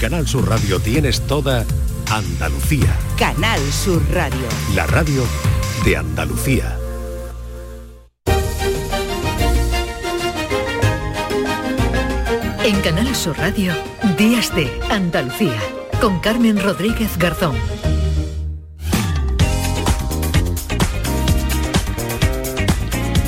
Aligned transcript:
Canal 0.00 0.26
Sur 0.26 0.48
Radio 0.48 0.80
tienes 0.80 1.20
toda 1.26 1.66
Andalucía. 2.10 2.96
Canal 3.18 3.60
Sur 3.70 4.02
Radio. 4.14 4.48
La 4.74 4.86
radio 4.86 5.22
de 5.84 5.94
Andalucía. 5.98 6.74
En 12.64 12.80
Canal 12.80 13.14
Sur 13.14 13.36
Radio, 13.36 13.74
Días 14.16 14.54
de 14.56 14.70
Andalucía, 14.88 15.60
con 16.00 16.18
Carmen 16.20 16.58
Rodríguez 16.58 17.18
Garzón. 17.18 17.56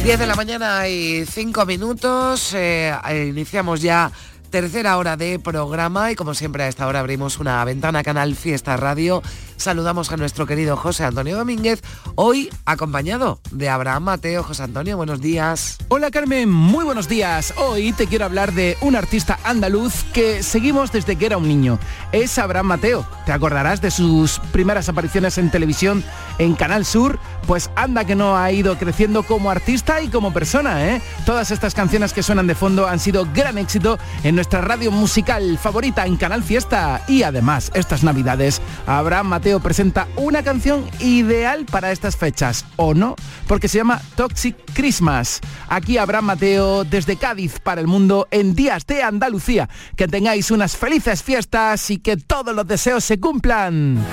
10 0.05 0.19
de 0.19 0.27
la 0.27 0.35
mañana 0.35 0.89
y 0.89 1.27
5 1.27 1.67
minutos. 1.67 2.55
eh, 2.55 2.97
iniciamos 3.29 3.83
ya 3.83 4.11
tercera 4.53 4.99
hora 4.99 5.17
de 5.17 5.39
programa 5.39 6.13
y 6.13 6.15
como 6.15 6.35
siempre 6.35 6.63
a 6.63 6.69
esta 6.69 6.87
hora 6.87 7.01
abrimos 7.01 7.39
una 7.41 7.65
ventana 7.65 8.03
Canal 8.03 8.37
Fiesta 8.37 8.77
Radio. 8.77 9.23
Saludamos 9.57 10.13
a 10.13 10.17
nuestro 10.19 10.45
querido 10.47 10.77
José 10.77 11.05
Antonio 11.05 11.37
Domínguez, 11.39 11.83
hoy 12.17 12.51
acompañado 12.67 13.41
de 13.51 13.71
Abraham 13.71 14.03
Mateo. 14.03 14.43
José 14.43 14.65
Antonio, 14.65 14.97
buenos 14.97 15.21
días. 15.21 15.79
Hola 15.89 16.11
Carmen, 16.11 16.51
muy 16.51 16.85
buenos 16.85 17.09
días. 17.09 17.55
Hoy 17.57 17.93
te 17.93 18.07
quiero 18.07 18.27
hablar 18.27 18.53
de 18.53 18.77
un 18.83 18.95
artista 18.95 19.39
andaluz 19.45 20.05
que 20.13 20.43
seguimos 20.43 20.93
desde 20.93 21.17
que 21.17 21.27
era 21.27 21.39
un 21.39 21.49
niño. 21.49 21.79
Es 22.11 22.39
Abraham 22.39 22.67
Mateo. 22.67 23.07
¿Te 23.25 23.33
acordarás 23.33 23.81
de 23.81 23.91
sus 23.91 24.39
primeras 24.53 24.89
apariciones 24.91 25.39
en 25.39 25.51
televisión 25.51 26.05
en 26.39 26.55
Canal 26.55 26.85
Sur? 26.85 27.19
Pues 27.47 27.71
anda 27.75 28.05
que 28.05 28.17
no 28.17 28.37
ha 28.37 28.53
ido 28.53 28.77
creciendo 28.77 29.23
como 29.23 29.51
artista 29.51 30.03
y 30.03 30.09
como 30.09 30.33
persona, 30.33 30.89
¿eh? 30.89 31.03
Todas 31.25 31.51
estas 31.51 31.75
canciones 31.75 32.13
que 32.13 32.23
suenan 32.23 32.47
de 32.47 32.55
fondo 32.55 32.87
han 32.87 33.01
sido 33.01 33.27
gran 33.33 33.59
éxito 33.59 33.99
en 34.25 34.42
nuestra 34.43 34.61
radio 34.61 34.91
musical 34.91 35.57
favorita 35.57 36.05
en 36.05 36.17
Canal 36.17 36.43
Fiesta. 36.43 37.05
Y 37.07 37.23
además, 37.23 37.71
estas 37.75 38.03
navidades, 38.03 38.61
Abraham 38.89 39.29
Mateo 39.29 39.61
presenta 39.61 40.09
una 40.17 40.43
canción 40.43 40.85
ideal 40.99 41.65
para 41.65 41.93
estas 41.93 42.17
fechas, 42.17 42.65
¿o 42.75 42.93
no? 42.93 43.15
Porque 43.47 43.69
se 43.69 43.79
llama 43.79 44.03
Toxic 44.17 44.57
Christmas. 44.75 45.41
Aquí 45.69 45.97
Abraham 45.97 46.25
Mateo 46.25 46.83
desde 46.83 47.15
Cádiz 47.15 47.61
para 47.61 47.81
el 47.81 47.87
mundo 47.87 48.27
en 48.33 48.57
Días 48.57 48.85
de 48.85 49.05
Andalucía. 49.05 49.69
Que 49.95 50.09
tengáis 50.09 50.51
unas 50.51 50.77
felices 50.77 51.23
fiestas 51.23 51.89
y 51.91 51.99
que 51.99 52.17
todos 52.17 52.53
los 52.53 52.67
deseos 52.67 53.05
se 53.05 53.21
cumplan. 53.21 54.05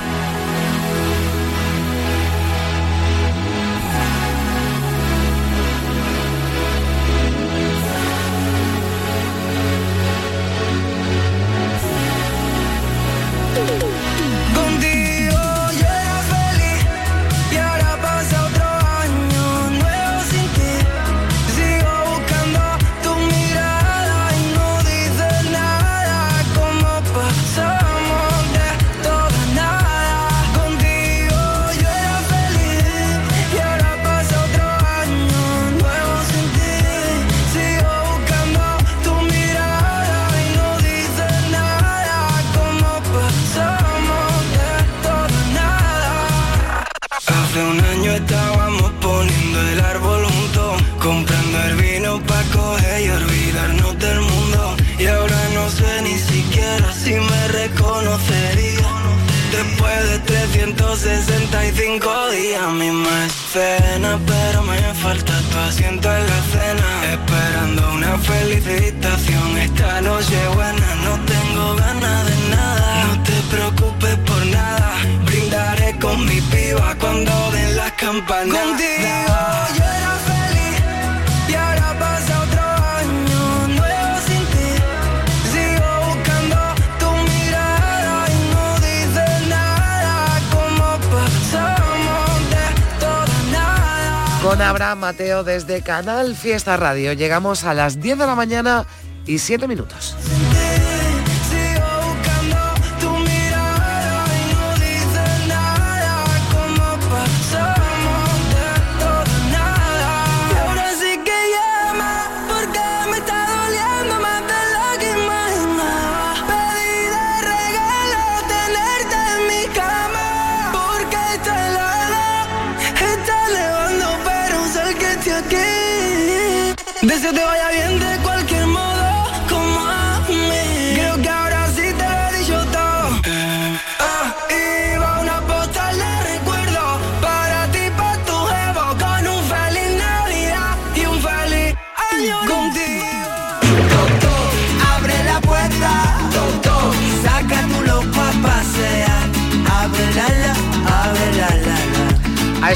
Mateo 95.10 95.44
desde 95.44 95.82
Canal 95.82 96.36
Fiesta 96.36 96.78
Radio. 96.78 97.14
Llegamos 97.14 97.64
a 97.64 97.74
las 97.74 98.00
10 98.00 98.20
de 98.20 98.28
la 98.28 98.36
mañana 98.36 98.86
y 99.26 99.40
7 99.40 99.68
minutos. 99.68 100.09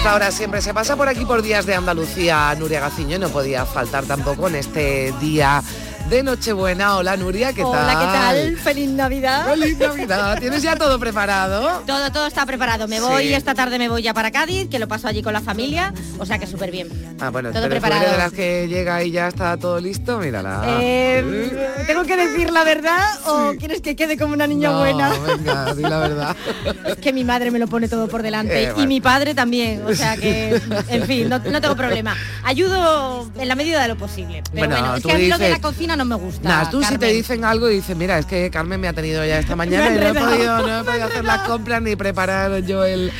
A 0.04 0.06
esta 0.06 0.16
hora 0.16 0.32
siempre 0.32 0.62
se 0.62 0.74
pasa 0.74 0.98
por 0.98 1.08
aquí 1.08 1.24
por 1.24 1.42
días 1.42 1.66
de 1.66 1.76
Andalucía 1.76 2.54
Nuria 2.60 2.82
Gaciño, 2.82 3.18
no 3.20 3.30
podía 3.30 3.66
faltar 3.66 4.04
tampoco 4.04 4.50
en 4.50 4.56
este 4.56 5.14
día 5.22 5.64
de 6.10 6.22
Nochebuena. 6.22 6.98
Hola 6.98 7.18
Nuria, 7.18 7.54
¿qué 7.54 7.62
tal? 7.64 7.72
Hola, 7.72 7.90
¿qué 8.00 8.06
tal? 8.06 8.58
Feliz 8.58 8.90
Navidad. 8.90 9.48
Feliz 9.48 9.78
Navidad. 9.80 10.38
¿Tienes 10.40 10.62
ya 10.62 10.76
todo 10.76 11.00
preparado? 11.00 11.82
Todo, 11.88 12.12
todo 12.12 12.28
está 12.28 12.46
preparado. 12.46 12.88
Me 12.88 12.98
Sí. 12.98 13.02
voy 13.02 13.34
esta 13.34 13.56
tarde, 13.56 13.80
me 13.80 13.90
voy 13.90 14.04
ya 14.04 14.14
para 14.14 14.30
Cádiz, 14.32 14.70
que 14.70 14.78
lo 14.80 14.88
paso 14.88 15.08
allí 15.08 15.24
con 15.24 15.34
la 15.34 15.42
familia, 15.42 15.92
o 16.20 16.26
sea 16.26 16.38
que 16.38 16.46
súper 16.46 16.70
bien. 16.72 16.88
Ah, 17.20 17.30
bueno, 17.30 17.50
Todo 17.52 17.64
pero 17.64 17.68
tú 17.68 17.78
eres 17.78 17.82
preparado. 17.82 18.12
de 18.12 18.18
las 18.18 18.32
que 18.32 18.68
llega 18.68 19.04
y 19.04 19.12
ya 19.12 19.28
está 19.30 19.58
todo 19.58 19.80
listo, 19.80 20.20
mírala. 20.20 20.62
Eh, 20.82 21.84
¿Tengo 21.88 22.04
que 22.04 22.16
decir 22.18 22.52
la 22.52 22.64
verdad 22.64 23.04
o 23.26 23.54
quieres 23.58 23.82
que 23.82 23.96
quede 23.96 24.18
como 24.18 24.34
una 24.34 24.46
niña 24.46 24.70
No, 24.72 24.80
buena? 24.80 25.10
venga, 25.26 25.74
di 25.74 25.82
la 25.84 25.98
verdad. 26.00 26.36
Es 26.86 26.96
que 26.98 27.12
mi 27.14 27.24
madre 27.24 27.50
me 27.50 27.58
lo 27.60 27.68
pone 27.68 27.88
todo 27.88 28.08
por 28.08 28.22
delante 28.22 28.66
Eh, 28.66 28.74
y 28.78 28.88
mi 28.88 29.02
padre 29.02 29.34
también, 29.34 29.84
o 29.86 29.96
sea 29.96 30.16
que, 30.18 30.62
en 30.90 31.04
fin, 31.08 31.30
no, 31.30 31.40
no 31.40 31.62
tengo 31.62 31.76
problema. 31.76 32.16
Ayudo 32.44 33.28
en 33.38 33.48
la 33.48 33.56
medida 33.56 33.82
de 33.82 33.88
lo 33.88 33.98
posible. 33.98 34.44
Pero 34.54 34.68
Bueno, 34.68 34.76
bueno, 34.80 34.96
es 34.98 35.04
que 35.04 35.12
a 35.12 35.18
mí 35.18 35.28
lo 35.28 35.38
de 35.38 35.46
dices- 35.46 35.58
la 35.58 35.62
cocina 35.62 35.93
no 35.96 36.06
me 36.06 36.16
gusta. 36.16 36.48
Nada, 36.48 36.70
tú 36.70 36.84
si 36.84 36.98
te 36.98 37.08
dicen 37.08 37.46
algo 37.46 37.70
y 37.70 37.76
dices, 37.76 37.96
mira, 37.96 38.18
es 38.18 38.26
que 38.26 38.50
Carmen 38.50 38.80
me 38.80 38.88
ha 38.88 38.94
tenido 38.94 39.26
ya 39.26 39.40
esta 39.40 39.56
mañana 39.64 39.96
y 39.96 40.00
no 40.00 40.08
he 40.08 40.14
podido, 40.14 40.68
no 40.68 40.80
he 40.80 40.84
podido 40.86 41.06
hacer 41.06 41.26
las 41.26 41.48
compras 41.48 41.82
ni 41.82 41.96
preparar 41.96 42.64
yo 42.64 42.84
el, 42.84 43.12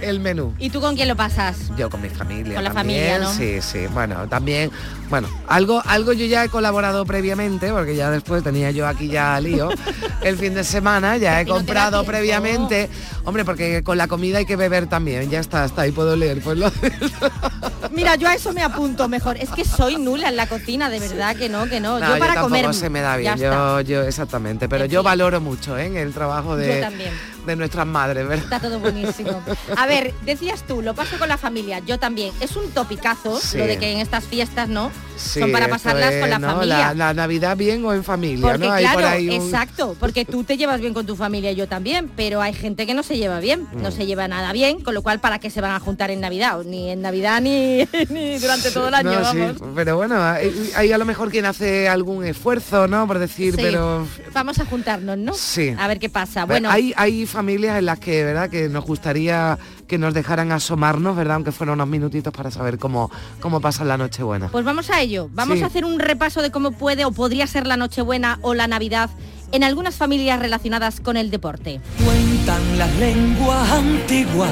el 0.00 0.20
menú. 0.20 0.54
¿Y 0.58 0.70
tú 0.70 0.80
con 0.80 0.94
quién 0.96 1.08
lo 1.08 1.16
pasas? 1.16 1.56
Yo 1.76 1.90
con 1.90 2.02
mi 2.02 2.08
familia. 2.08 2.54
Con 2.54 2.64
la 2.64 2.72
también, 2.72 3.18
familia, 3.18 3.18
¿no? 3.18 3.32
Sí, 3.32 3.60
sí. 3.62 3.86
Bueno, 3.92 4.28
también, 4.28 4.70
bueno, 5.08 5.28
algo, 5.48 5.82
algo 5.86 6.12
yo 6.12 6.26
ya 6.26 6.44
he 6.44 6.48
colaborado 6.48 7.04
previamente, 7.04 7.70
porque 7.72 7.96
ya 7.96 8.10
después 8.10 8.42
tenía 8.42 8.70
yo 8.70 8.86
aquí 8.86 9.08
ya 9.08 9.38
lío. 9.40 9.70
el 10.22 10.36
fin 10.36 10.54
de 10.54 10.64
semana 10.64 11.16
ya 11.16 11.40
he 11.40 11.44
no 11.44 11.54
comprado 11.54 12.04
previamente. 12.04 12.88
Hombre, 13.24 13.44
porque 13.44 13.82
con 13.82 13.98
la 13.98 14.08
comida 14.08 14.38
hay 14.38 14.46
que 14.46 14.56
beber 14.56 14.86
también. 14.86 15.30
Ya 15.30 15.40
está, 15.40 15.64
hasta 15.64 15.82
ahí 15.82 15.92
puedo 15.92 16.16
leer. 16.16 16.40
Pues 16.42 16.58
lo 16.58 16.70
Mira, 17.92 18.16
yo 18.16 18.28
a 18.28 18.34
eso 18.34 18.52
me 18.52 18.62
apunto 18.62 19.08
mejor. 19.08 19.36
Es 19.38 19.50
que 19.50 19.64
soy 19.64 19.96
nula 19.96 20.28
en 20.28 20.36
la 20.36 20.46
cocina, 20.46 20.90
de 20.90 21.00
verdad 21.00 21.34
que 21.34 21.48
no, 21.48 21.66
que 21.66 21.80
no. 21.80 21.98
No, 21.98 22.14
yo 22.14 22.18
para 22.18 22.40
comer 22.42 22.74
se 22.74 22.90
me 22.90 23.00
da 23.00 23.16
bien, 23.16 23.36
yo, 23.38 23.80
yo 23.80 24.02
exactamente, 24.02 24.68
pero 24.68 24.84
En 24.84 24.90
yo 24.90 25.00
fin. 25.00 25.04
valoro 25.04 25.40
mucho 25.40 25.78
¿eh? 25.78 26.02
el 26.02 26.12
trabajo 26.12 26.50
Yo 26.50 26.56
de, 26.56 26.80
también. 26.80 27.10
De 27.46 27.56
nuestras 27.56 27.86
madres, 27.86 28.26
¿verdad? 28.28 28.44
Está 28.44 28.60
todo 28.60 28.78
buenísimo. 28.80 29.42
A 29.76 29.86
ver, 29.86 30.12
decías 30.24 30.62
tú, 30.66 30.82
lo 30.82 30.94
paso 30.94 31.18
con 31.18 31.28
la 31.28 31.38
familia. 31.38 31.80
Yo 31.86 31.98
también. 31.98 32.32
Es 32.40 32.56
un 32.56 32.70
topicazo 32.70 33.38
Sí. 33.40 33.58
lo 33.58 33.66
de 33.66 33.78
que 33.78 33.92
en 33.92 33.98
estas 33.98 34.24
fiestas, 34.24 34.68
¿no? 34.68 34.90
Sí, 35.16 35.40
Son 35.40 35.50
para 35.52 35.68
pasarlas 35.68 36.12
es, 36.12 36.20
con 36.20 36.28
la 36.28 36.38
¿no? 36.38 36.48
familia. 36.52 36.78
La, 36.88 36.94
la 36.94 37.14
Navidad 37.14 37.56
bien 37.56 37.82
o 37.86 37.94
en 37.94 38.04
familia, 38.04 38.46
Porque 38.50 38.66
¿no? 38.66 38.72
Hay 38.72 38.82
claro, 38.84 38.98
por 39.00 39.04
ahí 39.08 39.28
un- 39.28 39.34
exacto, 39.46 39.96
porque 39.98 40.24
tú 40.26 40.44
te 40.44 40.58
llevas 40.58 40.80
bien 40.80 40.92
con 40.92 41.06
tu 41.06 41.16
familia 41.16 41.50
y 41.52 41.54
yo 41.54 41.66
también, 41.68 42.10
pero 42.14 42.42
hay 42.42 42.52
gente 42.52 42.86
que 42.86 42.92
no 42.92 43.02
se 43.02 43.16
lleva 43.16 43.40
bien, 43.40 43.66
no 43.72 43.88
Mm. 43.88 43.92
se 43.92 44.04
lleva 44.06 44.28
nada 44.28 44.52
bien, 44.52 44.80
con 44.82 44.92
lo 44.94 45.02
cual 45.02 45.20
¿para 45.20 45.38
qué 45.38 45.48
se 45.48 45.62
van 45.62 45.70
a 45.72 45.80
juntar 45.80 46.10
en 46.10 46.20
Navidad? 46.20 46.58
Ni 46.66 46.90
en 46.90 47.00
Navidad 47.00 47.40
ni, 47.40 47.88
ni 48.10 48.38
durante 48.38 48.70
todo 48.70 48.88
el 48.88 48.94
año, 48.94 49.20
No, 49.20 49.30
sí, 49.32 49.38
vamos. 49.38 49.56
pero 49.74 49.96
bueno, 49.96 50.22
hay, 50.22 50.70
hay 50.76 50.92
a 50.92 50.98
lo 50.98 51.06
mejor 51.06 51.30
quien 51.30 51.46
hace 51.46 51.88
algún 51.88 52.24
esfuerzo, 52.26 52.86
¿no? 52.86 53.06
Por 53.06 53.18
decir, 53.18 53.54
pero 53.56 54.06
Vamos 54.34 54.58
a 54.58 54.66
juntarnos, 54.66 55.16
¿no? 55.16 55.32
Sí. 55.32 55.74
A 55.78 55.88
ver 55.88 55.98
qué 55.98 56.10
pasa. 56.10 56.44
Bueno, 56.44 56.68
hay, 56.70 56.92
hay 56.96 57.24
familias 57.36 57.78
en 57.78 57.84
las 57.84 57.98
que, 57.98 58.24
¿verdad? 58.24 58.48
Que 58.48 58.68
nos 58.70 58.84
gustaría 58.84 59.58
que 59.86 59.98
nos 59.98 60.14
dejaran 60.14 60.50
asomarnos, 60.52 61.14
¿verdad? 61.16 61.34
Aunque 61.36 61.52
fueran 61.52 61.74
unos 61.74 61.86
minutitos 61.88 62.32
para 62.32 62.50
saber 62.50 62.78
cómo, 62.78 63.10
cómo 63.40 63.60
pasan 63.60 63.88
la 63.88 63.96
Nochebuena. 63.98 64.48
pues 64.48 64.64
vamos 64.64 64.88
a 64.90 65.00
ello. 65.02 65.28
Vamos 65.32 65.58
Sí. 65.58 65.62
a 65.64 65.66
hacer 65.66 65.84
un 65.84 65.98
repaso 66.00 66.40
de 66.42 66.50
cómo 66.50 66.72
puede 66.72 67.04
o 67.04 67.12
podría 67.12 67.46
ser 67.46 67.66
la 67.66 67.76
Nochebuena 67.76 68.38
o 68.40 68.54
la 68.54 68.66
Navidad 68.66 69.10
en 69.52 69.62
algunas 69.64 69.94
familias 69.96 70.40
relacionadas 70.40 71.00
con 71.00 71.16
el 71.16 71.30
deporte. 71.30 71.80
Cuentan 72.04 72.78
las 72.78 72.92
lenguas 72.96 73.70
antiguas 73.70 74.50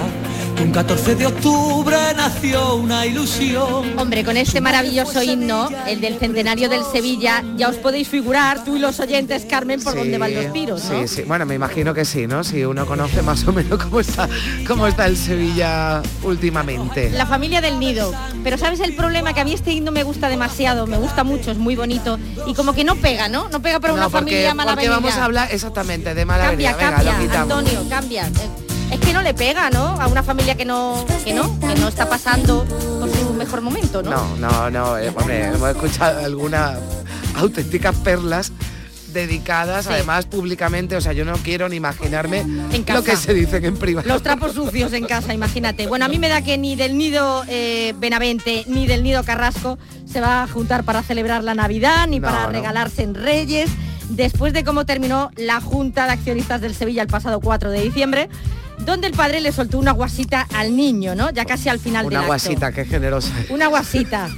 un 0.60 0.70
14 0.70 1.14
de 1.16 1.26
octubre 1.26 1.96
nació 2.16 2.76
una 2.76 3.06
ilusión. 3.06 3.98
Hombre, 3.98 4.24
con 4.24 4.36
este 4.36 4.60
maravilloso 4.60 5.22
himno, 5.22 5.68
el 5.86 6.00
del 6.00 6.18
centenario 6.18 6.68
del 6.68 6.82
Sevilla, 6.84 7.42
ya 7.56 7.68
os 7.68 7.76
podéis 7.76 8.08
figurar, 8.08 8.64
tú 8.64 8.76
y 8.76 8.78
los 8.78 9.00
oyentes, 9.00 9.44
Carmen, 9.44 9.82
por 9.82 9.92
Sí, 9.92 9.98
dónde 9.98 10.18
van 10.18 10.34
los 10.34 10.52
tiros, 10.52 10.84
¿no? 10.84 11.00
Sí, 11.02 11.08
sí. 11.08 11.22
Bueno, 11.22 11.46
me 11.46 11.54
imagino 11.54 11.94
que 11.94 12.04
sí, 12.04 12.26
¿no? 12.26 12.44
Si 12.44 12.64
uno 12.64 12.86
conoce 12.86 13.22
más 13.22 13.46
o 13.46 13.52
menos 13.52 13.82
cómo 13.82 14.00
está, 14.00 14.28
cómo 14.66 14.86
está 14.86 15.06
el 15.06 15.16
Sevilla 15.16 16.02
últimamente. 16.22 17.10
La 17.10 17.26
familia 17.26 17.60
del 17.60 17.78
nido. 17.78 18.12
Pero 18.42 18.58
¿sabes 18.58 18.80
el 18.80 18.94
problema? 18.94 19.32
Que 19.34 19.40
a 19.40 19.44
mí 19.44 19.52
este 19.52 19.72
himno 19.72 19.92
me 19.92 20.02
gusta 20.02 20.28
demasiado, 20.28 20.86
me 20.86 20.96
gusta 20.98 21.24
mucho, 21.24 21.50
es 21.50 21.58
muy 21.58 21.76
bonito. 21.76 22.18
Y 22.46 22.54
como 22.54 22.74
que 22.74 22.84
no 22.84 22.96
pega, 22.96 23.28
¿no? 23.28 23.48
No 23.48 23.60
pega 23.60 23.80
para 23.80 23.92
una 23.92 24.08
porque, 24.08 24.18
familia 24.18 24.54
mala 24.54 24.72
porque 24.72 24.88
vamos 24.88 25.14
a 25.14 25.24
hablar 25.24 25.48
exactamente 25.52 26.14
de 26.14 26.24
mala 26.24 26.44
Cambia, 26.44 26.76
Venga, 26.76 26.90
cambia. 26.96 27.42
Antonio, 27.42 27.84
cambia. 27.88 28.26
Eh, 28.28 28.63
Es 28.94 29.00
que 29.00 29.12
no 29.12 29.22
le 29.22 29.34
pega, 29.34 29.70
¿no? 29.70 30.00
A 30.00 30.06
una 30.06 30.22
familia 30.22 30.54
que 30.54 30.64
no, 30.64 31.04
que 31.24 31.34
no, 31.34 31.58
que 31.58 31.74
no 31.80 31.88
está 31.88 32.08
pasando 32.08 32.64
por 33.00 33.10
su 33.10 33.34
mejor 33.34 33.60
momento, 33.60 34.02
¿no? 34.02 34.10
No, 34.10 34.36
no, 34.36 34.70
no, 34.70 34.98
eh, 34.98 35.12
hombre, 35.14 35.46
hemos 35.48 35.68
escuchado 35.70 36.24
algunas 36.24 36.78
auténticas 37.34 37.96
perlas 37.96 38.52
dedicadas, 39.12 39.84
Sí. 39.86 39.92
además 39.92 40.26
públicamente, 40.26 40.96
o 40.96 41.00
sea, 41.00 41.12
yo 41.12 41.24
no 41.24 41.34
quiero 41.38 41.68
ni 41.68 41.76
imaginarme 41.76 42.44
lo 42.88 43.02
que 43.04 43.16
se 43.16 43.34
dicen 43.34 43.64
en 43.64 43.76
privado. 43.76 44.08
Los 44.08 44.22
trapos 44.22 44.52
sucios 44.54 44.92
en 44.92 45.06
casa, 45.06 45.34
imagínate. 45.34 45.86
Bueno, 45.88 46.04
a 46.04 46.08
mí 46.08 46.18
me 46.18 46.28
da 46.28 46.42
que 46.42 46.56
ni 46.58 46.74
del 46.76 46.96
nido 46.98 47.44
eh, 47.48 47.94
Benavente 47.98 48.64
ni 48.66 48.86
del 48.86 49.02
nido 49.02 49.22
Carrasco 49.24 49.78
se 50.04 50.20
va 50.20 50.42
a 50.44 50.48
juntar 50.48 50.84
para 50.84 51.02
celebrar 51.02 51.42
la 51.44 51.54
Navidad 51.54 52.06
ni 52.08 52.18
No, 52.20 52.28
para 52.28 52.44
no. 52.44 52.50
regalarse 52.50 53.02
en 53.02 53.14
Reyes. 53.14 53.70
Después 54.10 54.52
de 54.52 54.64
cómo 54.64 54.84
terminó 54.84 55.30
la 55.36 55.60
Junta 55.60 56.06
de 56.06 56.12
Accionistas 56.12 56.60
del 56.60 56.74
Sevilla 56.74 57.02
el 57.02 57.08
pasado 57.08 57.40
4 57.40 57.70
de 57.70 57.80
diciembre, 57.82 58.28
donde 58.78 59.06
el 59.06 59.12
padre 59.14 59.40
le 59.40 59.52
soltó 59.52 59.78
una 59.78 59.92
guasita 59.92 60.42
al 60.52 60.76
niño, 60.76 61.14
¿no? 61.14 61.30
Ya 61.30 61.44
casi 61.44 61.68
al 61.68 61.78
final 61.78 62.04
del 62.04 62.12
Una 62.12 62.18
acto. 62.20 62.26
guasita, 62.28 62.72
qué 62.72 62.84
generosa. 62.84 63.32
Una 63.50 63.68
guasita. 63.68 64.28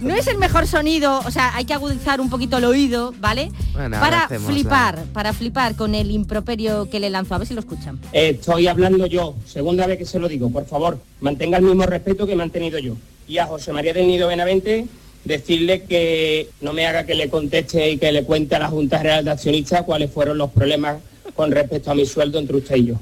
No 0.00 0.14
es 0.14 0.26
el 0.26 0.38
mejor 0.38 0.66
sonido, 0.66 1.20
o 1.24 1.30
sea, 1.30 1.56
hay 1.56 1.64
que 1.64 1.74
agudizar 1.74 2.20
un 2.20 2.30
poquito 2.30 2.58
el 2.58 2.64
oído, 2.64 3.14
¿vale? 3.18 3.50
Bueno, 3.72 3.98
para 3.98 4.24
hacemos 4.24 4.50
flipar, 4.52 5.04
para 5.12 5.32
flipar 5.32 5.74
con 5.74 5.94
el 5.94 6.10
improperio 6.10 6.88
que 6.90 7.00
le 7.00 7.10
lanzó. 7.10 7.34
A 7.34 7.38
ver 7.38 7.48
si 7.48 7.54
lo 7.54 7.60
escuchan. 7.60 7.98
Estoy 8.12 8.66
hablando 8.68 9.06
yo, 9.06 9.34
segunda 9.46 9.86
vez 9.86 9.98
que 9.98 10.04
se 10.06 10.18
lo 10.18 10.28
digo, 10.28 10.50
por 10.50 10.66
favor, 10.66 10.98
mantenga 11.20 11.58
el 11.58 11.64
mismo 11.64 11.84
respeto 11.86 12.26
que 12.26 12.34
he 12.34 12.36
mantenido 12.36 12.78
yo. 12.78 12.94
Y 13.26 13.38
a 13.38 13.46
José 13.46 13.72
María 13.72 13.92
del 13.92 14.06
Nido 14.06 14.28
Benavente, 14.28 14.86
decirle 15.24 15.82
que 15.82 16.48
no 16.60 16.72
me 16.72 16.86
haga 16.86 17.04
que 17.04 17.14
le 17.14 17.28
conteste 17.28 17.90
y 17.90 17.98
que 17.98 18.12
le 18.12 18.22
cuente 18.24 18.54
a 18.54 18.60
la 18.60 18.68
Junta 18.68 19.02
Real 19.02 19.24
de 19.24 19.32
Accionistas 19.32 19.82
cuáles 19.82 20.12
fueron 20.12 20.38
los 20.38 20.50
problemas 20.50 20.98
con 21.34 21.50
respecto 21.50 21.90
a 21.90 21.94
mi 21.94 22.06
sueldo 22.06 22.38
entre 22.38 22.56
usted 22.56 22.76
y 22.76 22.86
yo. 22.86 22.94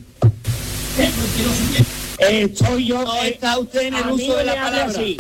Estoy 2.19 2.87
yo. 2.87 3.03
No 3.03 3.15
eh, 3.17 3.31
está 3.31 3.59
usted 3.59 3.83
en 3.83 3.95
el 3.95 4.07
uso 4.09 4.37
de 4.37 4.45
la 4.45 4.55
palabra. 4.55 4.85
así. 4.87 5.17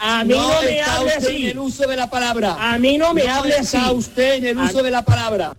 A 0.00 0.24
mí 0.24 0.34
no, 0.34 0.48
me 0.62 0.78
está 0.78 0.94
hable 0.96 1.06
usted 1.16 1.26
así. 1.28 1.36
en 1.44 1.48
el 1.50 1.58
uso 1.58 1.86
de 1.88 1.96
la 1.96 2.10
palabra. 2.10 2.56
A 2.72 2.78
mí 2.78 2.98
no 2.98 3.14
me 3.14 3.28
hable 3.28 3.56
está 3.58 3.86
así. 3.86 3.94
usted 3.94 4.34
en 4.34 4.46
el 4.46 4.58
uso 4.58 4.78
A- 4.78 4.82
de 4.82 4.90
la 4.90 5.02
palabra. 5.04 5.52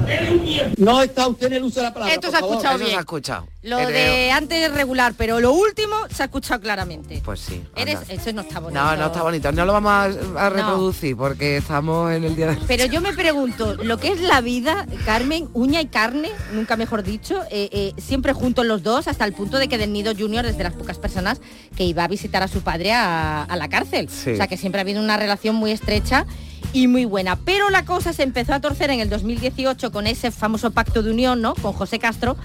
No 0.77 1.01
está 1.01 1.27
usted 1.27 1.47
en 1.47 1.53
el 1.53 1.63
uso 1.63 1.79
de 1.79 1.85
la 1.87 1.93
palabra. 1.93 2.13
Esto 2.13 2.29
se 2.29 2.35
ha 2.37 2.39
escuchado 2.39 2.75
Eso 2.75 2.77
se 2.79 2.85
bien. 2.85 2.97
ha 2.97 2.99
escuchado. 3.01 3.47
Lo 3.61 3.75
Creo. 3.77 3.89
de 3.89 4.31
antes 4.31 4.57
es 4.69 4.73
regular, 4.73 5.13
pero 5.17 5.41
lo 5.41 5.51
último 5.51 5.93
se 6.13 6.23
ha 6.23 6.25
escuchado 6.27 6.61
claramente. 6.61 7.21
Pues 7.25 7.41
sí. 7.41 7.61
Eres, 7.75 7.99
eso 8.07 8.31
no 8.31 8.41
está 8.41 8.59
bonito. 8.61 8.81
No, 8.81 8.95
no 8.95 9.07
está 9.07 9.21
bonito. 9.21 9.51
No 9.51 9.65
lo 9.65 9.73
vamos 9.73 9.91
a, 9.91 10.45
a 10.45 10.49
reproducir 10.49 11.17
porque 11.17 11.57
estamos 11.57 12.09
en 12.13 12.23
el 12.23 12.35
día 12.37 12.47
de... 12.47 12.57
Pero 12.67 12.85
yo 12.85 13.01
me 13.01 13.11
pregunto, 13.13 13.75
lo 13.75 13.97
que 13.97 14.13
es 14.13 14.21
la 14.21 14.39
vida, 14.39 14.85
Carmen, 15.05 15.49
uña 15.53 15.81
y 15.81 15.87
carne, 15.87 16.31
nunca 16.53 16.77
mejor 16.77 17.03
dicho, 17.03 17.43
eh, 17.51 17.69
eh, 17.73 17.93
siempre 18.01 18.31
juntos 18.31 18.65
los 18.65 18.81
dos, 18.81 19.09
hasta 19.09 19.25
el 19.25 19.33
punto 19.33 19.57
de 19.57 19.67
que 19.67 19.77
Del 19.77 19.91
Nido 19.91 20.13
Junior 20.17 20.45
es 20.45 20.57
de 20.57 20.63
las 20.63 20.73
pocas 20.73 20.97
personas 20.97 21.41
que 21.75 21.83
iba 21.83 22.05
a 22.05 22.07
visitar 22.07 22.41
a 22.41 22.47
su 22.47 22.61
padre 22.61 22.93
a, 22.93 23.43
a 23.43 23.55
la 23.57 23.67
cárcel. 23.67 23.98
Sí. 24.07 24.31
O 24.31 24.35
sea 24.35 24.47
que 24.47 24.57
siempre 24.57 24.79
ha 24.79 24.83
habido 24.83 25.01
una 25.01 25.17
relación 25.17 25.55
muy 25.55 25.71
estrecha 25.71 26.25
y 26.73 26.87
muy 26.87 27.05
buena. 27.05 27.35
Pero 27.35 27.69
la 27.69 27.85
cosa 27.85 28.13
se 28.13 28.23
empezó 28.23 28.53
a 28.53 28.61
torcer 28.61 28.89
en 28.91 28.99
el 28.99 29.09
2018 29.09 29.91
con 29.91 30.07
ese 30.07 30.31
famoso 30.31 30.71
pacto 30.71 31.03
de 31.03 31.11
unión, 31.11 31.41
¿no? 31.41 31.55
Con 31.55 31.73
José 31.73 31.99
Castro 31.99 32.37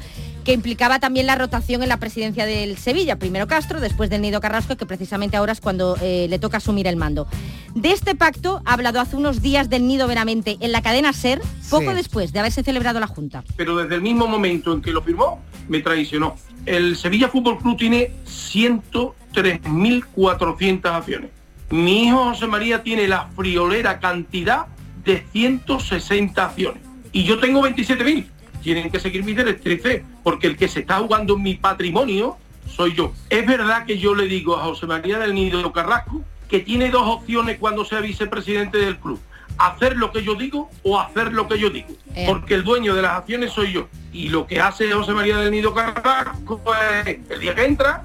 que 0.45 0.53
implicaba 0.53 0.99
también 1.01 1.27
la 1.27 1.37
rotación 1.37 1.83
en 1.83 1.89
la 1.89 1.97
presidencia 1.97 2.45
del 2.45 2.77
Sevilla. 2.77 3.17
Primero 3.19 3.47
Castro, 3.47 3.81
después 3.81 4.11
del 4.11 4.21
Nido 4.21 4.43
Carrasco, 4.43 4.77
que 4.77 4.85
precisamente 4.85 5.39
ahora 5.39 5.53
es 5.53 5.61
cuando 5.63 5.97
eh, 6.03 6.27
le 6.29 6.39
toca 6.39 6.59
asumir 6.59 6.87
el 6.87 6.97
mando. 6.97 7.27
De 7.75 7.93
este 7.93 8.15
pacto 8.15 8.61
ha 8.67 8.75
hablado 8.75 9.01
hace 9.01 9.17
unos 9.17 9.41
días 9.41 9.71
del 9.71 9.87
Nido 9.87 10.07
Veramente 10.07 10.59
en 10.61 10.71
la 10.73 10.83
cadena 10.83 11.15
SER, 11.15 11.41
poco 11.71 11.93
Sí. 11.93 11.97
después 11.97 12.35
de 12.35 12.41
haberse 12.41 12.63
celebrado 12.63 13.01
la 13.01 13.07
Junta. 13.07 13.43
pero 13.57 13.75
desde 13.77 13.95
el 13.95 14.03
mismo 14.03 14.27
momento 14.27 14.75
en 14.75 14.83
que 14.83 14.93
lo 14.93 15.01
firmó, 15.01 15.41
me 15.67 15.81
traicionó. 15.81 16.37
El 16.67 16.95
Sevilla 16.99 17.29
Fútbol 17.29 17.57
Club 17.59 17.79
tiene 17.79 18.11
103.400 18.27 20.91
acciones. 20.93 21.31
Mi 21.75 22.05
hijo 22.05 22.27
José 22.27 22.47
María 22.47 22.85
tiene 22.85 23.09
la 23.09 23.27
friolera 23.35 23.99
cantidad 23.99 24.67
de 25.05 25.27
160 25.33 26.45
acciones. 26.45 26.81
Y 27.11 27.25
yo 27.25 27.41
tengo 27.41 27.67
27.000. 27.67 28.27
Tienen 28.63 28.93
que 28.93 29.01
seguir 29.01 29.25
mis 29.25 29.37
directrices, 29.37 30.05
porque 30.23 30.47
el 30.47 30.57
que 30.57 30.69
se 30.69 30.81
está 30.81 31.01
jugando 31.01 31.35
en 31.35 31.43
mi 31.43 31.57
patrimonio 31.57 32.37
soy 32.69 32.95
yo. 32.95 33.13
Es 33.29 33.45
verdad 33.45 33.87
que 33.87 33.99
yo 33.99 34.15
le 34.15 34.27
digo 34.27 34.57
a 34.57 34.63
José 34.63 34.87
María 34.87 35.19
del 35.19 35.35
Nido 35.35 35.73
Carrasco 35.73 36.23
que 36.49 36.61
tiene 36.61 36.91
dos 36.91 37.09
opciones 37.09 37.59
cuando 37.59 37.85
sea 37.85 37.99
vicepresidente 37.99 38.79
del 38.79 38.97
club. 38.99 39.19
Hacer 39.59 39.97
lo 39.97 40.13
que 40.13 40.23
yo 40.23 40.37
digo 40.37 40.71
o 40.85 41.01
hacer 41.01 41.33
lo 41.33 41.49
que 41.49 41.59
yo 41.59 41.71
digo. 41.71 41.89
Eh. 42.15 42.25
Porque 42.29 42.55
el 42.55 42.63
dueño 42.63 42.95
de 42.95 43.03
las 43.03 43.15
acciones 43.15 43.51
soy 43.51 43.73
yo. 43.73 43.89
Y 44.13 44.29
lo 44.29 44.47
que 44.47 44.61
hace 44.61 44.93
José 44.93 45.11
María 45.11 45.39
del 45.39 45.51
Nido 45.51 45.75
Carrasco 45.75 46.63
es 47.05 47.19
el 47.31 47.41
día 47.41 47.53
que 47.57 47.65
entra, 47.65 48.05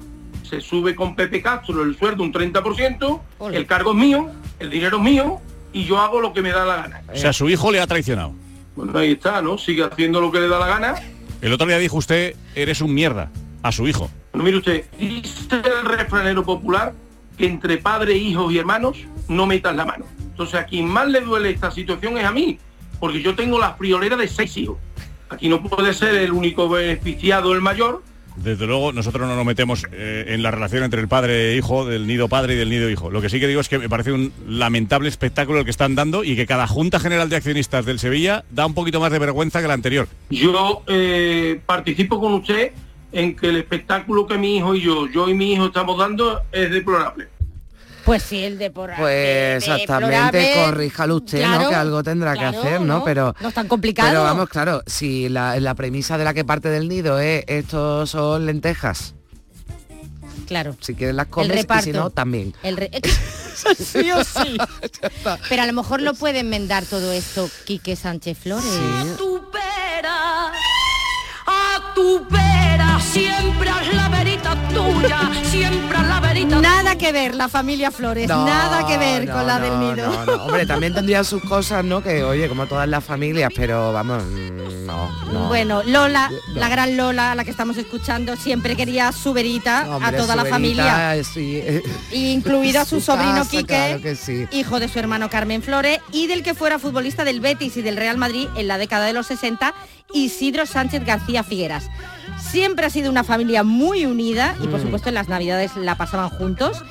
se 0.50 0.60
sube 0.60 0.96
con 0.96 1.14
Pepe 1.14 1.40
Castro 1.40 1.82
el 1.82 1.96
sueldo 1.96 2.24
un 2.24 2.32
30%, 2.32 3.20
Ole. 3.38 3.56
el 3.56 3.66
cargo 3.66 3.92
es 3.92 3.96
mío, 3.96 4.28
el 4.58 4.68
dinero 4.68 4.96
es 4.96 5.02
mío 5.02 5.40
y 5.72 5.84
yo 5.84 5.98
hago 5.98 6.20
lo 6.20 6.32
que 6.32 6.42
me 6.42 6.50
da 6.50 6.64
la 6.64 6.76
gana. 6.76 7.02
O 7.12 7.16
sea, 7.16 7.32
su 7.32 7.48
hijo 7.48 7.70
le 7.70 7.80
ha 7.80 7.86
traicionado. 7.86 8.34
Bueno, 8.74 8.98
ahí 8.98 9.12
está, 9.12 9.40
¿no? 9.40 9.56
Sigue 9.56 9.84
haciendo 9.84 10.20
lo 10.20 10.32
que 10.32 10.40
le 10.40 10.48
da 10.48 10.58
la 10.58 10.66
gana. 10.66 10.94
El 11.40 11.52
otro 11.52 11.68
día 11.68 11.78
dijo 11.78 11.96
usted, 11.96 12.34
eres 12.56 12.80
un 12.80 12.92
mierda, 12.92 13.30
a 13.62 13.70
su 13.70 13.86
hijo. 13.86 14.10
Bueno, 14.32 14.44
mire 14.44 14.58
usted, 14.58 14.84
dice 14.98 15.62
el 15.64 15.86
refranero 15.86 16.44
popular 16.44 16.92
que 17.38 17.46
entre 17.46 17.78
padres, 17.78 18.16
hijos 18.16 18.52
y 18.52 18.58
hermanos 18.58 18.98
no 19.28 19.46
metas 19.46 19.76
la 19.76 19.84
mano. 19.84 20.04
Entonces 20.18 20.56
a 20.56 20.66
quien 20.66 20.88
más 20.88 21.08
le 21.08 21.20
duele 21.20 21.50
esta 21.50 21.70
situación 21.70 22.18
es 22.18 22.24
a 22.24 22.32
mí, 22.32 22.58
porque 22.98 23.22
yo 23.22 23.36
tengo 23.36 23.58
la 23.58 23.74
friolera 23.74 24.16
de 24.16 24.26
seis 24.26 24.56
hijos. 24.56 24.78
Aquí 25.28 25.48
no 25.48 25.62
puede 25.62 25.94
ser 25.94 26.16
el 26.16 26.32
único 26.32 26.68
beneficiado 26.68 27.52
el 27.52 27.60
mayor. 27.60 28.02
Desde 28.36 28.66
luego, 28.66 28.92
nosotros 28.92 29.28
no 29.28 29.36
nos 29.36 29.44
metemos 29.44 29.86
eh, 29.92 30.26
en 30.28 30.42
la 30.42 30.50
relación 30.50 30.82
entre 30.82 31.00
el 31.00 31.08
padre 31.08 31.52
e 31.52 31.56
hijo, 31.56 31.84
del 31.84 32.06
nido 32.06 32.28
padre 32.28 32.54
y 32.54 32.56
del 32.56 32.70
nido 32.70 32.88
hijo. 32.88 33.10
Lo 33.10 33.20
que 33.20 33.28
sí 33.28 33.40
que 33.40 33.46
digo 33.46 33.60
es 33.60 33.68
que 33.68 33.78
me 33.78 33.88
parece 33.88 34.12
un 34.12 34.32
lamentable 34.46 35.08
espectáculo 35.08 35.58
el 35.58 35.64
que 35.64 35.70
están 35.70 35.94
dando 35.94 36.24
y 36.24 36.36
que 36.36 36.46
cada 36.46 36.66
Junta 36.66 37.00
General 37.00 37.28
de 37.28 37.36
Accionistas 37.36 37.84
del 37.84 37.98
Sevilla 37.98 38.44
da 38.50 38.66
un 38.66 38.74
poquito 38.74 39.00
más 39.00 39.12
de 39.12 39.18
vergüenza 39.18 39.60
que 39.60 39.68
la 39.68 39.74
anterior. 39.74 40.08
Yo 40.30 40.82
eh, 40.86 41.60
participo 41.66 42.20
con 42.20 42.34
usted 42.34 42.72
en 43.12 43.34
que 43.36 43.48
el 43.48 43.56
espectáculo 43.56 44.26
que 44.26 44.38
mi 44.38 44.56
hijo 44.56 44.74
y 44.74 44.80
yo, 44.80 45.08
yo 45.08 45.28
y 45.28 45.34
mi 45.34 45.52
hijo 45.52 45.66
estamos 45.66 45.98
dando 45.98 46.40
es 46.52 46.70
deplorable. 46.70 47.28
Pues 48.10 48.24
sí, 48.24 48.42
el 48.42 48.58
de 48.58 48.72
por 48.72 48.90
Pues 48.96 49.62
exactamente, 49.62 50.52
corríjalo 50.56 51.14
usted, 51.14 51.46
¿no? 51.46 51.68
Que 51.68 51.76
algo 51.76 52.02
tendrá 52.02 52.34
que 52.34 52.44
hacer, 52.44 52.80
¿no? 52.80 53.04
Pero 53.04 53.36
no 53.40 53.48
es 53.50 53.54
tan 53.54 53.68
complicado. 53.68 54.08
Pero 54.08 54.24
vamos, 54.24 54.48
claro, 54.48 54.82
si 54.84 55.28
la, 55.28 55.60
la 55.60 55.76
premisa 55.76 56.18
de 56.18 56.24
la 56.24 56.34
que 56.34 56.44
parte 56.44 56.70
del 56.70 56.88
nido 56.88 57.20
es 57.20 57.44
estos 57.46 58.10
son 58.10 58.46
lentejas. 58.46 59.14
Claro. 60.48 60.74
Si 60.80 60.96
quieres 60.96 61.14
las 61.14 61.26
El 61.26 61.30
comes 61.30 61.64
y 61.78 61.82
si 61.82 61.92
no, 61.92 62.10
también. 62.10 62.52
El 62.64 62.78
re- 62.78 62.90
sí 63.78 64.10
o 64.10 64.24
sí. 64.24 64.58
Pero 65.48 65.62
a 65.62 65.66
lo 65.66 65.72
mejor 65.72 66.02
lo 66.02 66.12
puede 66.14 66.40
enmendar 66.40 66.84
todo 66.86 67.12
esto 67.12 67.48
Quique 67.64 67.94
Sánchez 67.94 68.38
Flores. 68.38 68.64
tu 69.18 69.40
pera, 69.52 70.50
a 71.46 71.92
tu 71.94 72.26
pera, 72.26 72.59
tuya, 75.00 75.30
siempre 75.44 75.96
haz 75.96 76.06
la 76.08 76.20
verita 76.20 76.60
Nada 76.60 76.96
que 76.96 77.12
ver 77.12 77.34
la 77.34 77.48
familia 77.48 77.90
Flores, 77.90 78.28
No, 78.28 78.44
nada 78.44 78.86
que 78.86 78.98
ver 78.98 79.26
no, 79.26 79.32
con 79.34 79.46
la 79.46 79.58
no, 79.58 79.64
del 79.64 79.96
nido. 79.96 80.12
no, 80.12 80.26
no. 80.26 80.44
Hombre, 80.44 80.66
también 80.66 80.94
tendría 80.94 81.24
sus 81.24 81.42
cosas, 81.42 81.84
¿no? 81.84 82.02
Que, 82.02 82.22
oye, 82.24 82.48
como 82.48 82.66
todas 82.66 82.88
las 82.88 83.02
familias, 83.04 83.50
pero 83.54 83.92
vamos, 83.92 84.22
mm, 84.24 84.86
no, 84.86 85.08
no. 85.32 85.48
Bueno, 85.48 85.82
Lola, 85.84 86.30
No. 86.30 86.60
la 86.60 86.68
gran 86.68 86.96
Lola, 86.96 87.34
la 87.34 87.44
que 87.44 87.50
estamos 87.50 87.76
escuchando, 87.76 88.36
siempre 88.36 88.76
quería 88.76 89.12
su 89.12 89.32
verita 89.32 89.86
Hombre, 89.88 90.08
a 90.08 90.20
toda 90.20 90.36
la 90.36 90.44
familia, 90.44 91.08
verita, 91.10 91.30
sí, 91.32 91.56
eh, 91.56 91.82
incluido 92.12 92.80
a 92.80 92.84
su, 92.84 93.00
sobrino 93.00 93.34
casa, 93.36 93.50
Quique, 93.50 93.64
claro 93.66 94.02
que 94.02 94.16
sí. 94.16 94.46
hijo 94.50 94.80
de 94.80 94.88
su 94.88 94.98
hermano 94.98 95.30
Carmen 95.30 95.62
Flores, 95.62 96.00
y 96.12 96.26
del 96.26 96.42
que 96.42 96.54
fuera 96.54 96.78
futbolista 96.78 97.24
del 97.24 97.40
Betis 97.40 97.76
y 97.76 97.82
del 97.82 97.96
Real 97.96 98.16
Madrid 98.18 98.48
en 98.56 98.68
la 98.68 98.78
década 98.78 99.06
de 99.06 99.12
los 99.12 99.26
60, 99.28 99.74
Isidro 100.12 100.66
Sánchez 100.66 101.04
García 101.04 101.42
Figueras. 101.44 101.88
Siempre 102.50 102.86
ha 102.86 102.90
sido 102.90 103.10
una 103.10 103.24
familia 103.24 103.62
muy 103.62 104.06
unida 104.06 104.56
y 104.62 104.66
por 104.66 104.80
Mm. 104.80 104.82
supuesto 104.82 105.08
en 105.08 105.14
las 105.14 105.28
navidades 105.28 105.76
la 105.76 105.96
pasaban 105.96 106.30
juntos. 106.30 106.82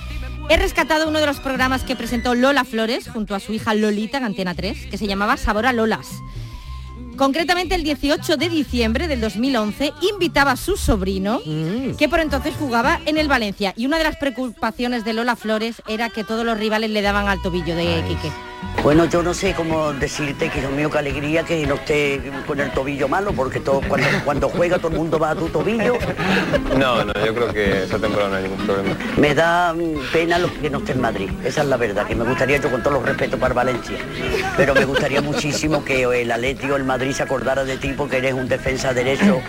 He 0.50 0.58
rescatado 0.58 1.08
uno 1.08 1.20
de 1.20 1.26
los 1.26 1.40
programas 1.40 1.84
que 1.84 1.96
presentó 1.96 2.34
Lola 2.34 2.64
Flores 2.64 3.08
junto 3.10 3.36
a 3.36 3.40
su 3.40 3.54
hija 3.54 3.74
Lolita 3.74 4.18
en 4.18 4.24
Antena 4.24 4.56
3, 4.56 4.88
que 4.88 4.98
se 4.98 5.06
llamaba 5.06 5.38
Sabor 5.38 5.66
a 5.66 5.74
Lolas. 5.74 6.08
Concretamente 7.18 7.76
el 7.76 7.84
18 7.84 8.38
de 8.38 8.48
diciembre 8.50 9.10
del 9.10 9.20
2011 9.20 9.92
invitaba 10.14 10.52
a 10.52 10.56
su 10.56 10.78
sobrino, 10.78 11.42
que 11.98 12.08
por 12.08 12.22
entonces 12.22 12.56
jugaba 12.58 13.02
en 13.06 13.18
el 13.18 13.28
Valencia. 13.28 13.74
Y 13.76 13.86
una 13.86 13.98
de 13.98 14.06
las 14.06 14.16
preocupaciones 14.16 15.04
de 15.04 15.12
Lola 15.14 15.36
Flores 15.36 15.82
era 15.88 16.10
que 16.10 16.24
todos 16.24 16.46
los 16.46 16.58
rivales 16.58 16.90
le 16.92 17.02
daban 17.02 17.28
al 17.28 17.42
tobillo 17.42 17.76
de 17.76 18.04
Quique. 18.08 18.32
Bueno, 18.84 19.06
yo 19.06 19.22
no 19.22 19.34
sé 19.34 19.54
cómo 19.54 19.92
decirte 19.94 20.50
que 20.50 20.62
Dios 20.62 20.72
mío, 20.72 20.90
qué 20.90 21.00
alegría 21.00 21.44
que 21.44 21.66
no 21.66 21.76
esté 21.76 22.32
con 22.48 22.60
el 22.60 22.72
tobillo 22.72 23.10
malo, 23.10 23.34
porque 23.34 23.60
todo, 23.60 23.82
cuando, 23.88 24.08
cuando 24.24 24.50
juega 24.50 24.78
todo 24.78 24.90
el 24.90 24.98
mundo 24.98 25.20
va 25.20 25.32
a 25.32 25.36
tu 25.36 25.50
tobillo. 25.50 25.98
No, 26.78 27.04
no, 27.04 27.14
yo 27.26 27.36
creo 27.36 27.54
que 27.54 27.84
esta 27.84 28.00
temporada 28.00 28.30
no 28.30 28.36
hay 28.38 28.44
ningún 28.44 28.66
problema. 28.66 28.96
Me 29.18 29.36
da 29.36 29.74
mm, 29.74 30.12
pena 30.14 30.40
lo 30.40 30.54
que 30.62 30.70
no 30.70 30.78
esté 30.78 30.94
en 30.94 31.02
Madrid, 31.02 31.30
esa 31.44 31.62
es 31.62 31.68
la 31.68 31.78
verdad, 31.78 32.08
que 32.08 32.16
me 32.16 32.24
gustaría, 32.24 32.58
yo 32.58 32.72
con 32.72 32.82
todos 32.82 32.94
los 32.94 33.06
respetos 33.06 33.40
para 33.40 33.54
Valencia, 33.54 33.98
pero 34.56 34.74
me 34.74 34.86
gustaría 34.86 35.22
muchísimo 35.22 35.84
que 35.84 36.04
el 36.22 36.32
Atlético, 36.32 36.76
el 36.76 36.86
Madrid 36.86 37.12
se 37.12 37.24
acordara 37.24 37.66
de 37.66 37.78
ti 37.78 37.94
porque 37.98 38.18
eres 38.18 38.34
un 38.34 38.48
defensa 38.48 38.94
derecho, 38.94 39.42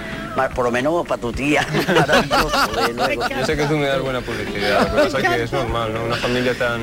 por 0.54 0.64
lo 0.64 0.70
menos 0.72 1.06
para 1.06 1.20
tu 1.20 1.32
tía, 1.32 1.64
maravilloso, 1.94 2.68
de 2.86 2.94
luego. 2.94 3.28
Yo 3.28 3.46
sé 3.46 3.56
que 3.56 3.66
tú 3.66 3.76
me 3.76 3.86
das 3.86 4.00
buena 4.00 4.20
publicidad, 4.20 5.06
es 5.06 5.14
que 5.14 5.42
es 5.44 5.52
normal, 5.52 5.94
¿no? 5.94 6.04
Una 6.04 6.16
familia 6.16 6.54
tan, 6.54 6.80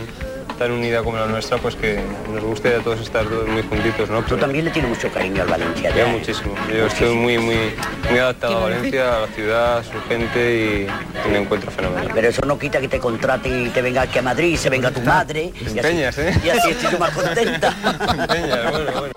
tan 0.58 0.72
unida 0.72 1.04
como 1.04 1.18
la 1.18 1.28
nuestra, 1.28 1.58
pues 1.58 1.76
que 1.76 2.00
nos 2.34 2.44
guste 2.44 2.76
a 2.76 2.80
todos 2.80 3.00
estar 3.00 3.26
todos 3.26 3.48
muy 3.48 3.62
juntitos, 3.64 4.10
¿no? 4.10 4.24
Tú 4.24 4.36
también 4.38 4.66
le 4.66 4.72
tienes 4.72 4.90
mucho 4.90 5.10
cariño 5.12 5.44
al 5.44 5.48
Valencia, 5.48 5.96
Yo 5.96 6.04
¿eh? 6.04 6.06
muchísimo. 6.08 6.56
Yo 6.70 6.88
estoy 6.88 7.16
muy, 7.16 7.38
muy, 7.38 7.74
muy 8.10 8.20
adaptado 8.20 8.58
a 8.58 8.62
Valencia, 8.62 9.18
a 9.18 9.20
la 9.22 9.28
ciudad, 9.28 9.78
a 9.78 9.84
su 9.84 10.02
gente 10.08 10.88
y, 11.26 11.30
me 11.30 11.40
encuentro 11.40 11.70
fenomenal. 11.72 12.10
Pero 12.14 12.28
eso 12.28 12.42
no 12.46 12.58
quita 12.58 12.80
que 12.82 12.88
te 12.88 13.00
contrate 13.00 13.50
y 13.50 13.70
te 13.70 13.82
venga 13.82 14.02
aquí 14.02 14.18
a 14.18 14.22
Madrid 14.22 14.54
y 14.54 14.58
se 14.58 14.70
venga 14.70 14.92
tu 14.92 15.02
madre. 15.02 15.52
y 15.54 15.66
así- 15.66 15.78
empeñas, 15.78 16.18
¿eh? 16.18 16.34
Y 16.44 16.50
así 16.50 16.70
estoy 16.72 16.98
más 16.98 17.12
contenta. 17.12 17.76
bueno, 18.28 19.00
bueno. 19.00 19.14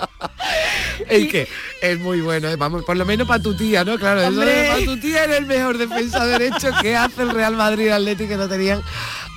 Es 1.09 1.29
que 1.29 1.49
es 1.81 1.99
muy 1.99 2.21
bueno, 2.21 2.49
eh, 2.49 2.57
vamos, 2.57 2.85
por 2.85 2.97
lo 2.97 3.05
menos 3.05 3.27
para 3.27 3.43
tu 3.43 3.55
tía, 3.57 3.85
¿no? 3.85 3.99
Claro, 3.99 4.21
eso 4.21 4.41
para 4.41 4.85
tu 4.85 4.99
tía 4.99 5.25
era 5.25 5.39
el 5.39 5.47
mejor 5.47 5.79
defensa 5.79 6.25
derecho 6.27 6.71
que 6.83 6.97
hace 6.97 7.23
el 7.23 7.31
Real 7.31 7.57
Madrid 7.57 7.87
y 7.87 7.89
Atlético 7.89 8.31
que 8.31 8.37
no 8.37 8.49
tenían 8.49 8.83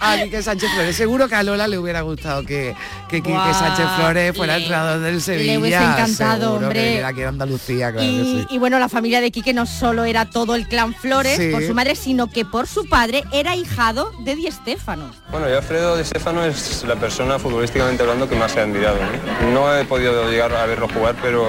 a 0.04 0.24
Quique 0.24 0.42
Sánchez 0.44 0.70
Flores. 0.74 0.96
Seguro 0.96 1.28
que 1.28 1.36
a 1.36 1.44
Lola 1.44 1.68
le 1.68 1.78
hubiera 1.78 2.02
gustado 2.02 2.44
que, 2.44 2.76
que 3.10 3.22
Quique 3.22 3.54
Sánchez 3.54 3.86
Flores 3.98 4.36
fuera 4.36 4.58
le- 4.58 4.64
entrenador 4.64 5.00
del 5.02 5.22
Sevilla. 5.22 5.60
hubiese 5.60 5.78
encantado, 5.84 6.42
Seguro 6.48 6.68
hombre. 6.68 6.82
Que 6.96 7.04
aquí 7.04 7.22
a 7.24 7.30
Andalucía, 7.30 7.92
claro 7.92 8.00
que 8.08 8.14
Y, 8.14 8.42
sí. 8.42 8.48
y 8.50 8.58
bueno, 8.58 8.80
la 8.80 8.90
familia 8.90 9.22
de 9.22 9.32
Quique 9.32 9.54
no 9.54 9.66
solo 9.66 10.04
era 10.06 10.30
todo 10.30 10.56
el 10.56 10.68
clan 10.68 10.94
Flores 10.94 11.38
Sí. 11.38 11.50
por 11.52 11.64
su 11.66 11.74
madre, 11.74 11.96
sino 11.96 12.28
que 12.30 12.46
por 12.46 12.68
su 12.68 12.88
padre 12.88 13.24
era 13.32 13.56
hijado 13.56 14.12
de 14.24 14.36
Di 14.36 14.50
Stéfano. 14.52 15.12
Bueno, 15.32 15.50
yo 15.50 15.58
Alfredo 15.58 15.98
Di 15.98 16.04
Stefano 16.04 16.44
es 16.44 16.84
la 16.88 16.96
persona 16.96 17.40
futbolísticamente 17.40 18.04
hablando 18.04 18.28
que 18.30 18.36
más 18.36 18.56
he 18.56 18.62
admirado. 18.62 18.98
¿no? 19.44 19.52
No 19.52 19.76
he 19.78 19.86
podido 19.86 20.30
llegar 20.30 20.54
a 20.54 20.66
verlo 20.66 20.88
jugar, 20.94 21.16
pero 21.22 21.48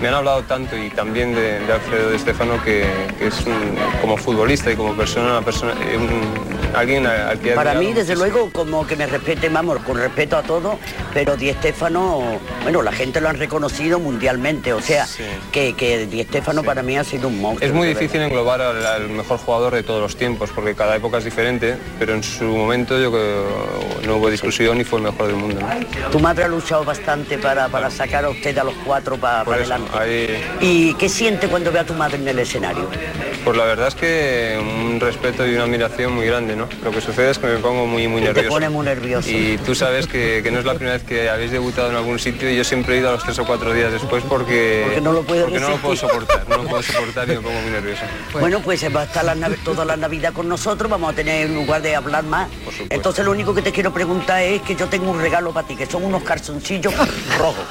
me 0.00 0.08
han 0.08 0.14
hablado 0.14 0.42
tanto 0.44 0.76
y 0.78 0.88
también 0.90 1.34
de, 1.34 1.60
de 1.60 1.72
Alfredo 1.72 2.10
Di 2.10 2.18
Stefano 2.18 2.62
que, 2.64 2.86
que 3.18 3.26
es 3.26 3.40
un- 3.46 3.76
como 4.00 4.16
futbolista 4.16 4.70
y 4.72 4.76
como 4.76 4.94
persona, 4.96 5.32
una 5.32 5.42
persona 5.42 5.74
un- 5.74 6.59
alguien 6.74 7.06
al 7.06 7.38
que 7.40 7.52
Para 7.52 7.74
mí, 7.74 7.92
desde 7.92 8.16
luego, 8.16 8.50
como 8.52 8.86
que 8.86 8.96
me 8.96 9.06
respeten, 9.06 9.52
vamos, 9.52 9.78
con 9.80 9.96
respeto 9.98 10.36
a 10.36 10.42
todo, 10.42 10.78
pero 11.12 11.36
Di 11.36 11.52
Stéfano, 11.52 12.40
bueno, 12.62 12.82
la 12.82 12.92
gente 12.92 13.20
lo 13.20 13.28
han 13.28 13.38
reconocido 13.38 13.98
mundialmente, 13.98 14.72
o 14.72 14.80
sea, 14.80 15.06
que, 15.52 15.74
que 15.74 16.06
Di 16.06 16.22
Stéfano 16.24 16.62
para 16.62 16.82
mí 16.82 16.96
ha 16.96 17.04
sido 17.04 17.28
un 17.28 17.40
monstruo. 17.40 17.68
Es 17.68 17.74
muy 17.74 17.88
difícil 17.88 18.20
englobar 18.20 18.60
al, 18.60 18.84
al 18.84 19.08
mejor 19.08 19.38
jugador 19.38 19.74
de 19.74 19.82
todos 19.82 20.00
los 20.00 20.16
tiempos, 20.16 20.50
porque 20.54 20.74
cada 20.74 20.96
época 20.96 21.18
es 21.18 21.24
diferente, 21.24 21.76
pero 21.98 22.14
en 22.14 22.22
su 22.22 22.44
momento 22.44 22.98
yo 23.00 23.10
creo 23.10 24.00
que 24.00 24.06
no 24.06 24.16
hubo 24.16 24.30
discusión 24.30 24.80
y 24.80 24.84
fue 24.84 24.98
el 24.98 25.06
mejor 25.06 25.26
del 25.26 25.36
mundo. 25.36 25.60
¿no? 25.60 26.10
Tu 26.10 26.18
madre 26.20 26.44
ha 26.44 26.48
luchado 26.48 26.84
bastante 26.84 27.38
para, 27.38 27.68
para 27.68 27.90
sacar 27.90 28.24
a 28.24 28.30
usted 28.30 28.56
a 28.58 28.64
los 28.64 28.74
cuatro 28.84 29.16
para 29.16 29.42
eso, 29.42 29.52
adelante. 29.52 29.90
ahí, 29.98 30.44
¿Y 30.60 30.94
qué 30.94 31.08
siente 31.08 31.48
cuando 31.48 31.72
ve 31.72 31.78
a 31.80 31.84
tu 31.84 31.94
madre 31.94 32.16
en 32.18 32.28
el 32.28 32.38
escenario? 32.38 32.88
Pues 33.44 33.56
la 33.56 33.64
verdad 33.64 33.88
es 33.88 33.94
que 33.94 34.58
un 34.60 35.00
respeto 35.00 35.46
y 35.46 35.54
una 35.54 35.64
admiración 35.64 36.12
muy 36.14 36.26
grande, 36.26 36.56
¿no? 36.56 36.68
Lo 36.82 36.90
que 36.90 37.00
sucede 37.00 37.30
es 37.30 37.38
que 37.38 37.46
me 37.46 37.56
pongo 37.56 37.86
muy, 37.86 38.08
muy 38.08 38.20
Te 38.20 38.28
nervioso. 38.28 38.48
pone 38.50 38.68
muy 38.68 38.84
nervioso. 38.84 39.28
Y 39.30 39.58
tú 39.64 39.74
sabes 39.74 40.06
que, 40.06 40.40
que 40.42 40.50
no 40.50 40.58
es 40.58 40.64
la 40.64 40.74
primera 40.74 40.96
vez 40.96 41.04
que 41.04 41.28
habéis 41.30 41.50
debutado 41.50 41.90
en 41.90 41.96
algún 41.96 42.18
sitio 42.18 42.50
y 42.50 42.56
yo 42.56 42.64
siempre 42.64 42.96
he 42.96 42.98
ido 42.98 43.08
a 43.08 43.12
los 43.12 43.22
tres 43.22 43.38
o 43.38 43.44
cuatro 43.46 43.72
días 43.72 43.92
después 43.92 44.22
porque, 44.28 44.82
Porque 44.84 45.00
no 45.00 45.12
lo 45.12 45.22
puedes 45.22 45.44
porque 45.44 45.60
no 45.60 45.70
lo 45.70 45.76
puedo 45.76 45.96
soportar, 45.96 46.48
no 46.48 46.56
lo 46.58 46.64
puedo 46.64 46.82
soportar 46.82 47.28
y 47.28 47.32
me 47.32 47.40
pongo 47.40 47.60
muy 47.60 47.70
nervioso. 47.70 48.02
Bueno, 48.32 48.60
pues 48.60 48.84
va 48.94 49.02
a 49.02 49.04
estar 49.04 49.24
la 49.24 49.34
toda 49.64 49.84
la 49.84 49.96
Navidad 49.96 50.32
con 50.32 50.48
nosotros, 50.48 50.90
vamos 50.90 51.12
a 51.12 51.16
tener 51.16 51.48
lugar 51.50 51.82
de 51.82 51.96
hablar 51.96 52.24
más. 52.24 52.48
Entonces 52.88 53.24
lo 53.24 53.30
único 53.32 53.54
que 53.54 53.62
te 53.62 53.72
quiero 53.72 53.92
preguntar 53.92 54.42
es 54.42 54.62
que 54.62 54.74
yo 54.74 54.86
tengo 54.86 55.10
un 55.10 55.20
regalo 55.20 55.52
para 55.52 55.66
ti, 55.66 55.76
que 55.76 55.86
son 55.86 56.04
unos 56.04 56.22
calzoncillos 56.22 56.92
rojos. 57.38 57.64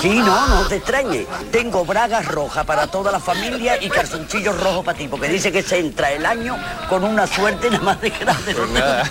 Sí, 0.00 0.18
no, 0.18 0.48
no 0.48 0.66
te 0.68 0.76
extrañes. 0.76 1.26
Tengo 1.50 1.84
bragas 1.84 2.26
rojas 2.26 2.64
para 2.64 2.86
toda 2.86 3.12
la 3.12 3.20
familia 3.20 3.82
y 3.82 3.88
calzoncillos 3.88 4.58
rojos 4.60 4.84
para 4.84 4.98
ti, 4.98 5.08
porque 5.12 5.28
dice 5.28 5.52
que 5.52 5.62
se 5.62 5.78
entra 5.78 6.10
el 6.10 6.24
año 6.24 6.56
con 6.88 7.04
una 7.04 7.26
suerte 7.26 7.68
nada 7.70 7.82
más 7.84 8.00
de 8.00 8.08
grande. 8.08 8.54
Pues 8.54 8.70
nada. 8.70 9.04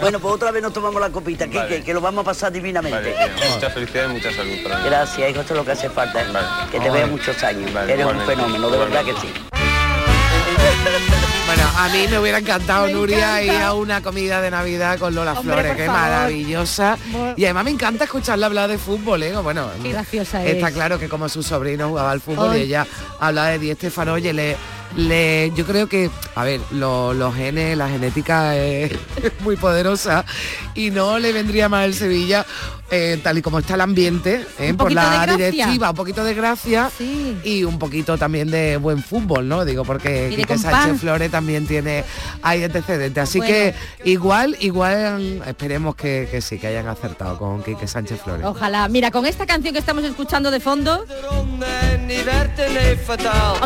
Bueno, 0.00 0.18
pues 0.18 0.34
otra 0.34 0.50
vez 0.50 0.62
nos 0.62 0.72
tomamos 0.72 0.98
la 0.98 1.10
copita, 1.10 1.46
que, 1.46 1.58
Vale. 1.58 1.68
que, 1.76 1.82
que 1.84 1.92
lo 1.92 2.00
vamos 2.00 2.22
a 2.22 2.24
pasar 2.24 2.50
divinamente. 2.50 3.12
Vale, 3.12 3.30
mucha 3.54 3.68
felicidad 3.68 4.04
y 4.08 4.12
mucha 4.14 4.32
salud 4.32 4.54
para 4.62 4.78
mí. 4.78 4.84
Gracias, 4.86 5.30
hijo, 5.30 5.40
esto 5.42 5.52
es 5.52 5.58
lo 5.58 5.64
que 5.66 5.72
hace 5.72 5.90
falta. 5.90 6.22
¿eh? 6.22 6.26
Que 6.72 6.80
te 6.80 6.88
Vale. 6.88 6.90
vea 6.92 7.06
muchos 7.06 7.42
años. 7.42 7.70
Vale, 7.70 7.92
Eres 7.92 8.06
un 8.06 8.20
fenómeno, 8.22 8.70
de 8.70 8.78
verdad 8.78 9.04
que 9.04 9.12
sí. 9.12 9.28
Bueno, 11.46 11.62
a 11.76 11.88
mí 11.88 12.06
me 12.08 12.18
hubiera 12.18 12.38
encantado, 12.38 12.86
Nuria, 12.88 13.42
ir 13.42 13.50
a 13.60 13.74
una 13.74 14.02
comida 14.02 14.40
de 14.40 14.50
Navidad 14.50 14.98
con 14.98 15.14
Lola 15.14 15.32
Hombre, 15.34 15.54
Flores, 15.54 15.86
favor. 15.86 15.92
maravillosa. 16.00 16.96
Y 17.36 17.44
además 17.44 17.64
me 17.64 17.70
encanta 17.72 18.04
escucharla 18.04 18.46
hablar 18.46 18.70
de 18.70 18.78
fútbol, 18.78 19.22
¿eh? 19.22 19.34
Bueno, 19.36 19.68
Qué 19.82 19.90
graciosa 19.92 20.42
está 20.44 20.68
es. 20.68 20.74
claro 20.74 20.98
que 20.98 21.08
como 21.10 21.28
su 21.28 21.42
sobrino 21.42 21.88
jugaba 21.88 22.10
al 22.12 22.20
fútbol 22.22 22.56
y 22.56 22.62
ella 22.62 22.86
hablaba 23.18 23.48
de 23.48 23.58
Di 23.58 23.72
Stefano, 23.74 24.12
oye, 24.14 24.32
le, 24.32 24.56
yo 25.54 25.64
creo 25.66 25.88
que, 25.88 26.10
a 26.34 26.44
ver, 26.44 26.60
lo- 26.72 27.14
los 27.14 27.34
genes, 27.34 27.76
la 27.76 27.88
genética 27.88 28.56
es 28.56 28.92
muy 29.40 29.56
poderosa 29.56 30.24
y 30.74 30.90
no 30.90 31.18
le 31.18 31.32
vendría 31.32 31.68
mal 31.68 31.94
Sevilla, 31.94 32.44
eh, 32.90 33.20
tal 33.22 33.38
y 33.38 33.42
como 33.42 33.58
está 33.58 33.74
el 33.74 33.80
ambiente, 33.82 34.44
¿eh? 34.58 34.70
Un 34.70 34.76
por 34.76 34.92
la 34.92 35.26
directiva, 35.26 35.90
un 35.90 35.96
poquito 35.96 36.24
de 36.24 36.34
gracia 36.34 36.90
y 37.44 37.64
un 37.64 37.78
poquito 37.78 38.18
también 38.18 38.50
de 38.50 38.76
buen 38.76 39.02
fútbol, 39.02 39.48
¿no? 39.48 39.64
Digo, 39.64 39.84
porque 39.84 40.32
Quique. 40.34 40.58
Sánchez 40.58 41.00
Flores 41.00 41.30
también 41.30 41.66
tiene 41.66 42.04
hay 42.42 42.64
antecedentes. 42.64 43.22
Así 43.22 43.38
Bueno. 43.38 43.54
que 43.54 43.74
igual, 44.04 44.56
igual 44.60 45.42
esperemos 45.46 45.94
que, 45.94 46.28
que 46.30 46.40
sí, 46.40 46.58
que 46.58 46.66
hayan 46.66 46.88
acertado 46.88 47.38
con 47.38 47.62
Quique 47.62 47.86
Sánchez 47.86 48.20
Flores. 48.22 48.44
Ojalá. 48.44 48.88
Mira, 48.88 49.10
con 49.10 49.26
esta 49.26 49.46
canción 49.46 49.72
que 49.72 49.80
estamos 49.80 50.04
escuchando 50.04 50.50
de 50.50 50.60
fondo, 50.60 51.04
hombre, 51.30 51.68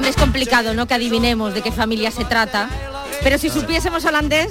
es 0.09 0.17
complicado, 0.17 0.75
¿no? 0.75 0.87
Que 0.87 0.95
adivinemos 0.95 1.55
de 1.55 1.63
qué 1.63 1.73
familia 1.73 2.11
se 2.11 2.25
trata. 2.25 2.69
Pero 3.25 3.39
si 3.39 3.49
supiésemos 3.51 4.05
holandés, 4.05 4.51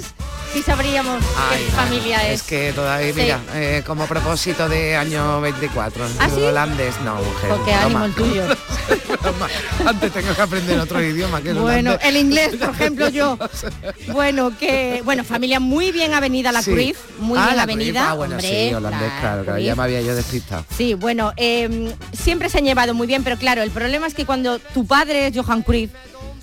sí 0.52 0.60
sabríamos 0.62 1.22
Ay, 1.50 1.64
qué 1.64 1.70
familia 1.72 2.28
es 2.28 2.40
es. 2.40 2.46
que 2.46 2.72
todavía, 2.74 3.12
Sí. 3.14 3.20
mira, 3.20 3.40
eh, 3.54 3.82
como 3.86 4.06
propósito 4.06 4.68
de 4.68 4.96
año 4.96 5.40
24, 5.40 6.04
¿Ah, 6.18 6.28
sí? 6.28 6.42
holandés, 6.42 6.94
no, 7.04 7.14
mujer. 7.14 7.48
Porque 7.50 7.70
broma. 7.70 7.84
ánimo 7.84 8.04
el 8.04 8.14
tuyo. 8.14 8.42
Antes 9.86 10.12
tengo 10.12 10.34
que 10.34 10.42
aprender 10.42 10.78
otro 10.80 11.02
idioma 11.02 11.40
que 11.40 11.50
el 11.50 11.56
Bueno, 11.58 11.90
holandés. 11.92 12.08
el 12.08 12.16
inglés, 12.16 12.56
por 12.56 12.70
ejemplo, 12.74 13.08
yo. 13.08 13.38
Bueno, 14.08 14.52
que 14.58 15.02
bueno, 15.04 15.24
familia 15.24 15.60
muy 15.60 15.92
bien 15.92 16.12
avenida 16.12 16.50
la 16.52 16.62
Sí. 16.62 16.72
Cruyff, 16.72 16.98
muy 17.20 17.38
Ah, 17.38 17.44
bien 17.46 17.56
la 17.56 17.62
avenida. 17.62 18.00
Cruyff, 18.00 18.10
ah, 18.10 18.14
bueno, 18.14 18.34
hombre, 18.36 18.68
sí, 18.68 18.74
holandés, 18.74 19.12
la 19.12 19.20
claro, 19.20 19.44
claro, 19.44 19.58
ya 19.60 19.74
me 19.76 19.82
había 19.84 20.00
yo 20.02 20.14
despistado. 20.14 20.64
Sí, 20.76 20.94
bueno, 20.94 21.32
eh, 21.36 21.94
siempre 22.12 22.48
se 22.48 22.58
han 22.58 22.64
llevado 22.64 22.92
muy 22.92 23.06
bien, 23.06 23.22
pero 23.24 23.38
claro, 23.38 23.62
el 23.62 23.70
problema 23.70 24.06
es 24.08 24.14
que 24.14 24.26
cuando 24.26 24.58
tu 24.58 24.84
padre 24.86 25.28
es 25.28 25.36
Johan 25.36 25.62
Cruyff, 25.62 25.90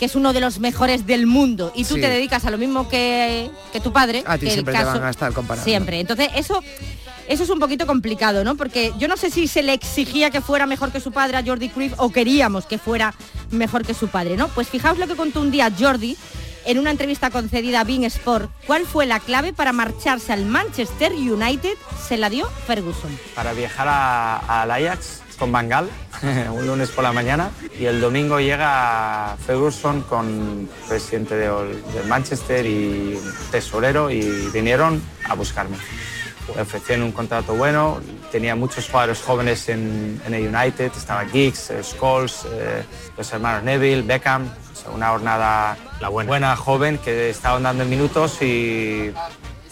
que 0.01 0.05
es 0.05 0.15
uno 0.15 0.33
de 0.33 0.39
los 0.39 0.57
mejores 0.59 1.05
del 1.05 1.27
mundo 1.27 1.71
y 1.75 1.85
tú 1.85 1.93
Sí. 1.93 2.01
te 2.01 2.09
dedicas 2.09 2.43
a 2.45 2.49
lo 2.49 2.57
mismo 2.57 2.89
que, 2.89 3.51
que 3.71 3.79
tu 3.79 3.93
padre, 3.93 4.23
A 4.25 4.33
ti 4.39 4.41
que 4.41 4.47
el 4.47 4.53
siempre 4.53 4.73
te 4.73 4.83
van 4.83 5.03
a 5.03 5.11
estar 5.11 5.31
comparando. 5.31 5.63
Siempre. 5.63 5.99
Entonces, 5.99 6.29
eso 6.35 6.63
eso 7.27 7.43
es 7.43 7.49
un 7.51 7.59
poquito 7.59 7.85
complicado, 7.85 8.43
¿no? 8.43 8.55
Porque 8.55 8.91
yo 8.97 9.07
no 9.07 9.15
sé 9.15 9.29
si 9.29 9.47
se 9.47 9.61
le 9.61 9.73
exigía 9.73 10.31
que 10.31 10.41
fuera 10.41 10.65
mejor 10.65 10.91
que 10.91 10.99
su 10.99 11.11
padre 11.11 11.37
a 11.37 11.43
Jordi 11.45 11.69
Cruyff 11.69 11.93
o 11.97 12.11
queríamos 12.11 12.65
que 12.65 12.79
fuera 12.79 13.13
mejor 13.51 13.85
que 13.85 13.93
su 13.93 14.07
padre, 14.07 14.37
¿no? 14.37 14.47
Pues 14.47 14.69
fijaos 14.69 14.97
lo 14.97 15.05
que 15.05 15.15
contó 15.15 15.39
un 15.39 15.51
día 15.51 15.71
Jordi 15.79 16.17
en 16.65 16.79
una 16.79 16.89
entrevista 16.89 17.29
concedida 17.29 17.81
a 17.81 17.83
Bein 17.83 18.03
Sport. 18.05 18.49
¿Cuál 18.65 18.87
fue 18.87 19.05
la 19.05 19.19
clave 19.19 19.53
para 19.53 19.71
marcharse 19.71 20.33
al 20.33 20.45
Manchester 20.45 21.11
United? 21.13 21.73
Se 22.07 22.17
la 22.17 22.31
dio 22.31 22.49
Ferguson. 22.65 23.11
para 23.35 23.53
viajar 23.53 23.87
a- 23.87 24.61
al 24.63 24.71
Ajax 24.71 25.21
con 25.41 25.51
Bangal 25.51 25.89
un 26.53 26.67
lunes 26.67 26.91
por 26.91 27.03
la 27.03 27.11
mañana 27.11 27.49
y 27.79 27.85
el 27.85 27.99
domingo 27.99 28.39
llega 28.39 29.35
Ferguson 29.43 30.03
con 30.03 30.69
presidente 30.87 31.35
de, 31.35 31.49
Manchester 32.07 32.63
y 32.63 33.19
tesorero 33.49 34.11
y 34.11 34.21
vinieron 34.53 35.01
a 35.27 35.33
buscarme. 35.33 35.77
Me 36.55 36.61
ofrecieron 36.61 37.05
un 37.05 37.11
contrato 37.11 37.55
bueno, 37.55 38.01
tenía 38.31 38.55
muchos 38.55 38.87
jugadores 38.87 39.19
jóvenes 39.23 39.67
en, 39.69 40.21
en 40.27 40.33
el 40.35 40.55
United, 40.55 40.91
estaba 40.95 41.25
Giggs, 41.25 41.71
eh, 41.71 41.83
Scholes, 41.83 42.45
eh, 42.45 42.83
los 43.17 43.33
hermanos 43.33 43.63
Neville, 43.63 44.03
Beckham, 44.03 44.43
o 44.43 44.75
sea, 44.75 44.91
una 44.91 45.09
jornada 45.09 45.75
buena. 46.11 46.55
joven 46.55 46.99
que 46.99 47.31
estaban 47.31 47.63
dando 47.63 47.83
minutos 47.85 48.43
y 48.43 49.11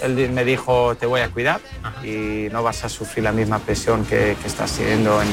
él 0.02 0.32
me 0.32 0.44
dijo 0.44 0.96
te 0.96 1.06
voy 1.06 1.22
a 1.22 1.30
cuidar 1.30 1.62
y 2.04 2.48
no 2.52 2.64
vas 2.64 2.84
a 2.84 2.90
sufrir 2.90 3.24
la 3.24 3.32
misma 3.32 3.60
presión 3.60 4.06
que, 4.06 4.36
que 4.42 4.48
estás 4.48 4.72
teniendo 4.78 5.22
en 5.22 5.30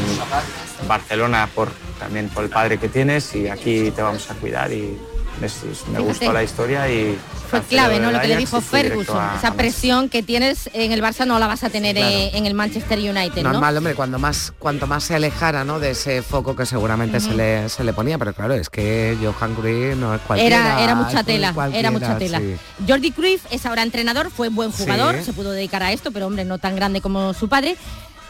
Barcelona 0.89 1.49
por, 1.55 1.71
también 1.99 2.29
por 2.29 2.45
el 2.45 2.51
padre 2.51 2.79
que 2.79 2.89
tienes 2.89 3.35
y 3.35 3.49
aquí 3.49 3.91
te 3.91 4.03
vamos 4.03 4.31
a 4.31 4.35
cuidar 4.35 4.73
y 4.73 4.99
me, 5.41 5.49
me 5.93 5.99
gustó 6.01 6.33
la 6.33 6.43
historia 6.43 6.89
y 6.91 7.19
Fue 7.51 7.61
clave, 7.63 8.01
¿no? 8.01 8.11
Lo 8.11 8.21
que 8.21 8.29
le 8.29 8.37
dijo 8.37 8.61
Ferguson. 8.61 9.17
a- 9.19 9.37
Esa 9.37 9.49
a 9.49 9.55
presión 9.55 10.09
que 10.09 10.23
tienes 10.23 10.69
en 10.73 10.93
el 10.93 11.03
Barça 11.03 11.27
no 11.27 11.39
la 11.39 11.47
vas 11.47 11.63
a 11.65 11.71
tener 11.71 11.97
Claro. 11.97 12.11
eh, 12.15 12.31
en 12.35 12.47
el 12.47 12.55
Manchester 12.55 12.99
United, 12.99 13.43
¿no? 13.43 13.53
Normal, 13.53 13.77
hombre, 13.77 13.95
cuando 13.95 14.19
más, 14.19 14.53
cuanto 14.59 14.87
más 14.87 15.05
se 15.05 15.15
alejara 15.15 15.65
¿no? 15.65 15.79
de 15.79 15.91
ese 15.93 16.23
foco 16.23 16.57
que 16.57 16.67
seguramente 16.67 17.21
se, 17.21 17.35
le, 17.35 17.69
se 17.69 17.85
le 17.85 17.93
ponía, 17.93 18.19
pero 18.19 18.33
claro, 18.33 18.55
es 18.55 18.69
que 18.71 19.17
Johan 19.23 19.55
Cruyff 19.55 19.97
no 19.97 20.15
es 20.15 20.21
cualquiera. 20.23 20.57
Era, 20.57 20.83
era 20.85 20.95
mucha 20.95 21.23
tela, 21.23 21.55
era 21.73 21.91
mucha 21.91 22.19
tela. 22.19 22.39
sí. 22.41 22.57
Jordi 22.89 23.11
Cruyff 23.13 23.45
es 23.51 23.65
ahora 23.67 23.83
entrenador, 23.83 24.31
fue 24.31 24.49
buen 24.49 24.73
jugador, 24.73 25.17
Sí. 25.19 25.25
se 25.25 25.33
pudo 25.33 25.53
dedicar 25.53 25.83
a 25.83 25.93
esto, 25.93 26.11
pero 26.11 26.27
hombre, 26.27 26.45
no 26.45 26.59
tan 26.59 26.75
grande 26.77 27.01
como 27.01 27.33
su 27.35 27.49
padre. 27.49 27.77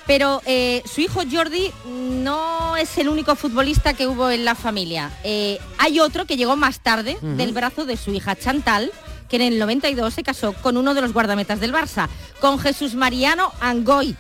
Pero 0.07 0.41
eh, 0.47 0.83
su 0.85 1.01
hijo 1.01 1.23
Jordi 1.31 1.73
no 1.85 2.77
es 2.77 2.97
el 2.99 3.09
único 3.09 3.35
futbolista 3.35 3.95
que 3.95 4.07
hubo 4.07 4.31
en 4.31 4.45
la 4.45 4.55
familia. 4.55 5.11
Eh, 5.25 5.59
hay 5.79 5.99
otro 6.01 6.27
que 6.27 6.37
llegó 6.37 6.57
más 6.57 6.81
tarde 6.81 7.19
del 7.21 7.53
brazo 7.53 7.85
de 7.85 7.97
su 7.97 8.13
hija 8.13 8.37
Chantal, 8.37 8.93
que 9.29 9.37
en 9.37 9.43
el 9.43 9.59
92 9.59 10.15
se 10.15 10.23
casó 10.23 10.53
con 10.53 10.77
uno 10.77 10.95
de 10.95 11.01
los 11.01 11.13
guardametas 11.13 11.59
del 11.59 11.73
Barça, 11.73 12.09
con 12.41 12.59
Jesús 12.59 12.95
Mariano 12.95 13.53
Angoy 13.61 14.17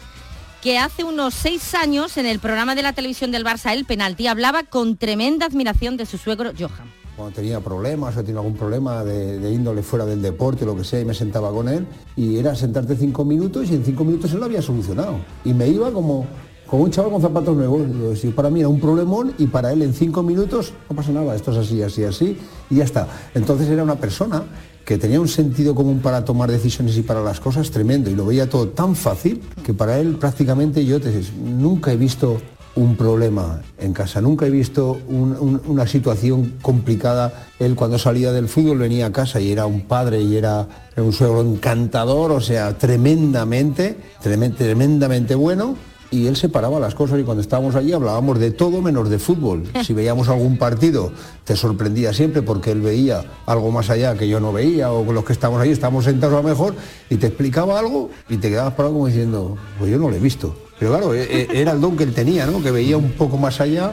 que 0.66 0.78
hace 0.78 1.04
unos 1.04 1.32
seis 1.32 1.76
años 1.76 2.16
en 2.16 2.26
el 2.26 2.40
programa 2.40 2.74
de 2.74 2.82
la 2.82 2.92
televisión 2.92 3.30
del 3.30 3.44
Barça 3.44 3.72
El 3.72 3.84
Penalti 3.84 4.26
hablaba 4.26 4.64
con 4.64 4.96
tremenda 4.96 5.46
admiración 5.46 5.96
de 5.96 6.06
su 6.06 6.18
suegro 6.18 6.50
Johan. 6.58 6.92
Cuando 7.16 7.34
tenía 7.34 7.60
problemas 7.60 8.14
o 8.14 8.22
tenía 8.22 8.40
algún 8.40 8.56
problema 8.56 9.02
de, 9.02 9.38
de 9.38 9.50
índole 9.50 9.82
fuera 9.82 10.04
del 10.04 10.20
deporte, 10.20 10.66
lo 10.66 10.76
que 10.76 10.84
sea, 10.84 11.00
y 11.00 11.06
me 11.06 11.14
sentaba 11.14 11.50
con 11.50 11.66
él, 11.66 11.86
y 12.14 12.36
era 12.36 12.54
sentarte 12.54 12.94
cinco 12.94 13.24
minutos 13.24 13.70
y 13.70 13.74
en 13.74 13.84
cinco 13.84 14.04
minutos 14.04 14.32
él 14.34 14.40
lo 14.40 14.44
había 14.44 14.60
solucionado. 14.60 15.14
Y 15.42 15.54
me 15.54 15.66
iba 15.66 15.90
como, 15.92 16.26
como 16.66 16.82
un 16.82 16.90
chaval 16.90 17.12
con 17.12 17.22
zapatos 17.22 17.56
nuevos. 17.56 18.18
Si 18.18 18.28
para 18.28 18.50
mí 18.50 18.60
era 18.60 18.68
un 18.68 18.80
problemón 18.80 19.32
y 19.38 19.46
para 19.46 19.72
él 19.72 19.80
en 19.80 19.94
cinco 19.94 20.22
minutos 20.22 20.74
no 20.90 20.96
pasa 20.96 21.10
nada, 21.10 21.34
esto 21.34 21.52
es 21.52 21.56
así, 21.56 21.82
así, 21.82 22.04
así, 22.04 22.36
y 22.68 22.76
ya 22.76 22.84
está. 22.84 23.08
Entonces 23.34 23.66
era 23.70 23.82
una 23.82 23.96
persona 23.96 24.44
que 24.84 24.98
tenía 24.98 25.18
un 25.18 25.28
sentido 25.28 25.74
común 25.74 26.00
para 26.00 26.22
tomar 26.24 26.50
decisiones 26.50 26.98
y 26.98 27.02
para 27.02 27.22
las 27.22 27.40
cosas 27.40 27.70
tremendo, 27.70 28.10
y 28.10 28.14
lo 28.14 28.26
veía 28.26 28.48
todo 28.48 28.68
tan 28.68 28.94
fácil 28.94 29.40
que 29.64 29.72
para 29.72 29.98
él 29.98 30.16
prácticamente 30.16 30.84
yo 30.84 31.00
te, 31.00 31.10
nunca 31.42 31.92
he 31.92 31.96
visto 31.96 32.36
un 32.76 32.94
problema 32.96 33.62
en 33.78 33.92
casa. 33.92 34.20
Nunca 34.20 34.46
he 34.46 34.50
visto 34.50 34.98
un- 35.08 35.36
un- 35.40 35.60
una 35.66 35.86
situación 35.86 36.54
complicada. 36.62 37.46
Él 37.58 37.74
cuando 37.74 37.98
salía 37.98 38.32
del 38.32 38.48
fútbol 38.48 38.78
venía 38.78 39.06
a 39.06 39.12
casa 39.12 39.40
y 39.40 39.50
era 39.50 39.66
un 39.66 39.82
padre 39.82 40.20
y 40.20 40.36
era, 40.36 40.66
era 40.94 41.02
un 41.02 41.12
suegro 41.12 41.40
encantador, 41.40 42.30
o 42.32 42.40
sea, 42.40 42.76
tremendamente, 42.76 43.96
tremen- 44.22 44.54
tremendamente 44.54 45.34
bueno. 45.34 45.74
Y 46.08 46.28
él 46.28 46.36
separaba 46.36 46.78
las 46.78 46.94
cosas 46.94 47.18
y 47.18 47.24
cuando 47.24 47.40
estábamos 47.40 47.74
allí 47.74 47.92
hablábamos 47.92 48.38
de 48.38 48.52
todo 48.52 48.80
menos 48.80 49.10
de 49.10 49.18
fútbol. 49.18 49.64
Si 49.84 49.92
veíamos 49.92 50.28
algún 50.28 50.56
partido 50.56 51.10
te 51.44 51.56
sorprendía 51.56 52.12
siempre 52.12 52.42
porque 52.42 52.70
él 52.70 52.80
veía 52.80 53.24
algo 53.46 53.70
más 53.72 53.90
allá 53.90 54.14
que 54.16 54.28
yo 54.28 54.38
no 54.38 54.52
veía 54.52 54.92
o 54.92 55.12
los 55.12 55.24
que 55.24 55.32
estábamos 55.32 55.62
allí 55.62 55.72
estábamos 55.72 56.04
sentados 56.04 56.34
a 56.38 56.42
lo 56.42 56.48
mejor 56.48 56.74
y 57.10 57.16
te 57.16 57.26
explicaba 57.26 57.78
algo 57.78 58.10
y 58.28 58.36
te 58.36 58.48
quedabas 58.50 58.74
parado 58.74 58.94
como 58.94 59.06
diciendo, 59.08 59.56
pues 59.78 59.90
yo 59.90 59.98
no 59.98 60.08
lo 60.08 60.14
he 60.14 60.20
visto. 60.20 60.54
Pero 60.78 60.90
claro, 60.92 61.14
e- 61.14 61.22
e- 61.22 61.48
era 61.60 61.72
el 61.72 61.80
don 61.80 61.96
que 61.96 62.04
él 62.04 62.12
tenía, 62.14 62.46
¿no? 62.46 62.62
Que 62.62 62.70
veía 62.70 62.96
un 62.96 63.12
poco 63.12 63.36
más 63.36 63.60
allá. 63.60 63.92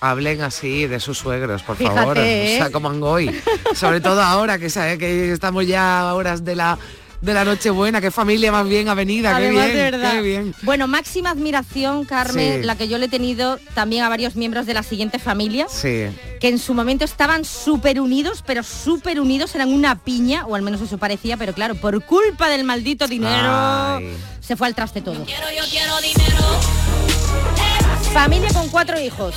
Hablen 0.00 0.42
así 0.42 0.86
de 0.86 1.00
sus 1.00 1.18
suegros, 1.18 1.62
por 1.62 1.76
Fíjate, 1.76 1.96
favor. 1.98 2.18
¿eh? 2.18 2.56
O 2.56 2.62
sea, 2.62 2.70
como 2.70 2.88
Angoy. 2.90 3.34
Sobre 3.74 4.00
todo 4.00 4.22
ahora 4.22 4.58
que 4.58 4.68
sabe 4.70 4.98
que 4.98 5.32
estamos 5.32 5.66
ya 5.66 6.00
a 6.10 6.14
horas 6.14 6.44
de 6.44 6.54
la 6.54 6.78
de 7.20 7.34
la 7.34 7.44
Nochebuena, 7.44 8.00
qué 8.00 8.10
familia 8.10 8.52
más 8.52 8.68
bien 8.68 8.88
avenida, 8.88 9.30
qué 9.30 9.46
Además, 9.46 9.64
bien, 9.66 9.76
de 9.76 9.82
verdad. 9.90 10.12
qué 10.12 10.20
bien. 10.20 10.54
Bueno, 10.62 10.86
máxima 10.86 11.30
admiración, 11.30 12.04
Carmen, 12.04 12.60
Sí. 12.60 12.66
la 12.66 12.76
que 12.76 12.88
yo 12.88 12.98
le 12.98 13.06
he 13.06 13.08
tenido 13.08 13.58
también 13.74 14.04
a 14.04 14.08
varios 14.08 14.36
miembros 14.36 14.66
de 14.66 14.74
la 14.74 14.82
siguiente 14.82 15.18
familia, 15.18 15.66
Sí. 15.68 16.06
que 16.40 16.48
en 16.48 16.58
su 16.58 16.74
momento 16.74 17.04
estaban 17.04 17.44
súper 17.44 18.00
unidos, 18.00 18.44
pero 18.46 18.62
súper 18.62 19.18
unidos, 19.20 19.54
eran 19.54 19.72
una 19.72 19.96
piña, 19.98 20.46
o 20.46 20.54
al 20.54 20.62
menos 20.62 20.80
eso 20.80 20.98
parecía, 20.98 21.36
pero 21.36 21.52
claro, 21.54 21.74
por 21.74 22.04
culpa 22.04 22.48
del 22.48 22.64
maldito 22.64 23.06
dinero, 23.08 23.48
Ay. 23.50 24.16
se 24.40 24.54
fue 24.56 24.66
al 24.66 24.74
traste 24.74 25.00
todo. 25.00 25.24
Familia 28.12 28.48
con 28.52 28.68
cuatro 28.68 28.98
hijos, 29.00 29.34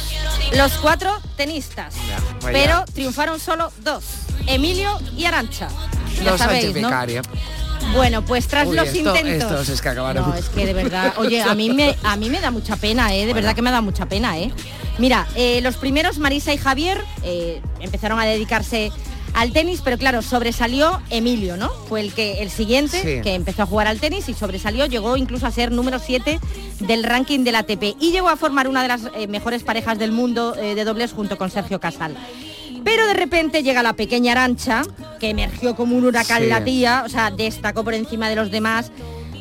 los 0.55 0.73
cuatro 0.73 1.17
tenistas, 1.35 1.95
pero 2.41 2.85
triunfaron 2.93 3.39
solo 3.39 3.71
dos, 3.83 4.03
Emilio 4.47 4.97
y 5.17 5.25
Arancha. 5.25 5.67
Ya 6.23 6.31
Los 6.31 6.39
sabéis, 6.39 6.65
Sánchez 6.65 6.81
¿no? 6.81 6.89
Bueno, 7.93 8.23
pues 8.23 8.47
tras 8.47 8.67
Uy, 8.67 8.75
los 8.75 8.87
esto- 8.87 8.99
intentos. 8.99 9.51
estos 9.51 9.69
es 9.69 9.81
que 9.81 9.89
acabaron. 9.89 10.29
No, 10.29 10.35
es 10.35 10.49
que 10.49 10.65
de 10.65 10.73
verdad, 10.73 11.13
oye, 11.17 11.41
a 11.41 11.55
mí 11.55 11.69
me, 11.71 11.95
a 12.03 12.15
mí 12.17 12.29
me 12.29 12.39
da 12.39 12.51
mucha 12.51 12.75
pena, 12.75 13.13
¿eh? 13.15 13.25
De 13.25 13.33
verdad 13.33 13.55
que 13.55 13.61
me 13.61 13.71
da 13.71 13.81
mucha 13.81 14.05
pena, 14.05 14.37
¿eh? 14.37 14.51
Mira, 14.97 15.27
eh, 15.35 15.59
los 15.61 15.77
primeros, 15.77 16.19
Marisa 16.19 16.53
y 16.53 16.57
Javier, 16.57 17.01
eh, 17.23 17.61
empezaron 17.79 18.19
a 18.19 18.25
dedicarse 18.25 18.91
al 19.33 19.53
tenis, 19.53 19.81
pero 19.83 19.97
claro, 19.97 20.21
sobresalió 20.21 21.01
Emilio, 21.09 21.55
¿no? 21.55 21.69
Fue 21.87 22.01
el 22.01 22.13
que 22.13 22.41
el 22.41 22.49
siguiente 22.49 23.01
Sí. 23.01 23.21
que 23.23 23.35
empezó 23.35 23.63
a 23.63 23.65
jugar 23.65 23.87
al 23.87 23.99
tenis 23.99 24.27
y 24.27 24.33
sobresalió, 24.33 24.85
llegó 24.87 25.15
incluso 25.17 25.45
a 25.47 25.51
ser 25.51 25.71
número 25.71 25.99
7 25.99 26.39
del 26.79 27.03
ranking 27.03 27.43
del 27.43 27.55
ATP 27.55 27.95
y 27.99 28.11
llegó 28.11 28.29
a 28.29 28.35
formar 28.37 28.67
una 28.67 28.81
de 28.81 28.87
las 28.87 29.01
eh, 29.15 29.27
mejores 29.27 29.63
parejas 29.63 29.97
del 29.99 30.11
mundo 30.11 30.55
eh, 30.57 30.73
de 30.75 30.83
dobles 30.83 31.11
junto 31.13 31.37
con 31.37 31.49
Sergio 31.51 31.79
Casal. 31.79 32.15
Pero 32.83 33.07
de 33.07 33.13
repente 33.13 33.63
llega 33.63 33.83
la 33.83 33.93
pequeña 33.93 34.31
Arancha, 34.33 34.83
que 35.19 35.29
emergió 35.29 35.75
como 35.75 35.95
un 35.97 36.05
huracán 36.05 36.43
Sí. 36.43 36.47
la 36.49 36.63
tía, 36.63 37.03
o 37.05 37.09
sea, 37.09 37.31
destacó 37.31 37.83
por 37.83 37.93
encima 37.93 38.29
de 38.29 38.35
los 38.35 38.51
demás. 38.51 38.91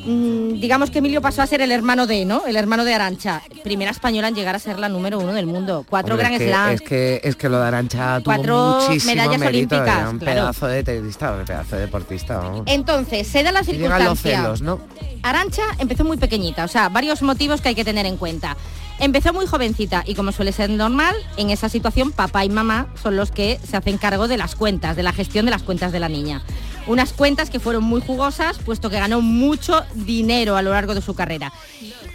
Mm, 0.08 0.58
digamos 0.58 0.90
que 0.90 1.00
Emilio 1.00 1.20
pasó 1.20 1.42
a 1.42 1.46
ser 1.46 1.60
el 1.60 1.70
hermano 1.70 2.06
de, 2.06 2.24
¿no? 2.24 2.46
El 2.46 2.56
hermano 2.56 2.84
de 2.86 2.94
Arancha. 2.94 3.42
Primera 3.62 3.90
española 3.90 4.28
en 4.28 4.34
llegar 4.34 4.56
a 4.56 4.58
ser 4.58 4.78
la 4.78 4.88
número 4.88 5.18
uno 5.18 5.34
del 5.34 5.44
mundo. 5.44 5.84
Cuatro 5.88 6.14
Hombre, 6.14 6.28
Grand 6.28 6.40
es 6.40 6.46
que, 6.46 6.48
Slam. 6.48 6.70
es 6.70 6.80
que 6.80 7.20
es 7.22 7.36
que 7.36 7.48
lo 7.50 7.60
de 7.60 7.66
Arancha 7.66 8.20
tuvo 8.20 8.34
Cuatro 8.34 8.80
muchísimo 8.80 9.14
medallas 9.14 9.38
mérito, 9.38 9.76
olímpicas, 9.76 9.98
era 10.00 10.10
un 10.10 10.18
claro. 10.18 10.40
pedazo 10.40 10.66
de 10.66 10.82
tenista, 10.82 11.32
un 11.32 11.44
pedazo 11.44 11.76
de 11.76 11.82
deportista. 11.82 12.38
vamos. 12.38 12.62
Entonces, 12.66 13.26
se 13.28 13.42
da 13.42 13.52
la 13.52 13.60
los 13.60 13.66
circunstancia. 13.66 14.38
celos, 14.38 14.62
¿no? 14.62 14.80
Arancha 15.22 15.62
empezó 15.78 16.04
muy 16.04 16.16
pequeñita, 16.16 16.64
o 16.64 16.68
sea, 16.68 16.88
varios 16.88 17.20
motivos 17.20 17.60
que 17.60 17.68
hay 17.68 17.74
que 17.74 17.84
tener 17.84 18.06
en 18.06 18.16
cuenta. 18.16 18.56
Empezó 19.00 19.32
muy 19.32 19.46
jovencita 19.46 20.02
y 20.06 20.14
como 20.14 20.32
suele 20.32 20.52
ser 20.52 20.70
normal, 20.70 21.14
en 21.36 21.50
esa 21.50 21.68
situación 21.68 22.10
papá 22.10 22.44
y 22.44 22.48
mamá 22.48 22.88
son 23.00 23.16
los 23.16 23.30
que 23.30 23.60
se 23.68 23.76
hacen 23.76 23.96
cargo 23.98 24.26
de 24.26 24.36
las 24.36 24.56
cuentas, 24.56 24.96
de 24.96 25.04
la 25.04 25.12
gestión 25.12 25.44
de 25.44 25.52
las 25.52 25.62
cuentas 25.62 25.92
de 25.92 26.00
la 26.00 26.08
niña. 26.08 26.42
Unas 26.88 27.12
cuentas 27.12 27.50
que 27.50 27.60
fueron 27.60 27.84
muy 27.84 28.00
jugosas, 28.00 28.58
puesto 28.58 28.90
que 28.90 28.98
ganó 28.98 29.20
mucho 29.20 29.84
dinero 29.94 30.56
a 30.56 30.62
lo 30.62 30.70
largo 30.72 30.94
de 30.94 31.02
su 31.02 31.14
carrera. 31.14 31.52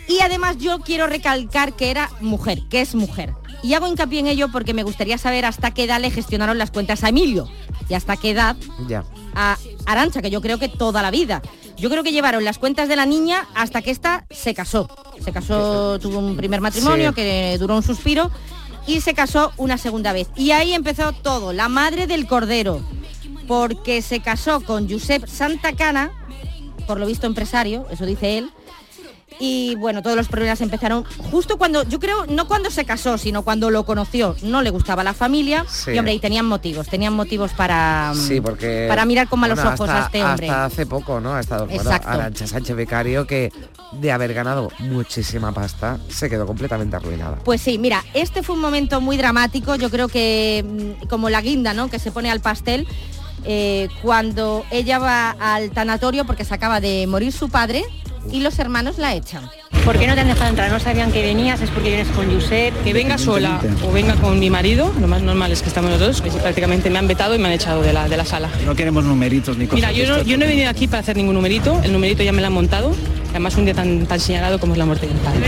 Y 0.08 0.20
además 0.22 0.58
yo 0.58 0.80
quiero 0.80 1.08
recalcar 1.08 1.74
que 1.74 1.92
era 1.92 2.10
mujer, 2.20 2.64
que 2.70 2.82
es 2.82 2.96
mujer. 2.96 3.34
Y 3.62 3.76
hago 3.76 3.88
hincapié 3.88 4.20
en 4.20 4.28
ello 4.28 4.50
porque 4.52 4.74
me 4.74 4.84
gustaría 4.84 5.18
saber 5.18 5.46
hasta 5.46 5.72
qué 5.72 5.86
edad 5.86 6.02
le 6.02 6.12
gestionaron 6.12 6.58
las 6.58 6.72
cuentas 6.72 7.04
a 7.04 7.10
Emilio 7.10 7.48
y 7.88 7.94
hasta 7.94 8.18
qué 8.18 8.32
edad 8.32 8.58
Ya. 8.90 9.06
a 9.36 9.58
Arancha, 9.86 10.22
que 10.22 10.30
yo 10.30 10.42
creo 10.42 10.58
que 10.60 10.68
toda 10.68 11.02
la 11.02 11.12
vida. 11.12 11.42
Yo 11.78 11.90
creo 11.90 12.04
que 12.04 12.12
llevaron 12.12 12.44
las 12.44 12.58
cuentas 12.58 12.90
de 12.90 12.96
la 12.96 13.06
niña 13.06 13.48
hasta 13.56 13.82
que 13.82 13.92
ésta 13.92 14.26
se 14.32 14.54
casó. 14.54 14.90
Se 15.24 15.32
casó, 15.32 15.98
tuvo 16.00 16.20
un 16.20 16.36
primer 16.36 16.60
matrimonio 16.62 17.10
Sí. 17.10 17.16
que 17.16 17.58
duró 17.60 17.76
un 17.78 17.84
suspiro 17.84 18.32
y 18.86 19.00
se 19.02 19.14
casó 19.14 19.54
una 19.58 19.78
segunda 19.78 20.12
vez. 20.14 20.28
Y 20.36 20.52
ahí 20.52 20.74
empezó 20.74 21.14
todo, 21.14 21.54
la 21.54 21.70
madre 21.70 22.06
del 22.06 22.28
cordero, 22.28 22.82
porque 23.48 24.02
se 24.02 24.20
casó 24.22 24.62
con 24.62 24.90
Josep 24.90 25.28
Santacana, 25.28 26.12
por 26.88 27.00
lo 27.00 27.06
visto 27.06 27.28
empresario, 27.28 27.86
eso 27.92 28.06
dice 28.06 28.38
él, 28.40 28.50
Y 29.40 29.74
bueno, 29.78 30.04
todos 30.04 30.16
los 30.16 30.28
problemas 30.28 30.62
empezaron 30.62 31.04
justo 31.32 31.58
cuando, 31.58 31.82
yo 31.90 32.00
creo, 32.00 32.28
no 32.28 32.48
cuando 32.48 32.70
se 32.70 32.86
casó, 32.86 33.18
sino 33.18 33.42
cuando 33.42 33.72
lo 33.72 33.84
conoció. 33.84 34.36
No 34.44 34.62
le 34.62 34.70
gustaba 34.70 35.04
la 35.04 35.16
familia 35.16 35.66
Sí. 35.68 35.90
y 35.92 35.98
hombre, 35.98 36.14
y 36.14 36.20
tenían 36.20 36.46
motivos, 36.46 36.88
tenían 36.88 37.14
motivos 37.14 37.52
para, 37.52 38.14
Sí, 38.16 38.40
porque... 38.40 38.86
para 38.88 39.06
mirar 39.06 39.28
con 39.28 39.40
malos 39.40 39.58
bueno, 39.58 39.72
ojos 39.74 39.90
hasta- 39.90 40.04
a 40.04 40.06
este 40.06 40.24
hombre. 40.24 40.50
Hasta 40.50 40.66
hace 40.66 40.86
poco, 40.86 41.20
¿no? 41.20 41.34
Ha 41.34 41.40
estado 41.40 41.66
bueno, 41.66 41.82
Exacto. 41.82 42.10
Arancha 42.10 42.46
Sánchez 42.46 42.76
Becario, 42.76 43.26
que 43.26 43.52
de 43.94 44.12
haber 44.12 44.36
ganado 44.36 44.70
muchísima 44.78 45.52
pasta, 45.52 45.98
se 46.10 46.30
quedó 46.30 46.46
completamente 46.46 46.96
arruinada. 46.96 47.38
Pues 47.44 47.60
sí, 47.60 47.80
mira, 47.80 48.04
este 48.14 48.44
fue 48.44 48.54
un 48.54 48.62
momento 48.62 49.02
muy 49.02 49.18
dramático, 49.18 49.76
yo 49.76 49.90
creo 49.90 50.10
que 50.10 50.64
mm, 51.04 51.08
como 51.08 51.32
la 51.32 51.42
guinda, 51.42 51.74
¿no? 51.74 51.90
Que 51.90 51.98
se 51.98 52.12
pone 52.12 52.30
al 52.30 52.40
pastel 52.40 52.88
eh, 53.46 53.90
cuando 54.02 54.66
ella 54.72 55.00
va 55.00 55.32
al 55.32 55.72
tanatorio 55.72 56.26
porque 56.26 56.46
se 56.46 56.54
acaba 56.54 56.80
de 56.80 57.08
morir 57.08 57.32
su 57.32 57.50
padre 57.50 57.84
y 58.32 58.42
los 58.42 58.60
hermanos 58.60 58.98
la 58.98 59.14
echan. 59.14 59.50
¿Por 59.86 60.00
qué 60.00 60.08
no 60.08 60.14
te 60.16 60.22
han 60.22 60.28
dejado 60.28 60.50
entrar? 60.50 60.72
No 60.72 60.80
sabían 60.80 61.12
que 61.12 61.22
venías, 61.22 61.60
es 61.62 61.70
porque 61.70 61.90
vienes 61.90 62.08
con 62.10 62.32
Josep. 62.34 62.74
Que 62.84 62.94
venga 62.94 63.18
sola 63.18 63.60
o 63.86 63.92
venga 63.92 64.16
con 64.16 64.40
mi 64.40 64.50
marido, 64.50 64.94
lo 65.00 65.08
más 65.10 65.22
normal 65.22 65.52
es 65.52 65.62
que 65.62 65.68
estamos 65.68 65.92
los 65.92 66.00
dos, 66.00 66.22
que 66.22 66.30
prácticamente 66.32 66.90
me 66.90 67.00
han 67.00 67.08
vetado 67.08 67.36
y 67.36 67.40
me 67.40 67.48
han 67.48 67.54
echado 67.54 67.82
de 67.82 67.92
la, 67.92 68.08
de 68.08 68.16
la 68.16 68.24
sala. 68.24 68.50
No 68.66 68.76
queremos 68.76 69.04
numeritos 69.04 69.58
ni 69.58 69.66
cosas. 69.68 69.76
Mira, 69.76 69.92
yo 69.92 70.08
no, 70.08 70.24
yo 70.24 70.38
no 70.38 70.46
he 70.46 70.48
venido 70.48 70.70
aquí 70.70 70.88
para 70.88 71.02
hacer 71.02 71.18
ningún 71.18 71.36
numerito, 71.36 71.82
el 71.84 71.92
numerito 71.92 72.24
ya 72.24 72.32
me 72.32 72.40
lo 72.40 72.48
han 72.48 72.54
montado, 72.54 72.96
además 73.32 73.56
un 73.58 73.66
día 73.66 73.74
tan, 73.74 74.06
tan 74.06 74.22
señalado 74.22 74.58
como 74.58 74.72
es 74.72 74.80
la 74.80 74.86
muerte 74.86 75.06
de 75.06 75.14
mi 75.16 75.20
padre. 75.20 75.40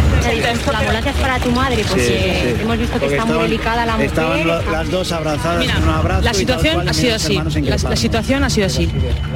La 0.71 0.79
ambulancia 0.79 1.11
es 1.11 1.17
para 1.17 1.39
tu 1.39 1.51
madre, 1.51 1.85
pues 1.89 2.01
Sí, 2.05 2.13
sí. 2.13 2.61
hemos 2.61 2.77
visto 2.77 2.93
que 2.95 2.99
Porque 2.99 3.15
está 3.15 3.25
muy 3.25 3.43
delicada 3.43 3.85
la 3.85 3.93
mujer. 3.93 4.07
Estaban 4.07 4.45
lo- 4.47 4.71
las 4.71 4.91
dos 4.91 5.11
abrazadas 5.13 5.59
Mira, 5.59 5.77
en 5.77 5.83
un 5.83 5.89
abrazo. 5.89 6.21
la 6.23 6.33
situación 6.33 6.73
cual, 6.75 6.89
ha 6.89 6.93
sido 6.93 7.15
así. 7.15 7.39
La, 7.61 7.77
la 7.89 7.95
situación 7.95 8.43
ha 8.43 8.49
sido 8.49 8.67
así. 8.67 8.91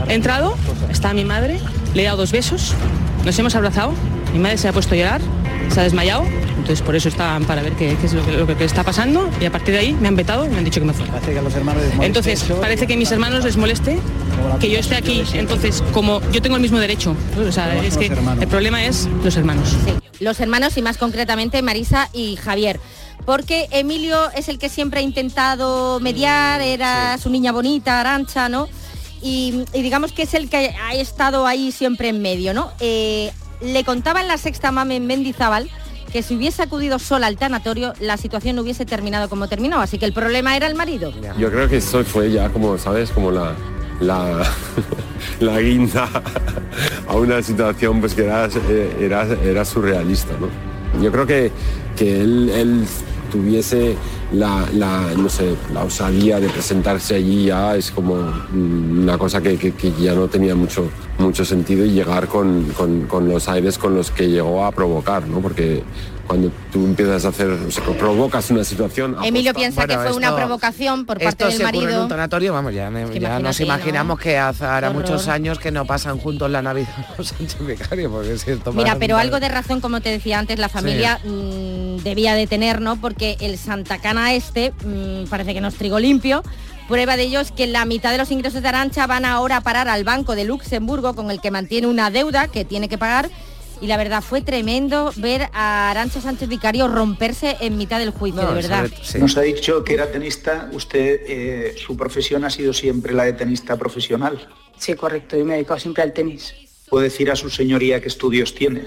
He 0.10 0.14
entrado, 0.14 0.58
está 0.90 1.14
mi 1.14 1.24
madre, 1.24 1.58
le 1.94 2.02
he 2.02 2.06
dado 2.06 2.18
dos 2.18 2.32
besos, 2.34 2.74
nos 3.24 3.40
hemos 3.40 3.56
abrazado, 3.56 3.94
mi 4.34 4.40
madre 4.40 4.58
se 4.58 4.68
ha 4.68 4.74
puesto 4.74 4.94
a 4.96 4.98
llorar, 4.98 5.22
se 5.70 5.80
ha 5.80 5.84
desmayado, 5.84 6.24
entonces 6.58 6.82
por 6.82 6.96
eso 6.96 7.10
estaban 7.10 7.46
para 7.46 7.62
ver 7.62 7.74
qué, 7.74 7.96
qué 8.00 8.06
es 8.08 8.14
lo 8.14 8.26
que, 8.26 8.32
lo 8.34 8.46
que 8.58 8.64
está 8.66 8.84
pasando 8.84 9.30
y 9.42 9.46
a 9.46 9.52
partir 9.52 9.74
de 9.74 9.80
ahí 9.82 9.94
me 9.94 10.08
han 10.08 10.16
vetado 10.16 10.46
y 10.46 10.50
me 10.50 10.58
han 10.58 10.66
dicho 10.66 10.80
que 10.80 10.86
me 10.86 10.94
fuera. 10.94 11.14
Parece 11.14 11.34
que 11.34 11.40
a 11.40 11.42
los 11.42 11.56
hermanos 11.56 11.82
les 11.84 11.90
moleste 11.96 12.06
Entonces 12.08 12.44
eso. 12.44 12.62
parece 12.62 12.88
que 12.88 12.94
a 12.94 12.98
mis 12.98 13.12
hermanos 13.12 13.44
les 13.44 13.58
moleste 13.58 14.00
que 14.60 14.70
yo 14.70 14.80
esté 14.80 14.96
aquí, 14.96 15.24
entonces 15.34 15.84
como 15.94 16.22
yo 16.32 16.42
tengo 16.42 16.56
el 16.56 16.62
mismo 16.62 16.80
derecho, 16.80 17.16
o 17.48 17.52
sea, 17.52 17.72
Todos 17.72 17.86
es 17.86 17.94
somos 17.94 18.08
que 18.08 18.14
hermanos. 18.14 18.42
el 18.44 18.48
problema 18.50 18.84
es 18.86 19.08
los 19.24 19.36
hermanos. 19.38 19.76
Los 20.20 20.40
hermanos 20.42 20.78
y 20.78 20.82
más 20.82 20.98
concretamente 20.98 21.62
Marisa 21.62 22.10
y 22.14 22.36
Javier. 22.36 22.80
Porque 23.26 23.68
Emilio 23.72 24.32
es 24.32 24.50
el 24.50 24.58
que 24.58 24.70
siempre 24.70 25.02
ha 25.02 25.04
intentado 25.04 26.00
mediar, 26.00 26.62
era 26.62 27.18
su 27.18 27.30
niña 27.30 27.52
bonita, 27.52 28.00
Arancha, 28.00 28.50
¿no? 28.50 28.68
Y, 29.22 29.66
y 29.74 29.82
digamos 29.82 30.14
que 30.14 30.24
es 30.24 30.34
el 30.34 30.50
que 30.50 30.74
ha 30.82 30.94
estado 30.96 31.46
ahí 31.46 31.72
siempre 31.72 32.10
en 32.10 32.22
medio, 32.22 32.54
¿no? 32.54 32.72
Eh, 32.80 33.32
le 33.62 33.84
contaba 33.84 34.22
en 34.22 34.28
la 34.28 34.38
sexta 34.38 34.72
mame 34.72 34.96
en 34.96 35.08
Mendizábal 35.08 35.70
que 36.12 36.24
si 36.24 36.36
hubiese 36.36 36.64
acudido 36.64 36.98
sola 36.98 37.28
al 37.28 37.38
tanatorio, 37.38 37.94
la 38.00 38.18
situación 38.18 38.56
no 38.56 38.64
hubiese 38.64 38.86
terminado 38.86 39.30
como 39.30 39.48
terminó. 39.48 39.80
Así 39.80 40.00
que 40.00 40.06
el 40.06 40.14
problema 40.14 40.58
era 40.58 40.68
el 40.68 40.76
marido. 40.76 41.14
Yo 41.38 41.52
creo 41.52 41.70
que 41.70 41.78
eso 41.78 42.04
fue 42.04 42.32
ya 42.32 42.50
como, 42.50 42.78
¿sabes? 42.78 43.12
Como 43.12 43.30
la, 43.32 43.54
la, 44.00 44.44
la 45.40 45.62
guinda 45.62 46.10
a 47.08 47.16
una 47.16 47.42
situación 47.44 48.00
pues 48.00 48.16
que 48.16 48.24
era, 48.24 48.48
eh, 48.48 48.98
era, 49.00 49.28
era 49.44 49.64
surrealista, 49.64 50.34
¿no? 50.40 50.50
Yo 51.02 51.12
creo 51.12 51.28
que, 51.28 51.52
que 51.96 52.22
él, 52.22 52.50
él 52.50 52.86
tuviese 53.32 53.96
la, 54.34 54.66
no 55.18 55.28
sé, 55.30 55.56
la 55.74 55.84
osadía 55.84 56.40
de 56.40 56.50
presentarse 56.50 57.16
allí 57.16 57.46
ya 57.46 57.76
es 57.76 57.90
como 57.92 58.14
una 58.54 59.18
cosa 59.18 59.42
que 59.42 59.58
ya 60.00 60.14
no 60.14 60.28
tenía 60.28 60.56
mucho, 60.56 60.90
mucho 61.18 61.44
sentido 61.46 61.86
y 61.86 61.92
llegar 61.92 62.28
con, 62.28 62.66
con- 62.78 63.08
con 63.08 63.28
los 63.28 63.48
aires 63.50 63.78
con 63.78 63.96
los 63.96 64.12
que 64.12 64.30
llegó 64.30 64.64
a 64.66 64.72
provocar, 64.72 65.28
¿no? 65.28 65.40
Porque 65.40 65.84
cuando 66.30 66.52
tú 66.72 66.86
empiezas 66.86 67.26
a 67.26 67.30
hacer, 67.30 67.50
o 67.50 67.72
sea, 67.72 67.84
provocas 67.84 68.52
una 68.52 68.64
situación... 68.64 69.16
Emilio 69.24 69.50
aposta- 69.50 69.60
piensa 69.60 69.88
que 69.88 69.98
fue 69.98 70.14
una 70.16 70.28
esto- 70.28 70.36
provocación 70.38 71.06
por 71.08 71.18
parte 71.18 71.28
Esto 71.30 71.46
del 71.48 71.54
se 71.58 71.64
ocurre 71.64 71.78
en 71.80 71.84
marido. 71.86 72.04
un 72.04 72.08
tanatorio, 72.10 72.54
vamos, 72.54 72.72
ya, 72.72 72.92
ya 73.20 73.40
nos 73.40 73.60
¿no? 73.60 73.66
imaginamos 73.66 74.20
que 74.20 74.38
hace 74.38 74.64
ahora 74.64 74.92
muchos 74.92 75.28
años 75.28 75.58
que 75.58 75.72
no 75.72 75.86
pasan 75.86 76.20
juntos 76.20 76.52
la 76.52 76.62
Navidad 76.62 76.90
los 77.18 77.30
Sánchez 77.30 77.66
Becario, 77.66 78.12
porque 78.12 78.38
si 78.38 78.52
esto 78.52 78.72
Mira, 78.74 78.96
pero 79.00 79.16
un 79.16 79.22
algo 79.22 79.40
de 79.40 79.50
razón, 79.50 79.82
como 79.82 80.02
te 80.02 80.10
decía 80.12 80.38
antes, 80.38 80.60
la 80.60 80.70
familia 80.70 81.20
mm, 81.26 82.04
debía 82.04 82.36
de 82.36 82.46
tener, 82.46 82.80
¿no? 82.80 82.96
Porque 83.02 83.36
el 83.40 83.58
Santa 83.58 83.98
Cana 83.98 84.34
este 84.36 84.72
mm, 84.86 85.30
parece 85.32 85.56
que 85.56 85.62
no 85.62 85.68
es 85.70 85.76
trigo 85.76 85.98
limpio. 86.00 86.44
Prueba 86.88 87.18
de 87.18 87.24
ello 87.24 87.40
es 87.40 87.52
que 87.52 87.66
la 87.66 87.86
mitad 87.86 88.12
de 88.12 88.20
los 88.20 88.30
ingresos 88.30 88.62
de 88.62 88.68
Arancha 88.68 89.08
van 89.08 89.26
ahora 89.26 89.58
a 89.58 89.62
parar 89.62 89.88
al 89.90 90.04
Banco 90.04 90.36
de 90.36 90.44
Luxemburgo, 90.44 91.16
con 91.16 91.32
el 91.32 91.42
que 91.42 91.50
mantiene 91.50 91.88
una 91.88 92.12
deuda 92.12 92.48
que 92.50 92.66
tiene 92.66 92.88
que 92.88 93.00
pagar. 93.00 93.30
Y 93.82 93.88
la 93.88 93.98
verdad 93.98 94.22
fue 94.22 94.42
tremendo 94.42 95.12
ver 95.16 95.50
a 95.54 95.90
Arancha 95.90 96.20
Sánchez 96.20 96.50
Vicario 96.50 96.88
romperse 96.88 97.56
en 97.62 97.78
mitad 97.78 98.00
del 98.00 98.12
juicio, 98.12 98.42
de 98.42 98.54
verdad. 98.54 98.90
Nos 99.18 99.38
ha 99.38 99.42
dicho 99.42 99.84
que 99.84 99.94
era 99.94 100.12
tenista. 100.12 100.70
Usted, 100.74 101.22
eh, 101.26 101.76
su 101.78 101.96
profesión 101.96 102.44
ha 102.44 102.50
sido 102.50 102.74
siempre 102.74 103.14
la 103.14 103.24
de 103.24 103.34
tenista 103.34 103.78
profesional. 103.78 104.50
Sí, 104.78 104.96
correcto, 104.96 105.38
yo 105.38 105.46
me 105.46 105.54
he 105.54 105.58
dedicado 105.58 105.80
siempre 105.80 106.04
al 106.04 106.14
tenis. 106.14 106.54
¿Puede 106.90 107.06
decir 107.06 107.32
a 107.32 107.36
su 107.36 107.50
señoría 107.50 108.02
qué 108.02 108.08
estudios 108.08 108.54
tiene? 108.54 108.86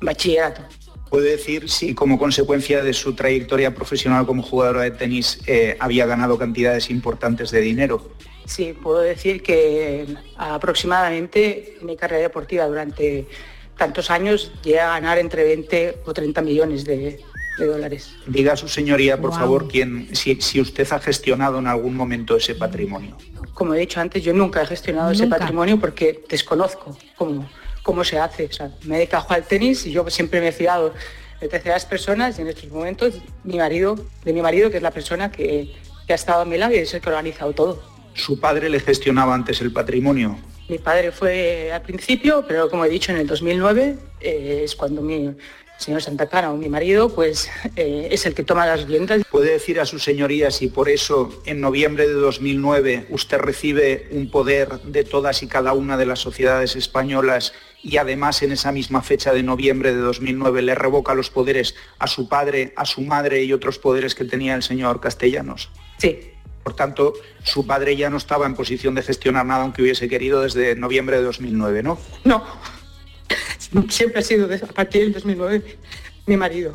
Bachillerato. 0.00 0.62
¿Puede 1.10 1.32
decir 1.32 1.68
si 1.68 1.94
como 1.94 2.18
consecuencia 2.18 2.84
de 2.84 2.92
su 2.92 3.14
trayectoria 3.14 3.74
profesional 3.74 4.26
como 4.26 4.42
jugadora 4.44 4.82
de 4.82 4.92
tenis 4.92 5.40
eh, 5.46 5.76
había 5.80 6.06
ganado 6.06 6.38
cantidades 6.38 6.88
importantes 6.88 7.50
de 7.50 7.60
dinero? 7.60 8.14
Sí, 8.46 8.72
puedo 8.80 9.00
decir 9.00 9.42
que 9.42 10.06
aproximadamente 10.36 11.78
mi 11.82 11.96
carrera 11.96 12.22
deportiva 12.22 12.66
durante 12.66 13.26
tantos 13.80 14.10
años 14.10 14.52
llegué 14.62 14.78
a 14.78 14.90
ganar 14.90 15.16
entre 15.18 15.42
20 15.42 16.02
o 16.04 16.12
30 16.12 16.42
millones 16.42 16.84
de, 16.84 17.18
de 17.58 17.66
dólares. 17.66 18.14
Diga 18.26 18.52
a 18.52 18.56
su 18.56 18.68
señoría, 18.68 19.18
por 19.18 19.32
favor, 19.32 19.68
quién, 19.68 20.14
si, 20.14 20.38
si 20.42 20.60
usted 20.60 20.86
ha 20.92 20.98
gestionado 20.98 21.58
en 21.58 21.66
algún 21.66 21.96
momento 21.96 22.36
ese 22.36 22.54
patrimonio. 22.54 23.16
Como 23.54 23.74
he 23.74 23.78
dicho 23.78 23.98
antes, 23.98 24.22
yo 24.22 24.34
nunca 24.34 24.60
he 24.60 24.66
gestionado 24.66 25.10
ese 25.12 25.26
patrimonio 25.26 25.80
porque 25.80 26.22
desconozco 26.28 26.94
cómo, 27.16 27.48
cómo 27.82 28.04
se 28.04 28.18
hace. 28.18 28.44
O 28.44 28.52
sea, 28.52 28.70
me 28.84 28.96
he 28.96 28.98
dedicado 28.98 29.26
al 29.30 29.44
tenis 29.44 29.86
y 29.86 29.92
yo 29.92 30.08
siempre 30.10 30.42
me 30.42 30.48
he 30.48 30.52
fiado 30.52 30.92
de 31.40 31.48
terceras 31.48 31.86
personas 31.86 32.38
y 32.38 32.42
en 32.42 32.48
estos 32.48 32.70
momentos 32.70 33.14
mi 33.44 33.56
marido, 33.56 33.98
de 34.26 34.32
mi 34.34 34.42
marido, 34.42 34.70
que 34.70 34.76
es 34.76 34.82
la 34.82 34.90
persona 34.90 35.32
que, 35.32 35.74
que 36.06 36.12
ha 36.12 36.16
estado 36.16 36.42
a 36.42 36.44
mi 36.44 36.58
lado 36.58 36.74
y 36.74 36.78
es 36.78 36.92
el 36.92 37.00
que 37.00 37.08
ha 37.08 37.12
organizado 37.12 37.54
todo. 37.54 37.82
¿Su 38.12 38.38
padre 38.38 38.68
le 38.68 38.78
gestionaba 38.80 39.34
antes 39.34 39.62
el 39.62 39.72
patrimonio? 39.72 40.36
Mi 40.70 40.78
padre 40.78 41.10
fue 41.10 41.72
al 41.72 41.82
principio, 41.82 42.44
pero 42.46 42.70
como 42.70 42.84
he 42.84 42.88
dicho, 42.88 43.10
en 43.10 43.18
el 43.18 43.26
2009 43.26 43.96
eh, 44.20 44.60
es 44.62 44.76
cuando 44.76 45.02
mi 45.02 45.34
señor 45.78 46.00
Santacana 46.00 46.52
o 46.52 46.56
mi 46.56 46.68
marido, 46.68 47.12
pues 47.12 47.50
eh, 47.74 48.06
es 48.12 48.24
el 48.24 48.34
que 48.34 48.44
toma 48.44 48.66
las 48.66 48.86
riendas. 48.86 49.22
¿Puede 49.32 49.50
decir 49.50 49.80
a 49.80 49.84
su 49.84 49.98
señoría 49.98 50.52
si 50.52 50.68
por 50.68 50.88
eso 50.88 51.42
en 51.44 51.60
noviembre 51.60 52.06
de 52.06 52.14
2009 52.14 53.06
usted 53.10 53.38
recibe 53.38 54.06
un 54.12 54.30
poder 54.30 54.80
de 54.82 55.02
todas 55.02 55.42
y 55.42 55.48
cada 55.48 55.72
una 55.72 55.96
de 55.96 56.06
las 56.06 56.20
sociedades 56.20 56.76
españolas 56.76 57.52
y 57.82 57.96
además 57.96 58.40
en 58.44 58.52
esa 58.52 58.70
misma 58.70 59.02
fecha 59.02 59.32
de 59.32 59.42
noviembre 59.42 59.92
de 59.92 60.00
2009 60.00 60.62
le 60.62 60.76
revoca 60.76 61.14
los 61.14 61.30
poderes 61.30 61.74
a 61.98 62.06
su 62.06 62.28
padre, 62.28 62.74
a 62.76 62.86
su 62.86 63.00
madre 63.00 63.42
y 63.42 63.52
otros 63.52 63.80
poderes 63.80 64.14
que 64.14 64.24
tenía 64.24 64.54
el 64.54 64.62
señor 64.62 65.00
Castellanos? 65.00 65.68
Sí. 65.98 66.30
Por 66.62 66.74
tanto, 66.76 67.14
su 67.42 67.66
padre 67.66 67.96
ya 67.96 68.10
no 68.10 68.16
estaba 68.18 68.46
en 68.46 68.54
posición 68.54 68.94
de 68.94 69.02
gestionar 69.02 69.46
nada 69.46 69.62
aunque 69.62 69.82
hubiese 69.82 70.08
querido 70.08 70.42
desde 70.42 70.76
noviembre 70.76 71.16
de 71.16 71.22
2009, 71.24 71.82
¿no? 71.82 71.98
No, 72.24 72.44
siempre 73.88 74.20
ha 74.20 74.22
sido 74.22 74.46
de- 74.48 74.56
a 74.56 74.66
partir 74.66 75.02
del 75.02 75.12
2009 75.12 75.78
mi 76.26 76.36
marido. 76.36 76.74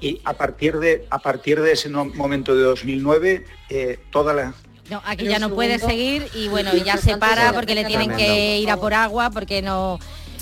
Y 0.00 0.20
a 0.24 0.32
partir 0.34 0.78
de, 0.78 1.06
a 1.10 1.18
partir 1.20 1.60
de 1.60 1.72
ese 1.72 1.88
no- 1.88 2.04
momento 2.06 2.54
de 2.56 2.62
2009, 2.62 3.46
eh, 3.70 4.00
toda 4.10 4.34
la, 4.34 4.54
No, 4.90 5.00
aquí 5.06 5.24
ya 5.26 5.38
no 5.38 5.54
puede 5.54 5.78
seguir 5.78 6.28
y 6.34 6.48
bueno, 6.48 6.74
ya 6.74 6.96
se 6.98 7.16
para 7.16 7.44
la 7.46 7.52
porque 7.52 7.74
le 7.74 7.84
tienen 7.84 8.08
tremendo. 8.08 8.32
que 8.34 8.58
ir 8.58 8.70
a 8.70 8.76
por 8.76 8.92
agua 8.94 9.30
porque 9.30 9.62
no... 9.62 9.98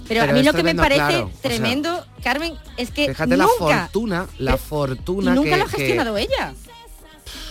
Pero, 0.09 0.23
Pero 0.23 0.33
a 0.33 0.35
mí 0.35 0.43
lo 0.43 0.53
que 0.53 0.63
me 0.65 0.75
parece 0.75 0.97
claro, 1.07 1.27
o 1.27 1.31
sea, 1.31 1.41
tremendo, 1.43 2.05
Carmen, 2.25 2.55
es 2.77 2.91
que 2.91 3.07
Fíjate 3.09 3.37
la 3.37 3.45
nunca, 3.45 3.83
fortuna, 3.83 4.27
la 4.39 4.57
fortuna 4.57 5.35
nunca 5.35 5.51
que, 5.51 5.57
lo 5.59 5.63
ha 5.63 5.67
que- 5.69 5.77
gestionado 5.77 6.17
ella. 6.17 6.55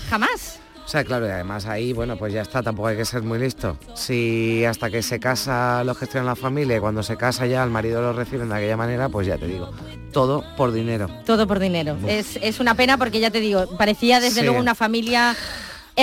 Jamás. 0.10 0.60
O 0.90 0.92
sea, 0.92 1.04
claro, 1.04 1.28
y 1.28 1.30
además 1.30 1.68
ahí, 1.68 1.94
bueno, 1.94 2.18
pues 2.18 2.34
ya 2.34 2.42
está, 2.42 2.64
tampoco 2.64 2.88
hay 2.88 2.98
que 2.98 3.06
ser 3.06 3.22
muy 3.22 3.38
listo. 3.38 3.78
Si 3.94 4.66
hasta 4.66 4.90
que 4.90 5.04
se 5.04 5.20
casa 5.20 5.84
lo 5.84 5.94
gestiona 5.94 6.26
la 6.26 6.36
familia 6.36 6.78
y 6.78 6.80
cuando 6.80 7.04
se 7.04 7.16
casa 7.16 7.46
ya 7.46 7.64
el 7.64 7.70
marido 7.70 8.02
lo 8.02 8.12
recibe 8.12 8.44
de 8.48 8.56
aquella 8.56 8.76
manera, 8.76 9.08
pues 9.08 9.28
ya 9.28 9.38
te 9.38 9.46
digo, 9.46 9.70
todo 10.12 10.44
por 10.58 10.72
dinero. 10.72 11.08
Todo 11.28 11.46
por 11.46 11.60
dinero. 11.60 11.96
Es, 12.08 12.40
es 12.42 12.60
una 12.60 12.74
pena 12.74 12.98
porque 12.98 13.20
ya 13.20 13.30
te 13.30 13.40
digo, 13.40 13.68
parecía 13.78 14.20
desde 14.20 14.40
Sí. 14.40 14.46
luego 14.48 14.60
una 14.60 14.74
familia 14.74 15.36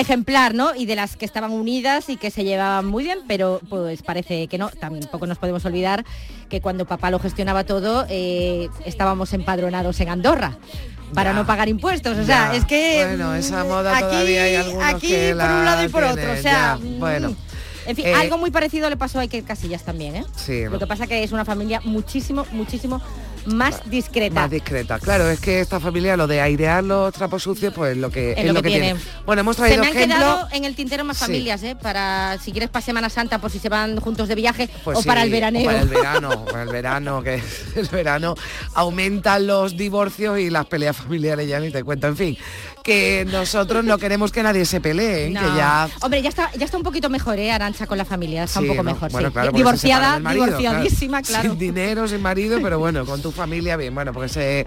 ejemplar, 0.01 0.55
¿no? 0.55 0.75
Y 0.75 0.87
de 0.87 0.95
las 0.97 1.17
que 1.17 1.25
estaban 1.25 1.51
unidas 1.53 2.09
y 2.09 2.17
que 2.17 2.31
se 2.31 2.45
llevaban 2.45 2.87
muy 2.87 3.05
bien, 3.05 3.21
pero 3.27 3.61
pues 3.69 4.03
parece 4.03 4.47
que 4.49 4.59
no. 4.59 4.69
Tampoco 4.69 5.27
nos 5.27 5.39
podemos 5.39 5.65
olvidar 5.65 6.05
que 6.49 6.61
cuando 6.61 6.85
papá 6.85 7.11
lo 7.11 7.19
gestionaba 7.19 7.65
todo, 7.65 8.07
eh, 8.09 8.69
estábamos 8.85 9.33
empadronados 9.33 9.99
en 10.01 10.09
Andorra 10.11 10.59
para 11.15 11.31
Ya. 11.31 11.37
no 11.37 11.47
pagar 11.47 11.69
impuestos. 11.69 12.19
O 12.19 12.25
sea, 12.25 12.53
Ya. 12.53 12.57
es 12.59 12.65
que 12.67 13.05
Bueno, 13.07 13.35
esa 13.35 13.65
mm, 13.65 13.69
moda 13.69 13.93
aquí, 13.97 14.01
todavía 14.07 14.43
hay 14.45 14.55
algunos 14.57 14.85
aquí 14.85 15.09
que 15.09 15.35
por 15.39 15.51
un 15.51 15.65
lado 15.65 15.85
y 15.85 15.89
por 15.89 16.05
otro. 16.05 16.33
O 16.33 16.37
sea, 16.37 16.43
ya. 16.43 16.79
mm, 16.81 16.99
Bueno. 17.01 17.35
En 17.87 17.95
fin, 17.95 18.07
Eh, 18.07 18.15
algo 18.15 18.37
muy 18.37 18.51
parecido 18.51 18.91
le 18.91 18.97
pasó 18.97 19.19
a 19.21 19.23
Iker 19.23 19.45
Casillas 19.45 19.85
también, 19.85 20.17
¿eh? 20.17 20.25
Sí, 20.35 20.65
Lo 20.69 20.79
que 20.81 20.89
pasa 20.89 21.07
que 21.07 21.23
es 21.23 21.31
una 21.31 21.45
familia 21.45 21.81
muchísimo, 21.85 22.45
muchísimo 22.51 23.01
más 23.47 23.89
discreta. 23.89 24.43
Más 24.43 24.51
discreta. 24.51 24.99
Claro, 24.99 25.29
es 25.31 25.41
que 25.41 25.61
esta 25.61 25.81
familia 25.81 26.17
lo 26.17 26.27
de 26.27 26.41
airear 26.41 26.85
los 26.85 27.13
trapos 27.15 27.43
sucios, 27.43 27.73
pues 27.75 27.97
lo 27.97 28.11
que 28.11 28.33
es, 28.37 28.53
lo 28.53 28.63
que, 28.63 28.69
tiene. 28.69 28.97
Bueno, 29.25 29.41
hemos 29.41 29.57
Se 29.57 29.63
traído 29.63 29.83
me 29.83 29.89
han 29.91 29.97
ejemplos. 29.97 30.19
quedado 30.19 30.49
en 30.53 30.65
el 30.65 30.75
tintero 30.75 31.05
más 31.05 31.17
Sí. 31.19 31.25
familias, 31.25 31.63
¿eh? 31.63 31.77
Para 31.81 32.39
si 32.43 32.53
quieres 32.53 32.69
para 32.71 32.85
Semana 32.85 33.09
Santa, 33.09 33.39
por 33.39 33.51
si 33.51 33.59
se 33.59 33.69
van 33.69 33.99
juntos 34.01 34.29
de 34.29 34.35
viaje 34.35 34.69
Pues 34.85 34.99
o 34.99 35.03
sí, 35.03 35.09
para 35.09 35.23
el 35.23 35.31
veraneo. 35.31 35.63
o 35.63 35.67
para 35.67 35.81
el 35.81 35.89
verano, 35.89 36.45
para 36.51 36.63
el 36.63 36.69
verano, 36.69 37.23
que 37.23 37.43
el 37.77 37.87
verano 37.87 38.35
aumentan 38.75 39.47
los 39.47 39.77
divorcios 39.77 40.39
y 40.39 40.51
las 40.51 40.67
peleas 40.67 40.97
familiares 40.97 41.49
ya 41.49 41.61
ni 41.61 41.71
te 41.71 41.83
cuento. 41.85 42.07
En 42.07 42.17
fin, 42.17 42.37
que 42.83 43.27
nosotros 43.31 43.85
no 43.85 43.99
queremos 43.99 44.31
que 44.33 44.43
nadie 44.43 44.65
se 44.65 44.81
pelee, 44.81 45.27
¿eh? 45.27 45.31
No. 45.31 45.41
que 45.41 45.47
ya 45.57 45.89
Hombre, 46.03 46.23
ya 46.23 46.29
está, 46.29 46.51
ya 46.57 46.65
está 46.65 46.77
un 46.77 46.83
poquito 46.83 47.09
mejor, 47.11 47.39
¿eh? 47.39 47.51
Arancha 47.51 47.87
con 47.87 47.99
la 47.99 48.05
familia, 48.05 48.45
está 48.45 48.61
Sí, 48.61 48.65
un 48.67 48.71
poco 48.73 48.83
¿no? 48.83 48.93
mejor, 48.93 49.11
Bueno, 49.13 49.33
claro, 49.33 49.51
se 49.51 49.57
Divorciada, 49.57 50.19
marido, 50.21 50.47
divorciadísima, 50.47 51.23
claro. 51.23 51.51
Sin 51.51 51.59
dinero, 51.59 52.07
sin 52.09 52.23
marido, 52.23 52.59
pero 52.63 52.79
bueno, 52.79 53.05
con 53.07 53.21
tu 53.23 53.33
familia 53.37 53.77
bien. 53.77 53.95
Bueno, 53.95 54.13
porque 54.13 54.29
sé 54.29 54.67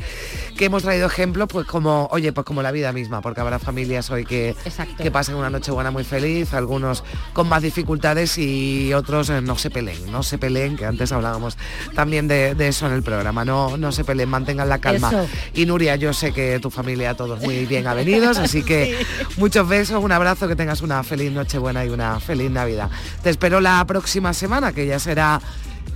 que 0.58 0.66
hemos 0.66 0.84
traído 0.84 1.08
ejemplos, 1.08 1.48
pues 1.52 1.66
como, 1.66 2.08
oye, 2.12 2.32
pues 2.32 2.46
como 2.46 2.62
la 2.62 2.72
vida 2.72 2.94
misma, 2.94 3.22
porque 3.22 3.42
habrá 3.42 3.60
familias 3.60 4.10
hoy 4.10 4.26
que, 4.26 4.56
que 4.98 5.12
pasen 5.12 5.36
una 5.36 5.50
noche 5.50 5.72
buena 5.72 5.92
muy 5.92 6.04
feliz, 6.04 6.54
algunos 6.54 7.04
con 7.34 7.50
más 7.50 7.62
dificultades 7.62 8.38
y 8.38 8.94
otros 8.94 9.30
eh, 9.30 9.42
no 9.42 9.58
se 9.58 9.70
peleen, 9.70 10.12
no 10.12 10.24
se 10.24 10.38
peleen, 10.38 10.78
que 10.78 10.86
antes 10.86 11.12
hablábamos 11.12 11.58
también 11.96 12.28
de, 12.28 12.56
de 12.56 12.68
eso 12.68 12.88
en 12.88 12.94
el 12.94 13.04
programa, 13.04 13.44
no, 13.44 13.78
no 13.78 13.92
se 13.92 14.04
peleen, 14.04 14.30
mantengan 14.30 14.70
la 14.70 14.80
calma. 14.80 15.10
Eso. 15.10 15.28
Y 15.54 15.66
Nuria, 15.66 15.96
yo 15.96 16.14
sé 16.14 16.32
que 16.32 16.60
tu 16.60 16.70
familia 16.70 17.16
todos 17.16 17.42
muy 17.42 17.66
bien 17.66 17.88
avenidos, 17.88 18.38
así 18.38 18.64
que 18.64 19.06
muchos 19.38 19.68
besos, 19.68 20.04
un 20.04 20.12
abrazo, 20.12 20.48
que 20.48 20.56
tengas 20.56 20.82
una 20.82 21.04
feliz 21.04 21.32
noche 21.32 21.58
buena 21.58 21.84
y 21.86 21.90
una 21.90 22.20
feliz 22.20 22.52
Navidad. 22.52 22.90
Te 23.24 23.30
espero 23.30 23.60
la 23.60 23.84
próxima 23.86 24.34
semana, 24.34 24.72
que 24.72 24.86
ya 24.86 25.00
será 25.00 25.42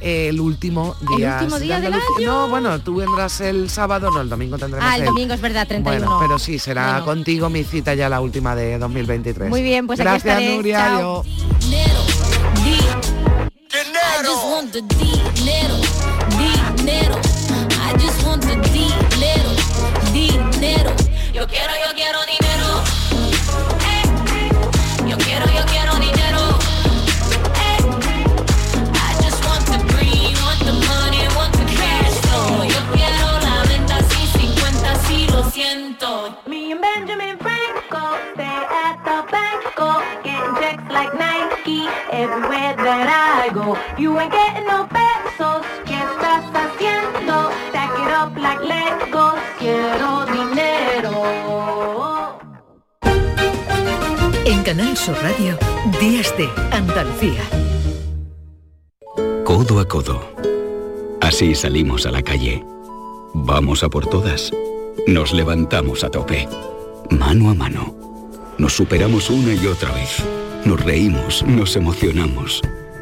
el 0.03 0.39
último 0.39 0.95
día. 1.17 1.39
último 1.41 1.59
día 1.59 1.79
del 1.79 1.93
No, 2.25 2.49
bueno, 2.49 2.79
tú 2.79 2.95
vendrás 2.95 3.39
el 3.41 3.69
sábado, 3.69 4.11
no, 4.11 4.21
el 4.21 4.29
domingo 4.29 4.57
tendremos 4.57 4.87
Ah, 4.89 4.97
el 4.97 5.05
domingo 5.05 5.33
es 5.33 5.41
verdad, 5.41 5.67
31. 5.67 6.05
Bueno, 6.05 6.19
pero 6.21 6.37
sí, 6.39 6.59
será 6.59 6.91
Bueno. 6.91 7.05
contigo 7.05 7.49
mi 7.49 7.63
cita 7.63 7.93
ya 7.93 8.09
la 8.09 8.19
última 8.21 8.55
de 8.55 8.77
2023. 8.77 9.49
Muy 9.49 9.61
bien, 9.61 9.87
pues 9.87 9.99
aquí 9.99 10.09
Gracias, 10.09 10.39
estaré. 10.39 10.55
Nuria. 10.55 10.77
Chao. 10.99 11.23
Yo 21.33 21.47
quiero, 21.47 21.73
yo 21.73 21.93
quiero 21.95 22.19
dinero. 22.25 23.02
Canal 54.63 54.95
Sur 54.95 55.15
Radio, 55.21 55.57
Días 55.99 56.33
de 56.37 56.49
Andalucía. 56.71 57.41
Codo 59.43 59.79
a 59.81 59.85
codo. 59.85 60.21
Así 61.19 61.53
salimos 61.53 62.05
a 62.05 62.11
la 62.11 62.21
calle. 62.21 62.63
Vamos 63.33 63.83
a 63.83 63.89
por 63.89 64.07
todas. 64.07 64.51
Nos 65.05 65.33
levantamos 65.33 66.05
a 66.05 66.09
tope. 66.09 66.47
Mano 67.09 67.49
a 67.49 67.53
mano. 67.53 67.93
Nos 68.57 68.73
superamos 68.73 69.29
una 69.29 69.53
y 69.53 69.67
otra 69.67 69.91
vez. 69.91 70.23
Nos 70.63 70.81
reímos, 70.81 71.43
nos 71.43 71.75
emocionamos. 71.75 72.61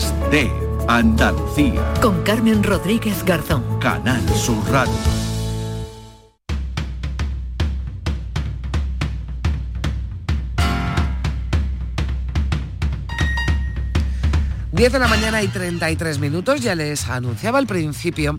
Días 0.00 0.30
de 0.30 0.50
Andalucía. 0.88 1.94
Con 2.00 2.22
Carmen 2.22 2.62
Rodríguez 2.62 3.22
Garzón. 3.22 3.62
Canal 3.80 4.26
Sur 4.30 4.56
Radio. 4.70 4.94
Diez 14.72 14.90
de 14.90 14.98
la 14.98 15.08
mañana 15.08 15.42
y 15.42 15.48
33 15.48 16.18
minutos, 16.18 16.62
ya 16.62 16.74
les 16.74 17.06
anunciaba 17.08 17.58
al 17.58 17.66
principio 17.66 18.38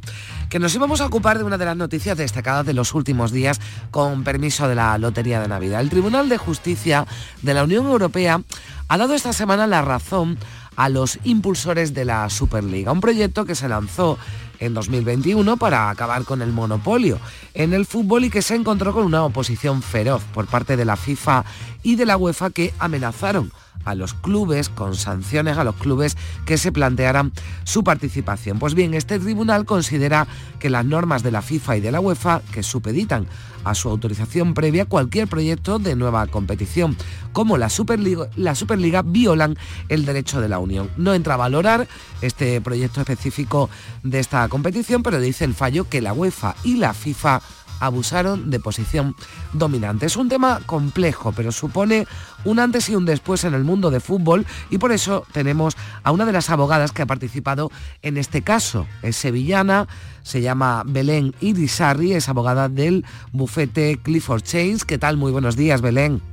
que 0.49 0.57
nos 0.57 0.73
íbamos 0.73 0.99
a 1.01 1.05
ocupar 1.05 1.37
de 1.37 1.43
una 1.43 1.59
de 1.59 1.65
las 1.65 1.77
noticias 1.77 2.17
destacadas 2.17 2.65
de 2.65 2.73
los 2.73 2.95
últimos 2.95 3.31
días 3.31 3.61
con 3.91 4.23
permiso 4.23 4.67
de 4.67 4.73
la 4.73 4.97
Lotería 4.97 5.39
de 5.39 5.47
Navidad. 5.47 5.81
El 5.81 5.91
Tribunal 5.91 6.27
de 6.27 6.37
Justicia 6.37 7.05
de 7.43 7.53
la 7.53 7.63
Unión 7.63 7.85
Europea 7.85 8.41
ha 8.87 8.97
dado 8.97 9.13
esta 9.13 9.33
semana 9.33 9.67
la 9.67 9.83
razón 9.83 10.39
a 10.81 10.89
los 10.89 11.19
impulsores 11.25 11.93
de 11.93 12.05
la 12.05 12.27
Superliga, 12.31 12.91
un 12.91 13.01
proyecto 13.01 13.45
que 13.45 13.53
se 13.53 13.69
lanzó 13.69 14.17
en 14.57 14.73
2021 14.73 15.57
para 15.57 15.91
acabar 15.91 16.23
con 16.23 16.41
el 16.41 16.51
monopolio 16.51 17.19
en 17.53 17.73
el 17.73 17.85
fútbol 17.85 18.25
y 18.25 18.31
que 18.31 18.41
se 18.41 18.55
encontró 18.55 18.91
con 18.91 19.05
una 19.05 19.23
oposición 19.23 19.83
feroz 19.83 20.23
por 20.33 20.47
parte 20.47 20.77
de 20.77 20.85
la 20.85 20.95
FIFA 20.95 21.45
y 21.83 21.97
de 21.97 22.07
la 22.07 22.17
UEFA 22.17 22.49
que 22.49 22.73
amenazaron 22.79 23.51
a 23.85 23.95
los 23.95 24.13
clubes, 24.13 24.69
con 24.69 24.95
sanciones 24.95 25.57
a 25.57 25.63
los 25.63 25.75
clubes 25.75 26.17
que 26.45 26.57
se 26.57 26.71
plantearan 26.71 27.31
su 27.63 27.83
participación. 27.83 28.59
Pues 28.59 28.73
bien, 28.73 28.93
este 28.93 29.19
tribunal 29.19 29.65
considera 29.65 30.27
que 30.59 30.69
las 30.69 30.85
normas 30.85 31.23
de 31.23 31.31
la 31.31 31.41
FIFA 31.41 31.77
y 31.77 31.81
de 31.81 31.91
la 31.91 31.99
UEFA, 31.99 32.41
que 32.51 32.63
supeditan 32.63 33.27
a 33.63 33.75
su 33.75 33.89
autorización 33.89 34.53
previa 34.53 34.85
cualquier 34.85 35.27
proyecto 35.27 35.79
de 35.79 35.95
nueva 35.95 36.25
competición, 36.27 36.97
como 37.33 37.57
la 37.57 37.69
Superliga, 37.69 38.29
la 38.35 38.55
Superliga 38.55 39.01
violan 39.01 39.57
el 39.89 40.05
derecho 40.05 40.41
de 40.41 40.49
la 40.49 40.59
Unión. 40.59 40.89
No 40.97 41.13
entra 41.13 41.35
a 41.35 41.37
valorar 41.37 41.87
este 42.21 42.59
proyecto 42.61 43.01
específico 43.01 43.69
de 44.03 44.19
esta 44.19 44.47
competición, 44.49 45.03
pero 45.03 45.19
dice 45.19 45.45
el 45.45 45.53
fallo 45.53 45.87
que 45.87 46.01
la 46.01 46.13
UEFA 46.13 46.55
y 46.63 46.77
la 46.77 46.93
FIFA 46.93 47.41
abusaron 47.81 48.49
de 48.49 48.61
posición 48.61 49.15
dominante. 49.51 50.05
Es 50.05 50.15
un 50.15 50.29
tema 50.29 50.61
complejo, 50.65 51.33
pero 51.33 51.51
supone 51.51 52.07
un 52.45 52.59
antes 52.59 52.89
y 52.89 52.95
un 52.95 53.05
después 53.05 53.43
en 53.43 53.53
el 53.53 53.65
mundo 53.65 53.91
de 53.91 53.99
fútbol 53.99 54.45
y 54.69 54.77
por 54.77 54.93
eso 54.93 55.25
tenemos 55.33 55.75
a 56.03 56.11
una 56.11 56.25
de 56.25 56.31
las 56.31 56.49
abogadas 56.49 56.93
que 56.93 57.01
ha 57.01 57.07
participado 57.07 57.69
en 58.01 58.17
este 58.17 58.41
caso. 58.41 58.87
Es 59.01 59.17
sevillana, 59.17 59.87
se 60.23 60.41
llama 60.41 60.83
Belén 60.85 61.35
Irisarri, 61.41 62.13
es 62.13 62.29
abogada 62.29 62.69
del 62.69 63.03
bufete 63.33 63.99
Clifford 64.01 64.43
Chase. 64.43 64.79
¿Qué 64.87 64.97
tal? 64.97 65.17
Muy 65.17 65.31
buenos 65.31 65.57
días, 65.57 65.81
Belén. 65.81 66.30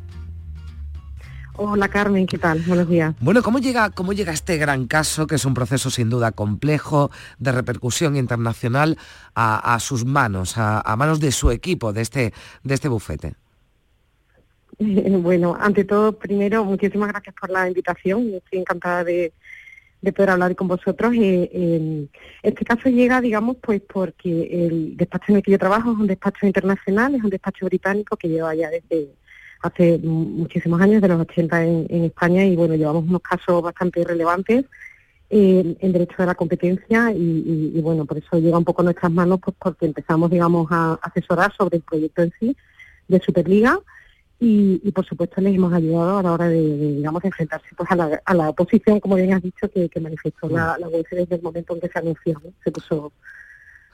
Hola 1.60 1.88
Carmen, 1.88 2.24
¿qué 2.24 2.38
tal? 2.38 2.60
Buenos 2.60 2.88
días. 2.88 3.16
Bueno, 3.18 3.42
¿cómo 3.42 3.58
llega, 3.58 3.90
¿cómo 3.90 4.12
llega 4.12 4.32
este 4.32 4.58
gran 4.58 4.86
caso, 4.86 5.26
que 5.26 5.34
es 5.34 5.44
un 5.44 5.54
proceso 5.54 5.90
sin 5.90 6.08
duda 6.08 6.30
complejo, 6.30 7.10
de 7.40 7.50
repercusión 7.50 8.14
internacional, 8.14 8.96
a, 9.34 9.74
a 9.74 9.80
sus 9.80 10.04
manos, 10.04 10.56
a, 10.56 10.80
a, 10.80 10.94
manos 10.94 11.18
de 11.18 11.32
su 11.32 11.50
equipo, 11.50 11.92
de 11.92 12.02
este, 12.02 12.32
de 12.62 12.74
este 12.74 12.86
bufete? 12.88 13.34
Bueno, 14.78 15.56
ante 15.58 15.82
todo, 15.82 16.12
primero, 16.12 16.64
muchísimas 16.64 17.08
gracias 17.08 17.34
por 17.34 17.50
la 17.50 17.66
invitación. 17.66 18.34
Estoy 18.34 18.60
encantada 18.60 19.02
de, 19.02 19.32
de 20.00 20.12
poder 20.12 20.30
hablar 20.30 20.54
con 20.54 20.68
vosotros. 20.68 21.12
Eh, 21.14 21.50
eh, 21.52 22.06
este 22.44 22.64
caso 22.64 22.88
llega, 22.88 23.20
digamos, 23.20 23.56
pues 23.60 23.80
porque 23.80 24.48
el 24.52 24.96
despacho 24.96 25.32
en 25.32 25.36
el 25.38 25.42
que 25.42 25.50
yo 25.50 25.58
trabajo 25.58 25.90
es 25.90 25.98
un 25.98 26.06
despacho 26.06 26.46
internacional, 26.46 27.16
es 27.16 27.24
un 27.24 27.30
despacho 27.30 27.66
británico 27.66 28.16
que 28.16 28.28
lleva 28.28 28.54
ya 28.54 28.70
desde 28.70 29.08
hace 29.62 29.98
muchísimos 29.98 30.80
años, 30.80 31.02
de 31.02 31.08
los 31.08 31.20
80 31.20 31.64
en, 31.64 31.86
en 31.88 32.04
España, 32.04 32.44
y 32.44 32.56
bueno, 32.56 32.74
llevamos 32.74 33.04
unos 33.04 33.22
casos 33.22 33.62
bastante 33.62 34.04
relevantes 34.04 34.64
eh, 35.30 35.76
en 35.80 35.92
derecho 35.92 36.14
de 36.18 36.26
la 36.26 36.34
competencia 36.34 37.12
y, 37.12 37.16
y, 37.16 37.72
y, 37.74 37.80
bueno, 37.82 38.06
por 38.06 38.18
eso 38.18 38.38
llega 38.38 38.56
un 38.56 38.64
poco 38.64 38.82
a 38.82 38.84
nuestras 38.84 39.12
manos, 39.12 39.40
pues 39.42 39.56
porque 39.58 39.86
empezamos, 39.86 40.30
digamos, 40.30 40.68
a 40.70 40.98
asesorar 41.02 41.52
sobre 41.56 41.76
el 41.76 41.82
proyecto 41.82 42.22
en 42.22 42.32
sí 42.40 42.56
de 43.08 43.20
Superliga 43.20 43.78
y, 44.40 44.80
y 44.82 44.92
por 44.92 45.04
supuesto 45.04 45.40
les 45.40 45.54
hemos 45.54 45.72
ayudado 45.72 46.18
a 46.18 46.22
la 46.22 46.32
hora 46.32 46.48
de, 46.48 46.60
de, 46.60 46.92
digamos, 46.94 47.20
de 47.22 47.28
enfrentarse 47.28 47.68
pues 47.76 47.90
a 47.90 47.96
la, 47.96 48.22
a 48.24 48.34
la 48.34 48.48
oposición, 48.50 49.00
como 49.00 49.16
bien 49.16 49.34
has 49.34 49.42
dicho, 49.42 49.68
que, 49.70 49.88
que 49.88 50.00
manifestó 50.00 50.48
la, 50.48 50.78
la 50.78 50.88
UFC 50.88 51.10
desde 51.10 51.36
el 51.36 51.42
momento 51.42 51.74
en 51.74 51.80
que 51.80 51.88
se 51.88 51.98
anunció, 51.98 52.40
¿no? 52.44 52.52
se 52.62 52.70
puso 52.70 53.12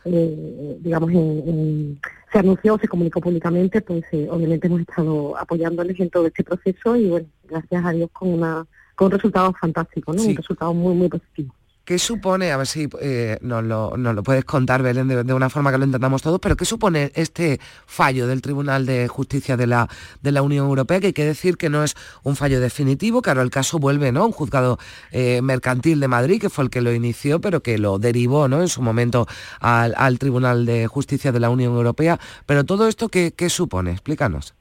eh, 0.04 0.78
digamos, 0.80 1.10
en, 1.10 1.18
en, 1.18 2.00
se 2.32 2.38
anunció, 2.38 2.78
se 2.78 2.88
comunicó 2.88 3.20
públicamente, 3.20 3.80
pues 3.80 4.04
eh, 4.12 4.26
obviamente 4.30 4.66
hemos 4.66 4.80
estado 4.80 5.36
apoyándoles 5.38 5.98
en 6.00 6.10
todo 6.10 6.26
este 6.26 6.44
proceso 6.44 6.96
y 6.96 7.08
bueno, 7.08 7.26
gracias 7.48 7.84
a 7.84 7.92
Dios 7.92 8.10
con 8.12 8.28
una 8.32 8.66
con 8.96 9.06
un 9.06 9.12
resultado 9.12 9.52
fantástico, 9.60 10.12
¿no? 10.12 10.20
Sí. 10.20 10.30
Un 10.30 10.36
resultado 10.36 10.72
muy, 10.72 10.94
muy 10.94 11.08
positivo. 11.08 11.52
¿Qué 11.84 11.98
supone, 11.98 12.50
a 12.50 12.56
ver 12.56 12.66
si 12.66 12.88
eh, 13.02 13.36
nos, 13.42 13.62
lo, 13.62 13.94
nos, 13.98 14.14
lo, 14.14 14.22
puedes 14.22 14.46
contar, 14.46 14.82
Belén, 14.82 15.06
de, 15.06 15.34
una 15.34 15.50
forma 15.50 15.70
que 15.70 15.76
lo 15.76 15.84
entendamos 15.84 16.22
todos, 16.22 16.40
pero 16.40 16.56
qué 16.56 16.64
supone 16.64 17.12
este 17.14 17.60
fallo 17.84 18.26
del 18.26 18.40
Tribunal 18.40 18.86
de 18.86 19.06
Justicia 19.06 19.58
de 19.58 19.66
la, 19.66 19.86
de 20.22 20.32
la 20.32 20.40
Unión 20.40 20.66
Europea? 20.66 20.98
Que 20.98 21.08
hay 21.08 21.12
que 21.12 21.26
decir 21.26 21.58
que 21.58 21.68
no 21.68 21.84
es 21.84 21.94
un 22.22 22.36
fallo 22.36 22.58
definitivo, 22.58 23.20
claro, 23.20 23.42
el 23.42 23.50
caso 23.50 23.78
vuelve, 23.78 24.12
¿no? 24.12 24.24
Un 24.24 24.32
juzgado 24.32 24.78
eh, 25.12 25.42
mercantil 25.42 26.00
de 26.00 26.08
Madrid, 26.08 26.40
que 26.40 26.48
fue 26.48 26.64
el 26.64 26.70
que 26.70 26.80
lo 26.80 26.90
inició, 26.90 27.42
pero 27.42 27.62
que 27.62 27.76
lo 27.76 27.98
derivó, 27.98 28.48
¿no? 28.48 28.62
En 28.62 28.68
su 28.68 28.80
momento 28.80 29.26
al, 29.60 29.92
al 29.98 30.18
Tribunal 30.18 30.64
de 30.64 30.86
Justicia 30.86 31.32
de 31.32 31.40
la 31.40 31.50
Unión 31.50 31.74
Europea. 31.74 32.18
Pero 32.46 32.64
todo 32.64 32.88
esto, 32.88 33.10
¿qué, 33.10 33.34
qué 33.36 33.50
supone? 33.50 33.92
Explícanos. 33.92 34.54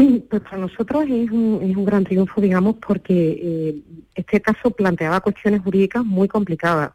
Pues 0.30 0.42
para 0.42 0.58
nosotros 0.58 1.04
es 1.04 1.30
un, 1.30 1.60
es 1.62 1.76
un 1.76 1.84
gran 1.84 2.04
triunfo, 2.04 2.40
digamos, 2.40 2.76
porque 2.76 3.14
eh, 3.42 3.74
este 4.14 4.40
caso 4.40 4.70
planteaba 4.70 5.20
cuestiones 5.20 5.62
jurídicas 5.62 6.04
muy 6.04 6.28
complicadas. 6.28 6.92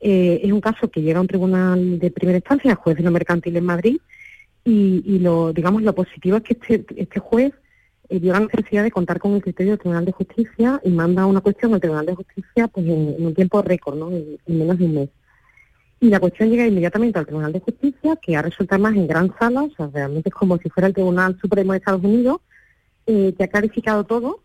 Eh, 0.00 0.40
es 0.42 0.52
un 0.52 0.60
caso 0.60 0.90
que 0.90 1.02
llega 1.02 1.18
a 1.18 1.22
un 1.22 1.28
tribunal 1.28 1.98
de 1.98 2.10
primera 2.10 2.38
instancia, 2.38 2.74
juez 2.76 2.96
de 2.96 3.02
lo 3.02 3.10
mercantil 3.10 3.56
en 3.56 3.64
Madrid, 3.64 3.98
y, 4.64 5.18
lo, 5.20 5.54
digamos, 5.54 5.82
lo 5.82 5.94
positivo 5.94 6.36
es 6.36 6.42
que 6.42 6.52
este, 6.52 6.84
este 6.96 7.20
juez 7.20 7.54
eh, 8.10 8.20
la 8.20 8.38
necesidad 8.38 8.82
de 8.82 8.90
contar 8.90 9.18
con 9.18 9.32
el 9.32 9.40
criterio 9.40 9.72
del 9.72 9.78
Tribunal 9.78 10.04
de 10.04 10.12
Justicia 10.12 10.78
y 10.84 10.90
manda 10.90 11.24
una 11.24 11.40
cuestión 11.40 11.72
al 11.72 11.80
Tribunal 11.80 12.04
de 12.04 12.14
Justicia 12.14 12.68
pues 12.68 12.86
en, 12.86 13.16
un 13.18 13.34
tiempo 13.34 13.62
récord, 13.62 13.96
¿no? 13.96 14.10
En 14.10 14.58
menos 14.58 14.76
de 14.78 14.84
un 14.84 14.94
mes. 14.94 15.08
Y 16.00 16.08
la 16.08 16.20
cuestión 16.20 16.50
llega 16.50 16.66
inmediatamente 16.66 17.18
al 17.18 17.26
Tribunal 17.26 17.52
de 17.52 17.60
Justicia, 17.60 18.16
que 18.16 18.36
ha 18.36 18.42
resuelto 18.42 18.78
más 18.78 18.94
en 18.94 19.08
gran 19.08 19.34
sala, 19.38 19.64
o 19.64 19.70
sea, 19.70 19.88
realmente 19.92 20.28
es 20.28 20.34
como 20.34 20.56
si 20.58 20.68
fuera 20.68 20.86
el 20.86 20.94
Tribunal 20.94 21.36
Supremo 21.40 21.72
de 21.72 21.78
Estados 21.78 22.04
Unidos, 22.04 22.40
eh, 23.06 23.34
que 23.36 23.44
ha 23.44 23.48
clarificado 23.48 24.04
todo, 24.04 24.40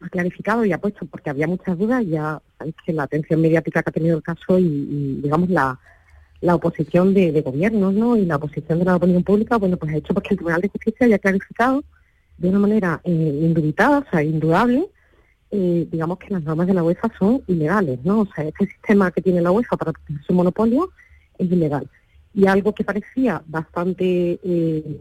ha 0.00 0.08
clarificado 0.08 0.64
y 0.64 0.72
ha 0.72 0.78
puesto, 0.78 1.06
porque 1.06 1.30
había 1.30 1.46
muchas 1.46 1.78
dudas, 1.78 2.04
ya 2.06 2.42
sabéis 2.58 2.76
que 2.84 2.92
la 2.92 3.04
atención 3.04 3.40
mediática 3.40 3.82
que 3.82 3.90
ha 3.90 3.92
tenido 3.92 4.16
el 4.18 4.22
caso 4.22 4.58
y, 4.58 5.20
digamos, 5.22 5.48
la, 5.48 5.78
la 6.42 6.54
oposición 6.54 7.14
de, 7.14 7.32
de 7.32 7.40
gobiernos, 7.40 7.94
¿no? 7.94 8.16
Y 8.16 8.26
la 8.26 8.36
oposición 8.36 8.78
de 8.78 8.84
la 8.84 8.96
opinión 8.96 9.22
pública, 9.22 9.56
bueno, 9.56 9.78
pues 9.78 9.92
ha 9.92 9.96
hecho 9.96 10.12
porque 10.12 10.30
el 10.34 10.36
Tribunal 10.36 10.60
de 10.60 10.68
Justicia 10.68 11.06
haya 11.06 11.18
clarificado 11.18 11.82
de 12.36 12.48
una 12.48 12.58
manera 12.58 13.00
eh, 13.04 13.38
indubitada, 13.42 14.00
o 14.00 14.10
sea, 14.10 14.22
indudable, 14.22 14.86
eh, 15.50 15.86
digamos 15.90 16.18
que 16.18 16.30
las 16.30 16.42
normas 16.42 16.66
de 16.66 16.74
la 16.74 16.82
UEFA 16.82 17.10
son 17.18 17.42
ilegales, 17.46 17.98
¿no? 18.04 18.20
O 18.20 18.26
sea, 18.26 18.44
este 18.44 18.66
sistema 18.66 19.10
que 19.10 19.22
tiene 19.22 19.40
la 19.40 19.52
UEFA 19.52 19.76
para 19.76 19.92
su 20.26 20.32
monopolio 20.32 20.90
es 21.38 21.50
ilegal. 21.50 21.88
Y 22.32 22.46
algo 22.46 22.74
que 22.74 22.84
parecía 22.84 23.42
bastante, 23.46 24.40
eh, 24.42 25.00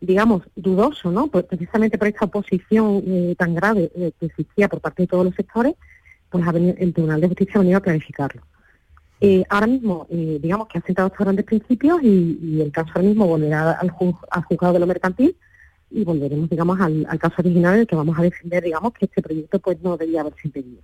digamos, 0.00 0.42
dudoso, 0.56 1.10
¿no? 1.10 1.28
Pues 1.28 1.44
precisamente 1.44 1.98
por 1.98 2.08
esta 2.08 2.24
oposición 2.24 3.02
eh, 3.06 3.34
tan 3.38 3.54
grave 3.54 3.90
eh, 3.94 4.12
que 4.18 4.26
existía 4.26 4.68
por 4.68 4.80
parte 4.80 5.04
de 5.04 5.06
todos 5.06 5.24
los 5.24 5.34
sectores, 5.34 5.74
pues 6.30 6.46
ha 6.46 6.52
venido, 6.52 6.74
el 6.78 6.92
Tribunal 6.92 7.20
de 7.20 7.28
Justicia 7.28 7.54
ha 7.56 7.58
venido 7.60 7.78
a 7.78 7.82
clarificarlo. 7.82 8.42
Eh, 9.20 9.44
ahora 9.48 9.66
mismo, 9.66 10.06
eh, 10.10 10.38
digamos 10.40 10.68
que 10.68 10.78
ha 10.78 10.82
sentado 10.82 11.08
estos 11.08 11.24
grandes 11.24 11.44
principios 11.44 12.00
y, 12.02 12.38
y 12.40 12.60
el 12.60 12.70
caso 12.70 12.90
ahora 12.94 13.08
mismo 13.08 13.26
volverá 13.26 13.72
al, 13.72 13.90
juz, 13.90 14.14
al 14.30 14.44
juzgado 14.44 14.74
de 14.74 14.78
lo 14.80 14.86
mercantil 14.86 15.36
y 15.90 16.04
volveremos, 16.04 16.48
digamos, 16.50 16.80
al, 16.80 17.06
caso 17.18 17.36
original 17.38 17.74
en 17.74 17.80
el 17.80 17.86
que 17.86 17.96
vamos 17.96 18.18
a 18.18 18.22
defender, 18.22 18.62
digamos, 18.62 18.92
que 18.92 19.06
este 19.06 19.22
proyecto 19.22 19.58
pues 19.58 19.80
no 19.82 19.96
debía 19.96 20.20
haberse 20.20 20.40
impedido. 20.44 20.82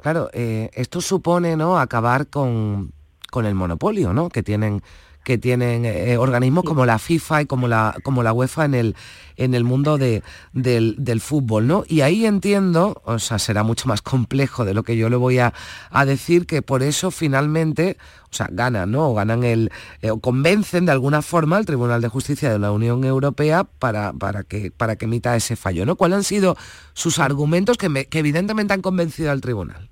Claro, 0.00 0.30
eh, 0.32 0.70
esto 0.74 1.00
supone, 1.00 1.56
¿no?, 1.56 1.78
acabar 1.78 2.28
con, 2.28 2.92
con 3.30 3.46
el 3.46 3.54
monopolio, 3.54 4.12
¿no?, 4.12 4.28
que 4.28 4.42
tienen 4.42 4.82
que 5.24 5.38
tienen 5.38 5.84
eh, 5.84 6.16
organismos 6.16 6.64
como 6.64 6.86
la 6.86 6.98
FIFA 6.98 7.42
y 7.42 7.46
como 7.46 7.68
la, 7.68 7.96
como 8.02 8.22
la 8.22 8.32
UEFA 8.32 8.64
en 8.64 8.74
el, 8.74 8.96
en 9.36 9.54
el 9.54 9.64
mundo 9.64 9.98
de, 9.98 10.22
del, 10.52 10.96
del, 10.98 11.20
fútbol, 11.20 11.66
¿no? 11.66 11.84
Y 11.86 12.00
ahí 12.00 12.26
entiendo, 12.26 13.00
o 13.04 13.18
sea, 13.18 13.38
será 13.38 13.62
mucho 13.62 13.88
más 13.88 14.02
complejo 14.02 14.64
de 14.64 14.74
lo 14.74 14.82
que 14.82 14.96
yo 14.96 15.08
le 15.08 15.16
voy 15.16 15.38
a, 15.38 15.52
a 15.90 16.04
decir, 16.04 16.46
que 16.46 16.62
por 16.62 16.82
eso 16.82 17.10
finalmente, 17.10 17.96
o 18.24 18.34
sea, 18.34 18.48
ganan, 18.50 18.90
¿no? 18.90 19.10
O 19.10 19.14
ganan 19.14 19.44
el, 19.44 19.70
eh, 20.02 20.10
o 20.10 20.20
convencen 20.20 20.86
de 20.86 20.92
alguna 20.92 21.22
forma 21.22 21.56
al 21.56 21.66
Tribunal 21.66 22.00
de 22.00 22.08
Justicia 22.08 22.50
de 22.50 22.58
la 22.58 22.72
Unión 22.72 23.04
Europea 23.04 23.64
para, 23.64 24.12
para, 24.12 24.42
que, 24.42 24.70
para 24.70 24.96
que 24.96 25.04
emita 25.04 25.36
ese 25.36 25.56
fallo, 25.56 25.84
¿no? 25.84 25.96
¿Cuáles 25.96 26.16
han 26.16 26.24
sido 26.24 26.56
sus 26.94 27.18
argumentos 27.18 27.76
que, 27.76 27.88
me, 27.88 28.06
que 28.06 28.20
evidentemente 28.20 28.72
han 28.72 28.82
convencido 28.82 29.30
al 29.30 29.40
Tribunal? 29.40 29.90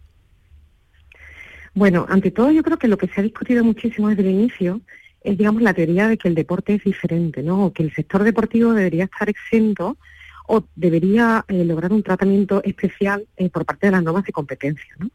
Bueno, 1.75 2.07
ante 2.09 2.31
todo 2.31 2.51
yo 2.51 2.63
creo 2.63 2.79
que 2.79 2.89
lo 2.89 2.99
que 2.99 3.07
se 3.07 3.21
ha 3.21 3.23
discutido 3.23 3.63
muchísimo 3.63 4.09
desde 4.09 4.23
el 4.23 4.31
inicio 4.31 4.81
es, 5.29 5.37
digamos, 5.37 5.61
la 5.61 5.75
teoría 5.75 6.09
de 6.09 6.17
que 6.17 6.29
el 6.29 6.35
deporte 6.35 6.75
es 6.75 6.85
diferente, 6.85 7.43
¿no? 7.43 7.67
O 7.67 7.73
que 7.73 7.83
el 7.83 7.93
sector 7.95 8.25
deportivo 8.25 8.73
debería 8.73 9.05
estar 9.05 9.29
exento 9.29 9.99
o 10.47 10.65
debería 10.75 11.45
eh, 11.49 11.65
lograr 11.65 11.93
un 11.93 12.03
tratamiento 12.03 12.63
especial 12.65 13.27
eh, 13.37 13.51
por 13.51 13.67
parte 13.67 13.89
de 13.89 13.93
las 13.93 14.03
normas 14.03 14.25
de 14.25 14.33
competencia, 14.33 14.95
¿no? 14.99 15.11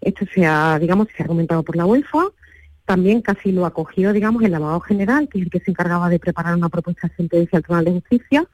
Esto 0.00 0.24
se 0.34 0.46
ha, 0.46 0.78
digamos, 0.78 1.08
se 1.14 1.22
ha 1.22 1.24
argumentado 1.24 1.62
por 1.62 1.76
la 1.76 1.84
UEFA, 1.84 2.28
también 2.86 3.20
casi 3.20 3.52
lo 3.52 3.66
ha 3.66 3.68
acogido, 3.68 4.14
digamos, 4.14 4.42
el 4.42 4.52
lavado 4.52 4.80
general, 4.80 5.28
que 5.28 5.38
es 5.38 5.44
el 5.44 5.50
que 5.50 5.60
se 5.60 5.70
encargaba 5.70 6.08
de 6.08 6.18
preparar 6.18 6.56
una 6.56 6.70
propuesta 6.70 7.08
de 7.08 7.16
sentencia 7.16 7.58
al 7.58 7.62
Tribunal 7.62 7.84
de 7.84 7.92
Justicia, 7.92 8.46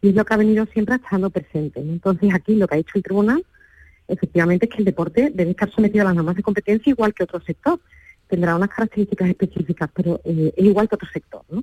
y 0.00 0.08
es 0.08 0.14
lo 0.14 0.24
que 0.24 0.32
ha 0.32 0.38
venido 0.38 0.64
siempre 0.72 0.94
estando 0.94 1.28
presente. 1.28 1.80
Entonces, 1.80 2.32
aquí 2.32 2.54
lo 2.54 2.66
que 2.66 2.76
ha 2.76 2.78
hecho 2.78 2.92
el 2.94 3.02
tribunal, 3.02 3.44
efectivamente, 4.08 4.64
es 4.64 4.72
que 4.72 4.78
el 4.78 4.86
deporte 4.86 5.30
debe 5.34 5.50
estar 5.50 5.70
sometido 5.70 6.02
a 6.02 6.06
las 6.06 6.14
normas 6.14 6.36
de 6.36 6.42
competencia 6.42 6.90
igual 6.90 7.12
que 7.12 7.24
otro 7.24 7.40
sector 7.40 7.78
tendrá 8.34 8.56
unas 8.56 8.68
características 8.68 9.28
específicas, 9.28 9.88
pero 9.94 10.20
eh, 10.24 10.52
es 10.56 10.64
igual 10.64 10.88
que 10.88 10.96
otro 10.96 11.08
sector. 11.08 11.42
¿no? 11.48 11.62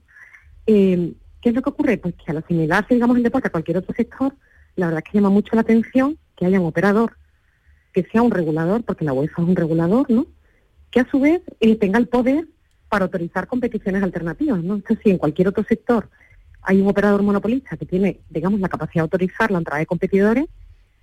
Eh, 0.65 1.11
¿Qué 1.41 1.49
es 1.49 1.55
lo 1.55 1.61
que 1.61 1.69
ocurre? 1.69 1.97
Pues 1.97 2.15
que 2.15 2.31
al 2.31 2.37
asimilarse, 2.37 2.93
digamos, 2.93 3.17
el 3.17 3.23
deporte 3.23 3.49
a 3.49 3.51
cualquier 3.51 3.77
otro 3.77 3.93
sector, 3.93 4.33
la 4.77 4.85
verdad 4.85 5.03
es 5.05 5.11
que 5.11 5.17
llama 5.17 5.29
mucho 5.29 5.53
la 5.53 5.61
atención 5.61 6.17
que 6.37 6.45
haya 6.45 6.61
un 6.61 6.67
operador 6.67 7.17
que 7.91 8.03
sea 8.03 8.21
un 8.21 8.31
regulador, 8.31 8.83
porque 8.83 9.03
la 9.03 9.11
UEFA 9.11 9.41
es 9.41 9.47
un 9.49 9.55
regulador, 9.57 10.09
¿no? 10.09 10.27
Que 10.91 11.01
a 11.01 11.11
su 11.11 11.19
vez 11.19 11.41
eh, 11.59 11.75
tenga 11.75 11.99
el 11.99 12.07
poder 12.07 12.47
para 12.87 13.03
autorizar 13.03 13.47
competiciones 13.47 14.01
alternativas, 14.01 14.63
¿no? 14.63 14.75
Entonces, 14.75 15.03
si 15.03 15.09
en 15.09 15.17
cualquier 15.17 15.49
otro 15.49 15.65
sector 15.65 16.07
hay 16.61 16.79
un 16.79 16.87
operador 16.87 17.21
monopolista 17.21 17.75
que 17.75 17.85
tiene, 17.85 18.21
digamos, 18.29 18.61
la 18.61 18.69
capacidad 18.69 19.01
de 19.01 19.07
autorizar 19.07 19.51
la 19.51 19.57
entrada 19.57 19.79
de 19.79 19.87
competidores, 19.87 20.45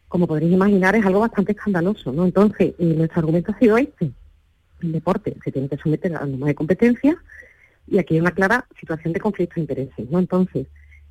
como 0.09 0.27
podréis 0.27 0.51
imaginar, 0.51 0.97
es 0.97 1.05
algo 1.05 1.21
bastante 1.21 1.53
escandaloso, 1.53 2.11
¿no? 2.11 2.25
Entonces, 2.25 2.73
eh, 2.79 2.95
nuestro 2.97 3.21
argumento 3.21 3.53
ha 3.53 3.59
sido 3.59 3.77
este. 3.77 4.13
El 4.81 4.93
deporte 4.93 5.37
se 5.45 5.53
tiene 5.53 5.69
que 5.69 5.77
someter 5.77 6.15
a 6.17 6.27
normas 6.27 6.49
de 6.49 6.55
competencia 6.55 7.17
y 7.87 7.99
aquí 7.99 8.15
hay 8.15 8.21
una 8.21 8.33
clara 8.33 8.67
situación 8.79 9.13
de 9.13 9.21
conflicto 9.21 9.55
de 9.57 9.63
intereses, 9.63 10.11
¿no? 10.11 10.19
Entonces, 10.19 10.67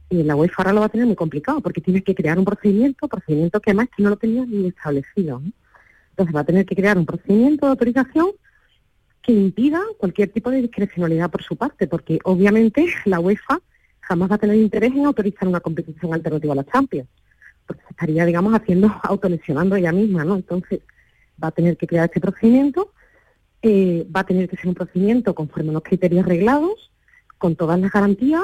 eh, 0.09 0.23
la 0.23 0.35
UEFA 0.35 0.55
ahora 0.57 0.73
lo 0.73 0.79
va 0.81 0.85
a 0.85 0.89
tener 0.89 1.05
muy 1.05 1.15
complicado 1.15 1.59
porque 1.61 1.81
tiene 1.81 2.01
que 2.01 2.15
crear 2.15 2.37
un 2.39 2.45
procedimiento, 2.45 3.07
procedimiento 3.07 3.59
que 3.59 3.71
además 3.71 3.89
que 3.95 4.03
no 4.03 4.09
lo 4.09 4.17
tenía 4.17 4.45
ni 4.45 4.67
establecido, 4.67 5.39
¿no? 5.39 5.51
Entonces 6.11 6.35
va 6.35 6.39
a 6.39 6.45
tener 6.45 6.65
que 6.65 6.75
crear 6.75 6.97
un 6.97 7.05
procedimiento 7.05 7.65
de 7.65 7.71
autorización 7.71 8.31
que 9.21 9.33
impida 9.33 9.81
cualquier 9.97 10.29
tipo 10.29 10.49
de 10.49 10.61
discrecionalidad 10.61 11.29
por 11.29 11.43
su 11.43 11.55
parte, 11.57 11.85
porque 11.85 12.17
obviamente 12.23 12.87
la 13.05 13.19
UEFA 13.19 13.59
jamás 13.99 14.31
va 14.31 14.35
a 14.35 14.39
tener 14.39 14.55
interés 14.55 14.93
en 14.93 15.05
autorizar 15.05 15.47
una 15.47 15.59
competición 15.59 16.13
alternativa 16.13 16.53
a 16.53 16.55
la 16.55 16.63
Champions, 16.63 17.09
porque 17.65 17.83
se 17.83 17.89
estaría, 17.89 18.25
digamos, 18.25 18.53
haciendo, 18.53 18.89
autolesionando 19.03 19.75
ella 19.75 19.91
misma, 19.91 20.23
¿no? 20.23 20.37
Entonces 20.37 20.79
va 21.43 21.49
a 21.49 21.51
tener 21.51 21.75
que 21.75 21.87
crear 21.87 22.05
este 22.05 22.21
procedimiento, 22.21 22.93
eh, 23.61 24.07
va 24.15 24.21
a 24.21 24.25
tener 24.25 24.47
que 24.49 24.57
ser 24.57 24.67
un 24.67 24.75
procedimiento 24.75 25.33
conforme 25.35 25.69
a 25.69 25.73
los 25.73 25.83
criterios 25.83 26.25
reglados, 26.25 26.91
con 27.37 27.55
todas 27.55 27.79
las 27.79 27.91
garantías, 27.91 28.43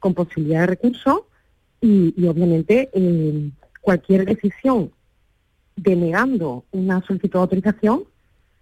con 0.00 0.14
posibilidad 0.14 0.60
de 0.60 0.66
recurso 0.66 1.28
y, 1.80 2.14
y 2.16 2.26
obviamente 2.26 2.90
eh, 2.92 3.50
cualquier 3.80 4.24
decisión 4.24 4.90
denegando 5.76 6.64
una 6.72 7.04
solicitud 7.06 7.34
de 7.34 7.42
autorización 7.42 8.04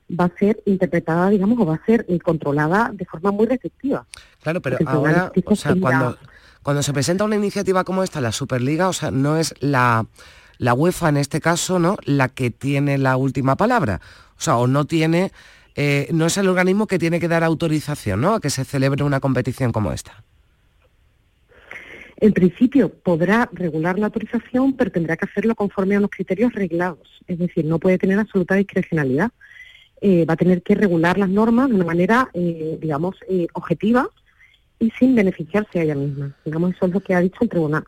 va 0.09 0.27
a 0.27 0.39
ser 0.39 0.63
interpretada, 0.67 1.31
digamos, 1.31 1.59
o 1.59 1.67
va 1.67 1.77
a 1.77 1.87
ser 1.87 2.05
eh, 2.09 2.19
controlada 2.19 2.91
de 2.93 3.05
forma 3.05 3.31
muy 3.31 3.47
restrictiva. 3.47 4.07
Claro, 4.43 4.61
pero 4.61 4.77
ahora, 4.87 5.33
o 5.47 5.57
sea, 5.57 5.75
cuando, 5.81 6.19
cuando 6.63 6.83
se 6.83 6.93
presenta 6.93 7.25
una 7.25 7.37
iniciativa 7.37 7.85
como 7.85 8.03
esta, 8.03 8.21
la 8.21 8.33
Superliga, 8.33 8.89
o 8.89 8.93
sea, 8.93 9.11
no 9.11 9.37
es 9.37 9.55
la, 9.61 10.07
la 10.59 10.75
UEFA 10.75 11.09
en 11.09 11.17
este 11.17 11.41
caso, 11.41 11.79
¿no? 11.79 11.97
La 12.05 12.29
que 12.29 12.51
tiene 12.51 12.99
la 12.99 13.17
última 13.17 13.57
palabra. 13.57 14.01
O 14.37 14.41
sea, 14.41 14.57
o 14.57 14.67
no 14.67 14.85
tiene, 14.85 15.33
eh, 15.75 16.09
no 16.13 16.27
es 16.27 16.37
el 16.37 16.49
organismo 16.49 16.87
que 16.87 16.99
tiene 16.99 17.19
que 17.21 17.29
dar 17.29 17.43
autorización, 17.43 18.21
¿no? 18.21 18.35
A 18.35 18.41
que 18.41 18.51
se 18.51 18.65
celebre 18.65 19.03
una 19.03 19.21
competición 19.21 19.73
como 19.73 19.93
esta. 19.93 20.23
En 22.19 22.33
principio 22.33 22.91
podrá 22.91 23.51
regular 23.53 23.99
la 23.99 24.07
autorización, 24.07 24.75
pero 24.75 24.91
tendrá 24.91 25.17
que 25.17 25.27
hacerlo 25.27 25.55
conforme 25.55 25.97
a 25.97 25.99
unos 25.99 26.11
criterios 26.11 26.53
reglados. 26.53 27.21
Es 27.27 27.39
decir, 27.39 27.65
no 27.65 27.79
puede 27.79 27.99
tener 27.99 28.19
absoluta 28.19 28.55
discrecionalidad. 28.55 29.31
Eh, 30.01 30.25
va 30.25 30.35
a 30.35 30.37
tener 30.37 30.63
que 30.63 30.75
regular 30.75 31.19
las 31.19 31.29
normas 31.29 31.69
de 31.69 31.75
una 31.75 31.85
manera, 31.85 32.31
eh, 32.35 32.79
digamos, 32.81 33.17
objetiva 33.53 34.09
y 34.79 34.91
sin 34.93 35.15
beneficiarse 35.15 35.81
a 35.81 35.83
ella 35.83 35.95
misma. 35.95 36.37
Digamos, 36.45 36.75
eso 36.75 36.87
es 36.87 36.93
lo 36.93 37.01
que 37.01 37.15
ha 37.15 37.21
dicho 37.21 37.39
el 37.41 37.49
tribunal. 37.49 37.85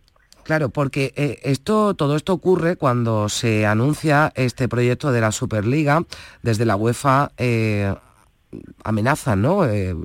Claro, 0.46 0.68
porque 0.68 1.12
eh, 1.16 1.40
esto, 1.42 1.94
todo 1.94 2.14
esto 2.14 2.32
ocurre 2.32 2.76
cuando 2.76 3.28
se 3.28 3.66
anuncia 3.66 4.32
este 4.36 4.68
proyecto 4.68 5.10
de 5.10 5.20
la 5.20 5.32
Superliga 5.32 6.04
desde 6.42 6.64
la 6.64 6.76
UEFA 6.76 7.32
eh, 7.36 7.92
amenazan, 8.84 9.42
¿no? 9.42 9.64
Eh, 9.66 9.96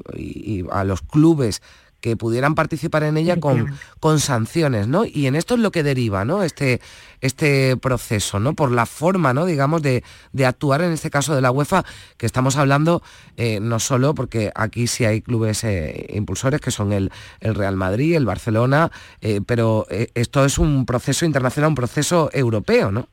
a 0.71 0.83
los 0.83 1.03
clubes 1.03 1.61
que 2.01 2.17
pudieran 2.17 2.55
participar 2.55 3.03
en 3.03 3.15
ella 3.17 3.39
con, 3.39 3.67
con 3.99 4.19
sanciones, 4.19 4.87
¿no? 4.87 5.05
Y 5.05 5.27
en 5.27 5.35
esto 5.35 5.53
es 5.53 5.59
lo 5.61 5.71
que 5.71 5.83
deriva, 5.83 6.25
¿no? 6.25 6.43
Este, 6.43 6.81
este 7.21 7.77
proceso, 7.77 8.39
¿no? 8.39 8.53
Por 8.55 8.71
la 8.71 8.85
forma, 8.85 9.33
¿no? 9.33 9.45
Digamos, 9.45 9.81
de, 9.83 10.03
de 10.33 10.45
actuar 10.45 10.81
en 10.81 10.91
este 10.91 11.09
caso 11.11 11.35
de 11.35 11.41
la 11.41 11.51
UEFA, 11.51 11.85
que 12.17 12.25
estamos 12.25 12.57
hablando 12.57 13.03
eh, 13.37 13.59
no 13.61 13.79
solo 13.79 14.13
porque 14.15 14.51
aquí 14.55 14.87
sí 14.87 15.05
hay 15.05 15.21
clubes 15.21 15.63
eh, 15.63 16.07
impulsores, 16.13 16.59
que 16.59 16.71
son 16.71 16.91
el, 16.91 17.11
el 17.39 17.55
Real 17.55 17.75
Madrid, 17.77 18.15
el 18.15 18.25
Barcelona, 18.25 18.91
eh, 19.21 19.39
pero 19.45 19.85
esto 20.15 20.43
es 20.43 20.57
un 20.57 20.85
proceso 20.85 21.25
internacional, 21.25 21.69
un 21.69 21.75
proceso 21.75 22.29
europeo, 22.33 22.91
¿no? 22.91 23.07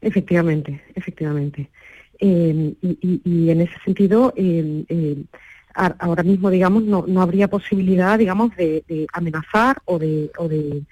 Efectivamente, 0.00 0.82
efectivamente. 0.94 1.68
Eh, 2.20 2.74
y, 2.80 2.98
y- 3.02 3.20
y 3.24 3.50
en 3.50 3.60
ese 3.62 3.74
sentido, 3.84 4.32
eh, 4.36 4.84
eh, 4.88 5.22
ahora 5.76 6.22
mismo, 6.22 6.50
digamos, 6.50 6.82
no, 6.84 7.04
no 7.06 7.22
habría 7.22 7.48
posibilidad, 7.48 8.18
digamos, 8.18 8.54
de, 8.56 8.82
de 8.88 9.06
amenazar 9.12 9.78
o 9.84 9.98
de, 9.98 10.30
o 10.38 10.48
de, 10.48 10.82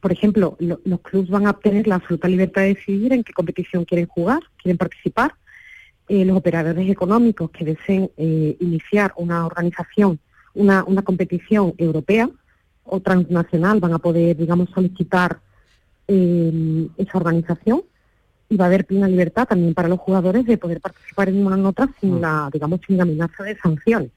por 0.00 0.12
ejemplo, 0.12 0.56
lo- 0.60 0.80
los 0.84 1.00
clubes 1.00 1.30
van 1.30 1.46
a 1.46 1.50
obtener 1.50 1.86
la 1.86 1.96
absoluta 1.96 2.28
libertad 2.28 2.62
de 2.62 2.74
decidir 2.74 3.12
en 3.12 3.24
qué 3.24 3.32
competición 3.32 3.84
quieren 3.84 4.06
jugar, 4.06 4.40
quieren 4.62 4.76
participar. 4.78 5.32
Eh, 6.08 6.24
los 6.24 6.36
operadores 6.38 6.88
económicos 6.88 7.50
que 7.50 7.64
deseen 7.64 8.10
eh, 8.16 8.56
iniciar 8.60 9.12
una 9.16 9.44
organización, 9.44 10.18
una, 10.54 10.82
una 10.84 11.02
competición 11.02 11.74
europea 11.76 12.30
o 12.84 13.00
transnacional 13.00 13.80
van 13.80 13.92
a 13.92 13.98
poder, 13.98 14.34
digamos, 14.36 14.70
solicitar 14.74 15.40
eh, 16.06 16.88
esa 16.96 17.18
organización 17.18 17.82
y 18.48 18.56
va 18.56 18.64
a 18.64 18.68
haber 18.68 18.86
plena 18.86 19.06
libertad 19.08 19.46
también 19.46 19.74
para 19.74 19.88
los 19.88 19.98
jugadores 20.00 20.46
de 20.46 20.56
poder 20.56 20.80
participar 20.80 21.28
en 21.28 21.44
una 21.46 21.56
en 21.56 21.66
otra 21.66 21.88
sin 22.00 22.20
la, 22.22 22.48
digamos, 22.50 22.80
sin 22.86 22.96
la 22.96 23.02
amenaza 23.02 23.42
de 23.44 23.56
sanciones. 23.58 24.10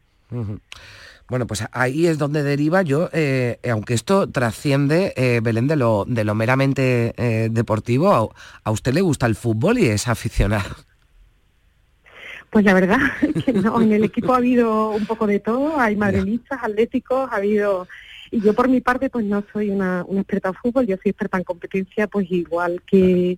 Bueno, 1.32 1.48
pues 1.48 1.64
ahí 1.72 2.08
es 2.08 2.18
donde 2.18 2.44
deriva 2.44 2.82
yo, 2.82 3.10
eh, 3.14 3.58
aunque 3.70 3.94
esto 3.94 4.30
trasciende, 4.30 5.14
eh, 5.16 5.40
Belén, 5.42 5.68
de 5.68 5.78
lo, 5.78 6.04
de 6.06 6.26
lo 6.26 6.36
meramente 6.36 7.14
eh, 7.16 7.48
deportivo, 7.50 8.14
a, 8.14 8.28
a 8.66 8.72
usted 8.72 8.94
le 8.94 9.00
gusta 9.00 9.28
el 9.28 9.36
fútbol 9.36 9.80
y 9.80 9.86
es 9.86 10.10
aficionado. 10.10 10.76
Pues 12.50 12.66
la 12.66 12.74
verdad 12.74 12.98
que 13.46 13.54
no, 13.54 13.82
en 13.82 13.94
el 13.94 14.04
equipo 14.12 14.34
ha 14.34 14.38
habido 14.38 14.90
un 14.90 15.06
poco 15.06 15.26
de 15.26 15.40
todo, 15.40 15.80
hay 15.80 15.96
madrilistas, 15.96 16.60
atléticos, 16.62 17.30
ha 17.32 17.38
habido... 17.38 17.88
Y 18.30 18.42
yo 18.42 18.54
por 18.54 18.70
mi 18.70 18.80
parte 18.82 19.10
pues 19.10 19.26
no 19.26 19.44
soy 19.52 19.70
una, 19.70 20.04
una 20.08 20.22
experta 20.22 20.50
en 20.50 20.56
fútbol, 20.56 20.86
yo 20.86 20.96
soy 21.02 21.12
experta 21.12 21.38
en 21.38 21.44
competencia, 21.44 22.08
pues 22.08 22.30
igual 22.32 22.82
que, 22.86 23.38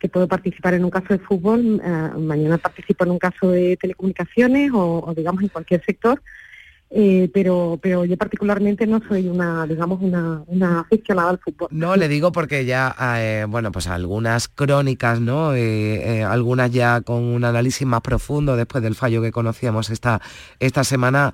que 0.00 0.08
puedo 0.08 0.26
participar 0.26 0.74
en 0.74 0.84
un 0.84 0.90
caso 0.90 1.08
de 1.10 1.18
fútbol, 1.18 1.80
eh, 1.84 2.18
mañana 2.18 2.58
participo 2.58 3.04
en 3.04 3.12
un 3.12 3.18
caso 3.18 3.50
de 3.50 3.76
telecomunicaciones 3.76 4.72
o, 4.72 5.04
o, 5.06 5.14
digamos 5.14 5.42
en 5.42 5.50
cualquier 5.50 5.84
sector, 5.84 6.22
eh, 6.92 7.30
pero 7.32 7.78
pero 7.80 8.04
yo 8.04 8.16
particularmente 8.16 8.86
no 8.86 9.00
soy 9.08 9.28
una, 9.28 9.64
digamos, 9.66 10.00
una, 10.02 10.42
una 10.46 10.80
aficionada 10.80 11.30
al 11.30 11.38
fútbol. 11.38 11.68
No, 11.70 11.94
le 11.96 12.08
digo 12.08 12.32
porque 12.32 12.64
ya, 12.64 12.94
eh, 13.16 13.46
bueno, 13.48 13.70
pues 13.70 13.86
algunas 13.86 14.48
crónicas, 14.48 15.20
¿no? 15.20 15.54
Eh, 15.54 16.24
algunas 16.24 16.70
ya 16.72 17.00
con 17.00 17.22
un 17.22 17.44
análisis 17.44 17.86
más 17.86 18.00
profundo 18.00 18.56
después 18.56 18.82
del 18.82 18.94
fallo 18.96 19.22
que 19.22 19.30
conocíamos 19.30 19.90
esta, 19.90 20.20
esta 20.58 20.82
semana, 20.84 21.32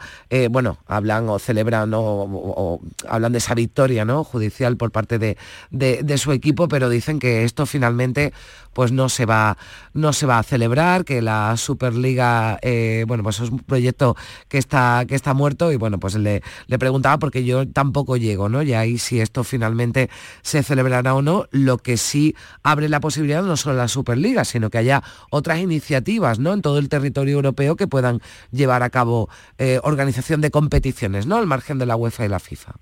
bueno, 0.50 0.78
hablan 0.86 1.28
o 1.28 1.38
celebran 1.38 1.90
o, 1.94 2.80
hablan 3.08 3.32
de 3.32 3.38
esa 3.38 3.54
victoria, 3.54 4.04
¿no? 4.04 4.24
Judicial 4.24 4.76
por 4.76 4.90
parte 4.92 5.18
de, 5.18 5.36
de- 5.70 6.02
de 6.02 6.18
su 6.18 6.32
equipo, 6.32 6.68
pero 6.68 6.88
dicen 6.90 7.18
que 7.18 7.44
esto 7.44 7.64
finalmente 7.66 8.32
pues 8.74 8.92
no 8.92 9.08
se 9.08 9.24
va, 9.24 9.56
no 9.94 10.12
se 10.12 10.26
va 10.26 10.38
a 10.38 10.42
celebrar, 10.42 11.06
que 11.06 11.22
la 11.22 11.56
Superliga, 11.56 12.58
bueno, 13.06 13.22
pues 13.22 13.40
es 13.40 13.48
un 13.50 13.60
proyecto 13.60 14.16
que 14.48 14.58
está, 14.58 15.04
que 15.08 15.14
está 15.14 15.32
y 15.72 15.76
bueno, 15.76 15.98
pues 16.00 16.14
le, 16.16 16.42
le 16.66 16.78
preguntaba 16.78 17.18
porque 17.18 17.44
yo 17.44 17.68
tampoco 17.68 18.16
llego, 18.16 18.48
¿no? 18.48 18.62
Y 18.62 18.72
ahí 18.74 18.98
si 18.98 19.20
esto 19.20 19.44
finalmente 19.44 20.10
se 20.42 20.62
celebrará 20.62 21.14
o 21.14 21.22
no, 21.22 21.46
lo 21.52 21.78
que 21.78 21.96
sí 21.96 22.34
abre 22.62 22.88
la 22.88 23.00
posibilidad 23.00 23.42
no 23.42 23.56
solo 23.56 23.76
la 23.76 23.88
Superliga, 23.88 24.44
sino 24.44 24.70
que 24.70 24.78
haya 24.78 25.02
otras 25.30 25.58
iniciativas, 25.60 26.38
¿no? 26.38 26.52
En 26.52 26.62
todo 26.62 26.78
el 26.78 26.88
territorio 26.88 27.36
europeo 27.36 27.76
que 27.76 27.86
puedan 27.86 28.20
llevar 28.50 28.82
a 28.82 28.90
cabo 28.90 29.28
eh, 29.58 29.78
organización 29.82 30.40
de 30.40 30.50
competiciones, 30.50 31.26
¿no? 31.26 31.36
Al 31.36 31.46
margen 31.46 31.78
de 31.78 31.86
la 31.86 31.96
UEFA 31.96 32.24
y 32.24 32.28
la 32.28 32.40
FIFA. 32.40 32.74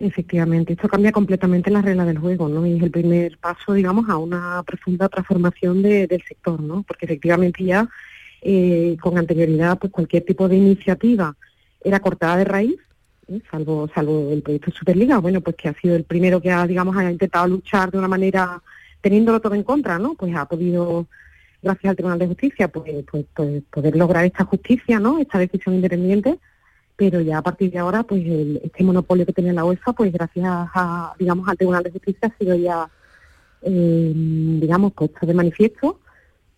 Efectivamente, 0.00 0.72
esto 0.72 0.88
cambia 0.88 1.12
completamente 1.12 1.70
las 1.70 1.84
reglas 1.84 2.06
del 2.08 2.18
juego, 2.18 2.48
¿no? 2.48 2.66
Y 2.66 2.74
es 2.76 2.82
el 2.82 2.90
primer 2.90 3.38
paso, 3.38 3.72
digamos, 3.72 4.08
a 4.10 4.16
una 4.16 4.62
profunda 4.64 5.08
transformación 5.08 5.82
de- 5.82 6.06
del 6.08 6.22
sector, 6.26 6.60
¿no? 6.60 6.82
Porque 6.82 7.06
efectivamente 7.06 7.62
ya 7.64 7.88
eh, 8.44 8.96
con 9.00 9.16
anterioridad, 9.18 9.78
pues 9.78 9.90
cualquier 9.92 10.24
tipo 10.24 10.48
de 10.48 10.56
iniciativa 10.56 11.34
era 11.82 11.98
cortada 12.00 12.36
de 12.36 12.44
raíz, 12.44 12.76
¿eh? 13.28 13.40
salvo 13.50 13.88
salvo 13.94 14.30
el 14.30 14.42
proyecto 14.42 14.70
Superliga, 14.70 15.18
bueno, 15.18 15.40
pues 15.40 15.56
que 15.56 15.68
ha 15.68 15.74
sido 15.74 15.96
el 15.96 16.04
primero 16.04 16.40
que 16.40 16.50
ha, 16.52 16.66
digamos, 16.66 16.96
ha 16.96 17.10
intentado 17.10 17.46
luchar 17.48 17.90
de 17.90 17.98
una 17.98 18.08
manera 18.08 18.62
teniéndolo 19.00 19.40
todo 19.40 19.54
en 19.54 19.62
contra, 19.64 19.98
¿no? 19.98 20.14
Pues 20.14 20.34
ha 20.36 20.44
podido, 20.46 21.06
gracias 21.62 21.90
al 21.90 21.96
Tribunal 21.96 22.18
de 22.18 22.26
Justicia, 22.28 22.68
pues, 22.68 23.04
pues, 23.10 23.24
pues 23.34 23.62
poder 23.70 23.96
lograr 23.96 24.24
esta 24.24 24.44
justicia, 24.44 25.00
¿no? 25.00 25.18
Esta 25.18 25.38
decisión 25.38 25.74
independiente 25.74 26.38
pero 26.96 27.20
ya 27.20 27.38
a 27.38 27.42
partir 27.42 27.72
de 27.72 27.78
ahora 27.78 28.04
pues 28.04 28.24
el- 28.24 28.60
este 28.62 28.84
monopolio 28.84 29.26
que 29.26 29.32
tenía 29.32 29.52
la 29.52 29.64
UEFA 29.64 29.92
pues 29.94 30.12
gracias 30.12 30.46
a 30.46 31.12
digamos 31.18 31.48
al 31.48 31.56
Tribunal 31.56 31.82
de 31.82 31.90
Justicia 31.90 32.28
ha 32.32 32.38
sido 32.38 32.54
ya 32.54 32.88
eh, 33.62 34.12
digamos 34.14 34.92
puesto 34.92 35.26
de 35.26 35.34
manifiesto 35.34 35.98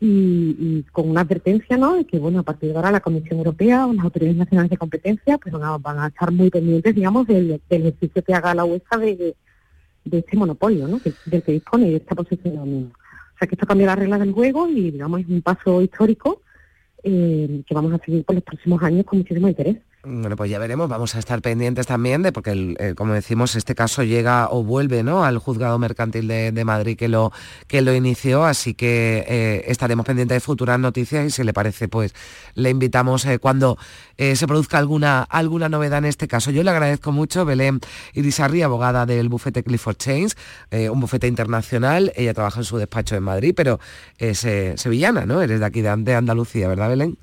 y, 0.07 0.57
y 0.59 0.83
con 0.93 1.11
una 1.11 1.23
advertencia 1.23 1.77
no 1.77 1.97
de 1.97 2.05
que 2.05 2.19
bueno 2.19 2.39
a 2.39 2.43
partir 2.43 2.71
de 2.71 2.77
ahora 2.77 2.93
la 2.93 3.01
Comisión 3.01 3.39
Europea 3.39 3.87
o 3.87 3.93
las 3.93 4.05
autoridades 4.05 4.37
nacionales 4.37 4.71
de 4.71 4.77
competencia 4.77 5.39
pues 5.39 5.53
van 5.53 5.65
a, 5.65 5.79
van 5.79 5.99
a 5.99 6.07
estar 6.07 6.31
muy 6.31 6.49
pendientes 6.49 6.95
digamos 6.95 7.27
del, 7.27 7.61
del 7.69 7.87
ejercicio 7.87 8.23
que 8.23 8.35
haga 8.35 8.55
la 8.55 8.65
UEFA 8.65 8.99
de, 8.99 9.35
este 10.11 10.37
monopolio 10.37 10.87
no 10.87 11.01
que, 11.01 11.13
del 11.27 11.43
que 11.43 11.53
dispone 11.53 11.89
y 11.89 11.91
de 11.91 11.97
esta 11.97 12.15
posición 12.15 12.55
de 12.55 12.61
o 12.61 13.39
sea 13.39 13.49
que 13.49 13.55
esto 13.57 13.67
cambia 13.67 13.89
las 13.89 13.99
reglas 13.99 14.21
del 14.21 14.33
juego 14.33 14.69
y 14.69 14.93
digamos 14.93 15.21
es 15.21 15.29
un 15.29 15.43
paso 15.43 15.83
histórico 15.83 16.43
eh, 17.03 17.63
que 17.67 17.75
vamos 17.75 17.93
a 17.93 18.05
seguir 18.05 18.25
por 18.25 18.37
los 18.37 18.45
próximos 18.45 18.83
años 18.83 19.05
con 19.05 19.19
muchísimo 19.19 19.49
interés 19.49 19.77
Bueno, 20.09 20.37
pues 20.37 20.49
ya 20.49 20.61
veremos, 20.61 20.89
vamos 20.89 21.17
a 21.17 21.19
estar 21.19 21.43
pendientes 21.43 21.89
también 21.89 22.23
de, 22.23 22.31
porque 22.31 22.77
eh, 22.79 22.95
como 22.95 23.13
decimos, 23.13 23.57
este 23.57 23.75
caso 23.75 24.05
llega 24.05 24.49
o 24.53 24.63
vuelve 24.63 25.03
¿no? 25.03 25.25
al 25.25 25.39
juzgado 25.39 25.81
mercantil 25.81 26.29
de, 26.29 26.53
de 26.53 26.65
Madrid 26.65 26.97
que 26.97 27.09
lo, 27.09 27.33
que 27.67 27.83
lo 27.83 27.93
inició, 27.93 28.45
así 28.45 28.75
que 28.75 29.25
eh, 29.27 29.65
estaremos 29.67 30.07
pendientes 30.07 30.37
de 30.37 30.41
futuras 30.41 30.79
noticias 30.79 31.27
y 31.27 31.31
si 31.31 31.43
le 31.43 31.53
parece, 31.53 31.89
pues 31.89 32.15
le 32.55 32.71
invitamos 32.71 33.25
eh, 33.25 33.41
cuando 33.41 33.79
se 34.17 34.47
produzca 34.47 34.79
alguna, 34.79 35.25
alguna 35.25 35.69
novedad 35.69 35.99
en 35.99 36.05
este 36.05 36.29
caso. 36.29 36.51
Yo 36.53 36.63
le 36.63 36.71
agradezco 36.71 37.11
mucho, 37.11 37.45
Belén 37.45 37.81
Irizarri, 38.15 38.63
abogada 38.63 39.05
del 39.07 39.29
bufete 39.29 39.63
Clifford 39.63 39.97
Chains, 39.97 40.37
un 40.71 41.01
bufete 41.01 41.27
internacional, 41.27 42.13
ella 42.17 42.33
trabaja 42.33 42.61
en 42.61 42.65
su 42.65 42.79
despacho 42.79 43.15
en 43.17 43.25
Madrid, 43.25 43.53
pero 43.55 43.79
es 44.17 44.39
sevillana, 44.77 45.27
¿no? 45.27 45.43
Eres 45.43 45.61
de 45.61 45.67
aquí, 45.67 45.83
de, 45.83 45.95
de 45.97 46.15
Andalucía, 46.15 46.67
¿verdad, 46.69 46.89
Belén? 46.89 47.19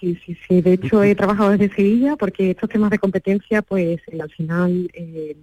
Sí, 0.00 0.18
sí, 0.24 0.36
sí. 0.48 0.62
De 0.62 0.72
hecho, 0.72 1.02
he 1.02 1.14
trabajado 1.14 1.50
desde 1.50 1.74
Sevilla 1.74 2.16
porque 2.16 2.52
estos 2.52 2.70
temas 2.70 2.90
de 2.90 2.98
competencia, 2.98 3.60
pues 3.60 4.00
eh, 4.06 4.18
al 4.20 4.30
final 4.30 4.90
eh, 4.94 5.36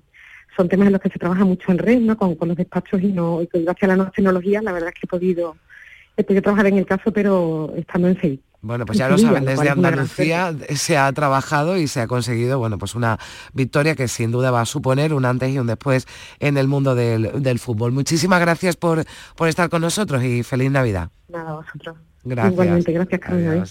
son 0.55 0.67
temas 0.67 0.87
en 0.87 0.93
los 0.93 1.01
que 1.01 1.09
se 1.09 1.19
trabaja 1.19 1.45
mucho 1.45 1.71
en 1.71 1.77
red, 1.77 1.99
¿no? 1.99 2.17
Con, 2.17 2.35
con 2.35 2.47
los 2.47 2.57
despachos 2.57 3.01
y 3.03 3.13
no 3.13 3.41
y 3.41 3.47
gracias 3.53 3.83
a 3.83 3.87
las 3.87 3.97
nuevas 3.97 4.13
tecnologías, 4.13 4.63
la 4.63 4.71
verdad 4.71 4.89
es 4.89 4.95
que 4.95 5.05
he 5.05 5.07
podido, 5.07 5.55
he 6.17 6.23
podido 6.23 6.41
trabajar 6.41 6.65
en 6.67 6.77
el 6.79 6.87
caso, 6.87 7.11
pero 7.11 7.71
estando 7.77 8.07
en 8.07 8.19
Sevilla. 8.19 8.41
Bueno, 8.61 8.87
pues 8.87 8.97
ya 8.97 9.07
lo 9.07 9.19
saben, 9.19 9.45
desde 9.45 9.69
Andalucía 9.69 10.53
se 10.75 10.97
ha 10.97 11.13
trabajado 11.13 11.77
y 11.77 11.87
se 11.87 12.01
ha 12.01 12.07
conseguido, 12.07 12.57
bueno, 12.57 12.79
pues 12.79 12.95
una 12.95 13.19
victoria 13.53 13.95
que 13.95 14.07
sin 14.07 14.31
duda 14.31 14.49
va 14.49 14.61
a 14.61 14.65
suponer 14.65 15.13
un 15.13 15.25
antes 15.25 15.51
y 15.51 15.59
un 15.59 15.67
después 15.67 16.07
en 16.39 16.57
el 16.57 16.67
mundo 16.67 16.95
del, 16.95 17.43
del 17.43 17.59
fútbol. 17.59 17.91
Muchísimas 17.91 18.41
gracias 18.41 18.75
por, 18.75 19.05
por 19.35 19.47
estar 19.47 19.69
con 19.69 19.83
nosotros 19.83 20.23
y 20.23 20.41
feliz 20.41 20.71
Navidad. 20.71 21.11
Nada, 21.29 21.51
a 21.51 21.55
vosotros. 21.57 21.97
Gracias. 22.23 22.53
Igualmente, 22.53 22.91
gracias, 22.91 23.21
Carmen. 23.21 23.63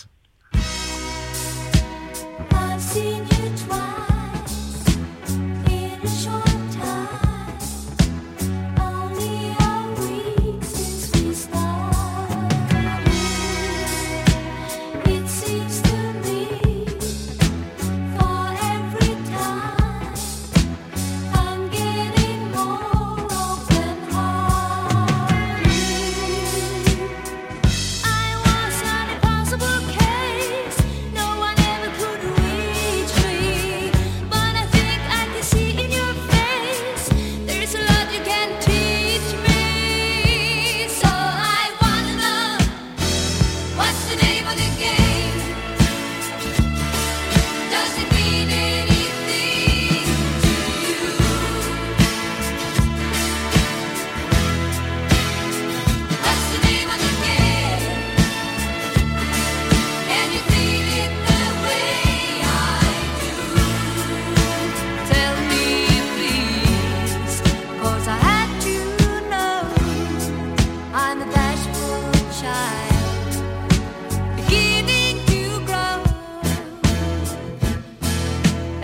Seen 2.79 3.16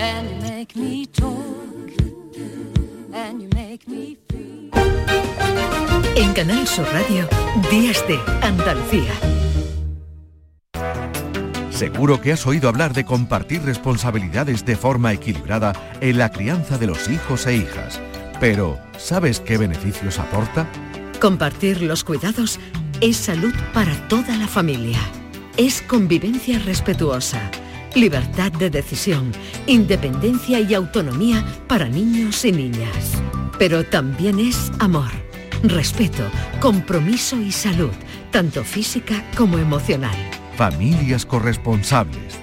and 0.03 0.29
you 0.29 0.35
make 0.49 0.75
me 0.75 1.07
talk, 1.07 1.91
and 3.13 3.41
you 3.41 3.49
make 3.55 3.87
me 3.87 4.17
En 6.15 6.33
Canal 6.33 6.67
Sur 6.67 6.85
Radio, 6.91 7.27
Días 7.71 8.03
de 8.07 8.19
Andalucía. 8.41 9.13
Seguro 11.71 12.21
que 12.21 12.33
has 12.33 12.45
oído 12.45 12.69
hablar 12.69 12.93
de 12.93 13.03
compartir 13.03 13.63
responsabilidades 13.63 14.65
de 14.65 14.75
forma 14.75 15.11
equilibrada 15.13 15.73
en 16.01 16.17
la 16.17 16.29
crianza 16.29 16.77
de 16.77 16.87
los 16.87 17.09
hijos 17.09 17.47
e 17.47 17.55
hijas. 17.55 17.99
Pero, 18.39 18.79
¿sabes 18.97 19.39
qué 19.39 19.57
beneficios 19.57 20.19
aporta? 20.19 20.67
Compartir 21.19 21.81
los 21.81 22.03
cuidados 22.03 22.59
es 23.01 23.17
salud 23.17 23.53
para 23.73 23.95
toda 24.07 24.35
la 24.37 24.47
familia. 24.47 24.99
Es 25.57 25.81
convivencia 25.81 26.59
respetuosa, 26.59 27.49
libertad 27.95 28.51
de 28.51 28.69
decisión, 28.69 29.31
independencia 29.67 30.59
y 30.59 30.73
autonomía 30.73 31.45
para 31.67 31.87
niños 31.87 32.43
y 32.45 32.51
niñas. 32.51 33.21
Pero 33.57 33.83
también 33.83 34.39
es 34.39 34.71
amor, 34.79 35.11
respeto, 35.63 36.23
compromiso 36.59 37.39
y 37.39 37.51
salud, 37.51 37.93
tanto 38.31 38.63
física 38.63 39.23
como 39.37 39.57
emocional. 39.57 40.15
Familias 40.55 41.25
corresponsables. 41.25 42.42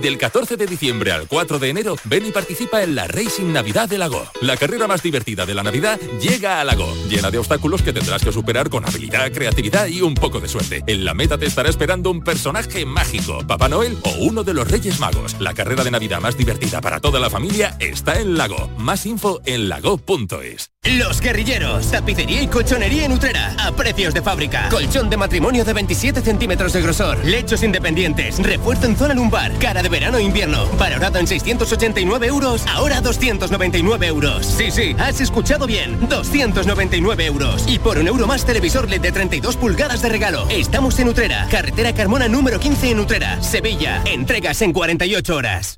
Del 0.00 0.16
14 0.16 0.56
de 0.56 0.66
diciembre 0.66 1.10
al 1.10 1.26
4 1.26 1.58
de 1.58 1.70
enero, 1.70 1.96
ven 2.04 2.24
y 2.26 2.30
participa 2.30 2.84
en 2.84 2.94
la 2.94 3.08
Racing 3.08 3.52
Navidad 3.52 3.88
de 3.88 3.98
Lago. 3.98 4.24
La 4.40 4.56
carrera 4.56 4.86
más 4.86 5.02
divertida 5.02 5.44
de 5.44 5.54
la 5.54 5.64
Navidad 5.64 5.98
llega 6.20 6.60
a 6.60 6.64
Lago, 6.64 6.94
llena 7.08 7.32
de 7.32 7.38
obstáculos 7.38 7.82
que 7.82 7.92
tendrás 7.92 8.22
que 8.22 8.30
superar 8.30 8.70
con 8.70 8.84
habilidad, 8.86 9.32
creatividad 9.32 9.88
y 9.88 10.02
un 10.02 10.14
poco 10.14 10.38
de 10.38 10.46
suerte. 10.46 10.84
En 10.86 11.04
la 11.04 11.14
meta 11.14 11.36
te 11.36 11.46
estará 11.46 11.68
esperando 11.68 12.12
un 12.12 12.22
personaje 12.22 12.86
mágico, 12.86 13.44
Papá 13.44 13.68
Noel 13.68 13.98
o 14.04 14.10
uno 14.20 14.44
de 14.44 14.54
los 14.54 14.70
Reyes 14.70 15.00
Magos. 15.00 15.34
La 15.40 15.52
carrera 15.52 15.82
de 15.82 15.90
Navidad 15.90 16.20
más 16.20 16.36
divertida 16.36 16.80
para 16.80 17.00
toda 17.00 17.18
la 17.18 17.28
familia 17.28 17.76
está 17.80 18.20
en 18.20 18.36
Lago. 18.36 18.70
Más 18.78 19.04
info 19.04 19.40
en 19.46 19.68
lago.es. 19.68 20.70
Los 20.84 21.20
guerrilleros, 21.20 21.90
tapicería 21.90 22.40
y 22.40 22.46
colchonería 22.46 23.04
en 23.04 23.12
Utrera, 23.12 23.54
a 23.58 23.72
precios 23.72 24.14
de 24.14 24.22
fábrica. 24.22 24.68
Colchón 24.70 25.10
de 25.10 25.16
matrimonio 25.16 25.64
de 25.64 25.72
27 25.72 26.22
centímetros 26.22 26.72
de 26.72 26.82
grosor, 26.82 27.18
lechos 27.24 27.62
independientes, 27.62 28.38
refuerzo 28.38 28.86
en 28.86 28.96
zona 28.96 29.12
lumbar, 29.12 29.52
cara 29.58 29.82
de 29.82 29.87
verano 29.88 30.18
e 30.18 30.22
invierno, 30.22 30.66
valorado 30.78 31.18
en 31.18 31.26
689 31.26 32.26
euros, 32.26 32.64
ahora 32.66 33.00
299 33.00 34.06
euros. 34.06 34.46
Sí, 34.46 34.70
sí, 34.70 34.94
has 34.98 35.20
escuchado 35.20 35.66
bien, 35.66 36.08
299 36.08 37.26
euros. 37.26 37.64
Y 37.66 37.78
por 37.78 37.98
un 37.98 38.08
euro 38.08 38.26
más 38.26 38.44
televisor 38.44 38.88
LED 38.88 39.00
de 39.00 39.12
32 39.12 39.56
pulgadas 39.56 40.02
de 40.02 40.08
regalo. 40.08 40.46
Estamos 40.50 40.98
en 40.98 41.08
Utrera, 41.08 41.46
carretera 41.50 41.94
Carmona 41.94 42.28
número 42.28 42.58
15 42.60 42.90
en 42.90 43.00
Utrera, 43.00 43.42
Sevilla. 43.42 44.02
Entregas 44.04 44.62
en 44.62 44.72
48 44.72 45.34
horas. 45.34 45.77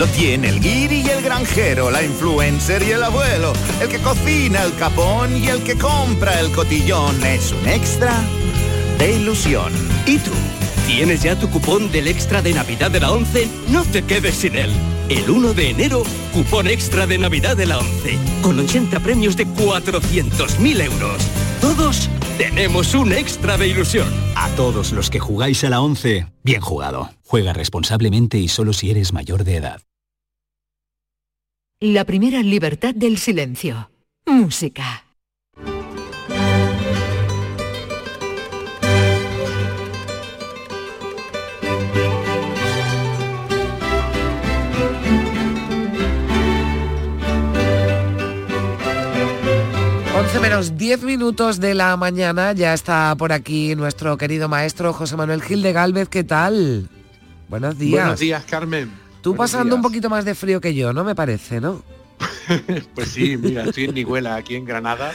Lo 0.00 0.06
tiene 0.06 0.48
el 0.48 0.60
guiri 0.60 1.02
y 1.02 1.10
el 1.10 1.20
granjero, 1.20 1.90
la 1.90 2.02
influencer 2.02 2.82
y 2.82 2.92
el 2.92 3.02
abuelo, 3.02 3.52
el 3.82 3.88
que 3.90 3.98
cocina 3.98 4.64
el 4.64 4.74
capón 4.76 5.36
y 5.36 5.48
el 5.48 5.62
que 5.62 5.76
compra 5.76 6.40
el 6.40 6.50
cotillón. 6.52 7.22
Es 7.22 7.52
un 7.52 7.68
extra 7.68 8.14
de 8.98 9.16
ilusión. 9.16 9.70
¿Y 10.06 10.16
tú? 10.16 10.30
¿Tienes 10.86 11.22
ya 11.22 11.38
tu 11.38 11.50
cupón 11.50 11.92
del 11.92 12.08
extra 12.08 12.40
de 12.40 12.54
Navidad 12.54 12.90
de 12.90 13.00
la 13.00 13.12
11? 13.12 13.46
No 13.68 13.84
te 13.84 14.02
quedes 14.02 14.36
sin 14.36 14.56
él. 14.56 14.70
El 15.10 15.28
1 15.28 15.52
de 15.52 15.68
enero, 15.68 16.02
cupón 16.32 16.66
extra 16.66 17.06
de 17.06 17.18
Navidad 17.18 17.54
de 17.54 17.66
la 17.66 17.78
11, 17.78 18.18
con 18.40 18.58
80 18.58 19.00
premios 19.00 19.36
de 19.36 19.46
400.000 19.46 20.80
euros. 20.82 21.22
Todos 21.60 22.08
tenemos 22.38 22.94
un 22.94 23.12
extra 23.12 23.58
de 23.58 23.68
ilusión. 23.68 24.08
A 24.34 24.48
todos 24.56 24.92
los 24.92 25.10
que 25.10 25.18
jugáis 25.18 25.62
a 25.64 25.68
la 25.68 25.82
11, 25.82 26.26
bien 26.42 26.62
jugado. 26.62 27.10
Juega 27.26 27.52
responsablemente 27.52 28.38
y 28.38 28.48
solo 28.48 28.72
si 28.72 28.90
eres 28.90 29.12
mayor 29.12 29.44
de 29.44 29.56
edad. 29.56 29.82
La 31.82 32.04
primera 32.04 32.42
libertad 32.42 32.94
del 32.94 33.16
silencio. 33.16 33.90
Música. 34.26 35.06
menos 50.42 50.76
10 50.76 51.02
minutos 51.04 51.60
de 51.60 51.72
la 51.74 51.96
mañana, 51.96 52.52
ya 52.52 52.74
está 52.74 53.14
por 53.16 53.32
aquí 53.32 53.74
nuestro 53.74 54.18
querido 54.18 54.50
maestro 54.50 54.92
José 54.92 55.16
Manuel 55.16 55.40
Gil 55.40 55.62
de 55.62 55.72
Galvez, 55.72 56.10
¿qué 56.10 56.24
tal? 56.24 56.90
Buenos 57.48 57.78
días. 57.78 58.02
Buenos 58.02 58.20
días, 58.20 58.44
Carmen. 58.44 58.99
Tú 59.22 59.30
Buenos 59.30 59.50
pasando 59.52 59.76
un 59.76 59.82
poquito 59.82 60.08
más 60.08 60.24
de 60.24 60.34
frío 60.34 60.60
que 60.60 60.74
yo, 60.74 60.92
¿no? 60.92 61.04
Me 61.04 61.14
parece, 61.14 61.60
¿no? 61.60 61.82
Pues 62.94 63.10
sí, 63.10 63.36
mira, 63.36 63.64
estoy 63.64 63.84
en 63.84 63.94
Nihuela, 63.94 64.34
aquí 64.34 64.56
en 64.56 64.64
Granada, 64.64 65.12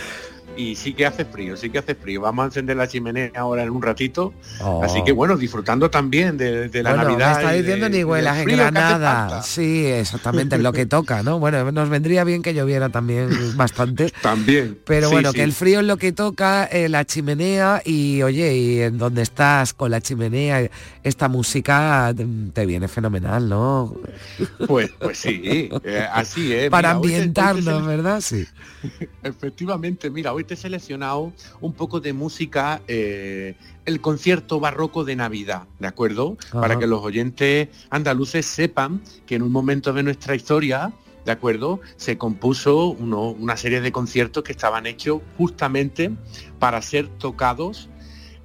y 0.58 0.76
sí 0.76 0.94
que 0.94 1.06
hace 1.06 1.26
frío, 1.26 1.58
sí 1.58 1.70
que 1.70 1.80
hace 1.80 1.96
frío. 1.96 2.22
Vamos 2.22 2.44
a 2.44 2.46
encender 2.48 2.78
la 2.78 2.88
chimenea 2.88 3.32
ahora 3.36 3.64
en 3.64 3.70
un 3.70 3.82
ratito. 3.82 4.34
Oh. 4.62 4.84
Así 4.84 5.04
que 5.04 5.12
bueno, 5.12 5.38
disfrutando 5.38 5.90
también 5.90 6.38
de, 6.38 6.70
de 6.70 6.84
la 6.84 6.92
bueno, 6.92 7.10
Navidad. 7.10 7.36
me 7.36 7.42
está 7.42 7.52
diciendo 7.54 7.86
de- 7.86 7.90
ni 7.92 7.98
y 8.00 8.04
huelas 8.04 8.38
del 8.38 8.50
en 8.50 8.58
Granada. 8.58 9.44
Sí, 9.44 9.86
exactamente, 9.88 10.56
es 10.56 10.62
lo 10.62 10.72
que 10.74 10.86
toca, 10.86 11.24
¿no? 11.24 11.40
Bueno, 11.40 11.72
nos 11.72 11.90
vendría 11.90 12.24
bien 12.24 12.42
que 12.42 12.54
lloviera 12.54 12.90
también 12.90 13.30
bastante. 13.56 14.12
También. 14.22 14.78
Pero 14.86 15.10
sí, 15.10 15.14
bueno, 15.14 15.32
sí. 15.32 15.38
que 15.38 15.44
el 15.44 15.54
frío 15.54 15.80
es 15.82 15.86
lo 15.86 15.98
que 15.98 16.12
toca, 16.12 16.66
eh, 16.66 16.90
la 16.90 17.06
chimenea 17.06 17.82
y 17.84 18.22
oye, 18.22 18.56
y 18.56 18.82
en 18.82 18.98
donde 18.98 19.22
estás 19.22 19.74
con 19.74 19.92
la 19.92 20.02
chimenea, 20.02 20.70
esta 21.04 21.28
música 21.28 22.14
mm, 22.16 22.50
te 22.50 22.66
viene 22.66 22.88
fenomenal, 22.88 23.50
¿no? 23.50 23.96
Pues, 24.68 24.90
pues 25.00 25.18
sí, 25.18 25.70
eh, 25.84 26.08
así 26.12 26.54
es. 26.54 26.70
Para 26.70 26.96
Mira, 26.96 27.00
hoy 27.00 27.08
hoy 27.08 27.16
ambientarnos, 27.16 27.86
¿verdad? 27.86 28.22
Sí. 28.22 28.46
Efectivamente, 29.24 30.10
mira, 30.10 30.34
hoy 30.34 30.44
te 30.46 30.54
he 30.54 30.58
seleccionado 30.58 31.34
un 31.62 31.74
poco 31.74 32.00
de 32.00 32.14
música, 32.14 32.82
eh, 32.88 33.56
el 33.86 34.02
concierto 34.02 34.60
barroco 34.60 35.04
de 35.04 35.16
Navidad, 35.16 35.64
¿de 35.80 35.88
acuerdo? 35.88 36.38
Ajá. 36.50 36.62
Para 36.62 36.80
que 36.80 36.88
los 36.88 37.02
oyentes 37.04 37.70
andaluces 37.90 38.46
sepan 38.46 39.02
que 39.26 39.36
en 39.36 39.42
un 39.44 39.52
momento 39.52 39.94
de 39.94 40.04
nuestra 40.04 40.36
historia, 40.36 40.94
¿de 41.26 41.32
acuerdo? 41.32 41.80
Se 41.98 42.18
compuso 42.18 42.90
uno- 42.90 43.30
una 43.32 43.58
serie 43.58 43.82
de 43.82 43.92
conciertos 43.92 44.44
que 44.44 44.52
estaban 44.52 44.86
hechos 44.86 45.22
justamente 45.38 46.12
para 46.60 46.82
ser 46.82 47.08
tocados 47.08 47.90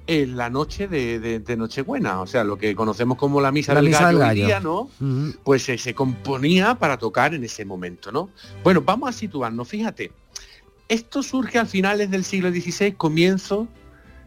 en 0.07 0.35
la 0.35 0.49
noche 0.49 0.87
de, 0.87 1.19
de- 1.19 1.39
de 1.39 1.55
Nochebuena, 1.57 2.21
o 2.21 2.27
sea, 2.27 2.43
lo 2.43 2.57
que 2.57 2.75
conocemos 2.75 3.17
como 3.17 3.39
la 3.39 3.51
misa, 3.51 3.73
La 3.75 3.81
del, 3.81 3.89
misa 3.91 4.01
gallo 4.05 4.17
del 4.17 4.27
gallo. 4.27 4.45
día, 4.45 4.59
¿no? 4.59 4.89
Pues 5.43 5.69
eh, 5.69 5.77
se 5.77 5.93
componía 5.93 6.75
para 6.75 6.97
tocar 6.97 7.33
en 7.35 7.43
ese 7.43 7.63
momento, 7.65 8.11
¿no? 8.11 8.29
Bueno, 8.63 8.81
vamos 8.81 9.09
a 9.09 9.13
situarnos, 9.13 9.67
fíjate, 9.67 10.11
esto 10.87 11.23
surge 11.23 11.59
a 11.59 11.65
finales 11.65 12.11
del 12.11 12.23
siglo 12.23 12.49
XVI, 12.51 12.93
comienzo, 12.93 13.67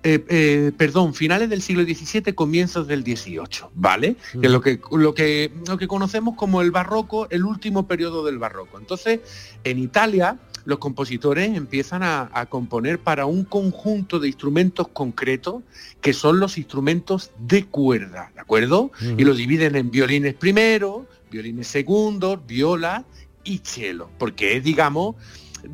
eh, 0.02 0.24
eh, 0.28 0.72
perdón, 0.76 1.14
finales 1.14 1.48
del 1.48 1.62
siglo 1.62 1.82
XVII, 1.82 2.34
comienzos 2.34 2.86
del 2.86 3.02
XVIII, 3.02 3.68
¿vale? 3.74 4.16
Que 4.38 4.46
es 4.46 4.52
lo 4.52 4.60
que, 4.60 4.78
lo, 4.92 5.14
que, 5.14 5.50
lo 5.66 5.78
que 5.78 5.88
conocemos 5.88 6.36
como 6.36 6.60
el 6.60 6.70
barroco, 6.70 7.26
el 7.30 7.44
último 7.44 7.86
periodo 7.86 8.24
del 8.24 8.38
barroco. 8.38 8.78
Entonces, 8.78 9.20
en 9.64 9.78
Italia, 9.78 10.38
los 10.66 10.78
compositores 10.78 11.56
empiezan 11.56 12.02
a, 12.02 12.30
a 12.34 12.46
componer 12.46 12.98
para 12.98 13.26
un 13.26 13.44
conjunto 13.44 14.18
de 14.18 14.28
instrumentos 14.28 14.88
concretos 14.88 15.62
que 16.02 16.12
son 16.12 16.38
los 16.38 16.58
instrumentos 16.58 17.32
de 17.38 17.64
cuerda, 17.64 18.30
¿de 18.34 18.40
acuerdo? 18.40 18.90
Y 19.16 19.24
lo 19.24 19.34
dividen 19.34 19.74
en 19.74 19.90
violines 19.90 20.34
primero, 20.34 21.06
violines 21.30 21.66
segundos, 21.66 22.46
viola 22.46 23.04
y 23.42 23.58
cello, 23.64 24.10
porque 24.18 24.56
es, 24.56 24.64
digamos, 24.64 25.16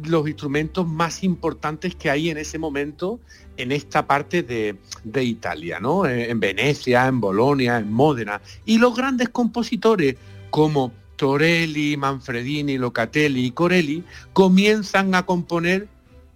los 0.04 0.26
instrumentos 0.28 0.86
más 0.86 1.22
importantes 1.22 1.94
que 1.94 2.10
hay 2.10 2.30
en 2.30 2.38
ese 2.38 2.58
momento 2.58 3.20
en 3.56 3.72
esta 3.72 4.06
parte 4.06 4.42
de, 4.42 4.76
de 5.04 5.24
Italia, 5.24 5.80
¿no? 5.80 6.06
Eh, 6.06 6.30
En 6.30 6.40
Venecia, 6.40 7.06
en 7.06 7.20
Bolonia, 7.20 7.78
en 7.78 7.92
Módena. 7.92 8.40
Y 8.64 8.78
los 8.78 8.96
grandes 8.96 9.28
compositores 9.28 10.16
como 10.50 10.92
Torelli, 11.16 11.96
Manfredini, 11.96 12.78
Locatelli 12.78 13.46
y 13.46 13.50
Corelli 13.50 14.04
comienzan 14.32 15.14
a 15.14 15.26
componer 15.26 15.88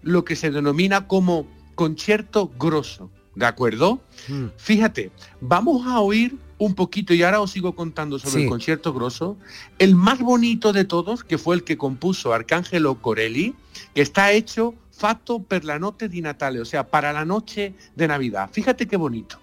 lo 0.02 0.24
que 0.24 0.36
se 0.36 0.50
denomina 0.50 1.08
como 1.08 1.46
concierto 1.74 2.50
grosso, 2.58 3.10
¿de 3.34 3.46
acuerdo? 3.46 4.00
Mm. 4.28 4.46
Fíjate, 4.58 5.10
vamos 5.40 5.86
a 5.86 6.00
oír 6.00 6.36
un 6.58 6.74
poquito 6.74 7.14
y 7.14 7.22
ahora 7.22 7.40
os 7.40 7.50
sigo 7.50 7.74
contando 7.74 8.18
sobre 8.18 8.32
Sí. 8.34 8.42
el 8.44 8.48
concierto 8.48 8.92
grosso. 8.92 9.36
El 9.78 9.94
más 9.94 10.20
bonito 10.20 10.72
de 10.72 10.84
todos, 10.84 11.24
que 11.24 11.38
fue 11.38 11.56
el 11.56 11.64
que 11.64 11.76
compuso 11.76 12.32
Arcángelo 12.32 12.94
Corelli, 13.00 13.54
que 13.94 14.02
está 14.02 14.32
hecho 14.32 14.74
fatto 14.90 15.42
per 15.42 15.64
la 15.64 15.78
notte 15.78 16.08
di 16.08 16.20
Natale, 16.20 16.60
o 16.60 16.64
sea, 16.64 16.88
para 16.88 17.12
la 17.12 17.24
noche 17.24 17.74
de 17.96 18.06
Navidad. 18.06 18.48
Fíjate 18.52 18.86
qué 18.86 18.96
bonito. 18.96 19.40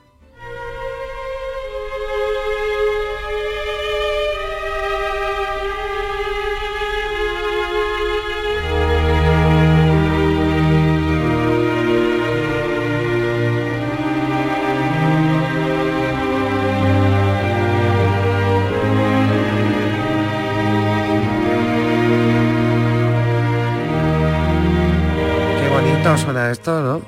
Esto, 26.52 26.82
¿no? 26.82 27.02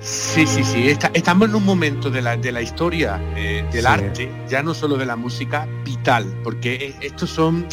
Sí, 0.00 0.46
sí, 0.46 0.64
sí. 0.64 0.88
Está- 0.88 1.10
estamos 1.14 1.48
en 1.48 1.54
un 1.54 1.64
momento 1.64 2.10
de 2.10 2.22
la, 2.22 2.36
de 2.36 2.50
la 2.50 2.60
historia 2.60 3.20
eh, 3.36 3.64
del 3.72 3.82
Sí. 3.82 3.86
arte, 3.86 4.32
ya 4.48 4.62
no 4.62 4.74
solo 4.74 4.96
de 4.96 5.06
la 5.06 5.14
música, 5.16 5.68
vital, 5.84 6.24
porque 6.42 6.74
e- 7.00 7.06
estos 7.06 7.30
son 7.30 7.66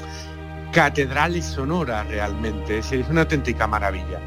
catedrales 0.72 1.45
sonoras 1.45 2.08
realmente. 2.08 2.78
Es, 2.80 2.91
es 2.91 3.08
una 3.10 3.22
auténtica 3.22 3.66
maravilla. 3.68 4.20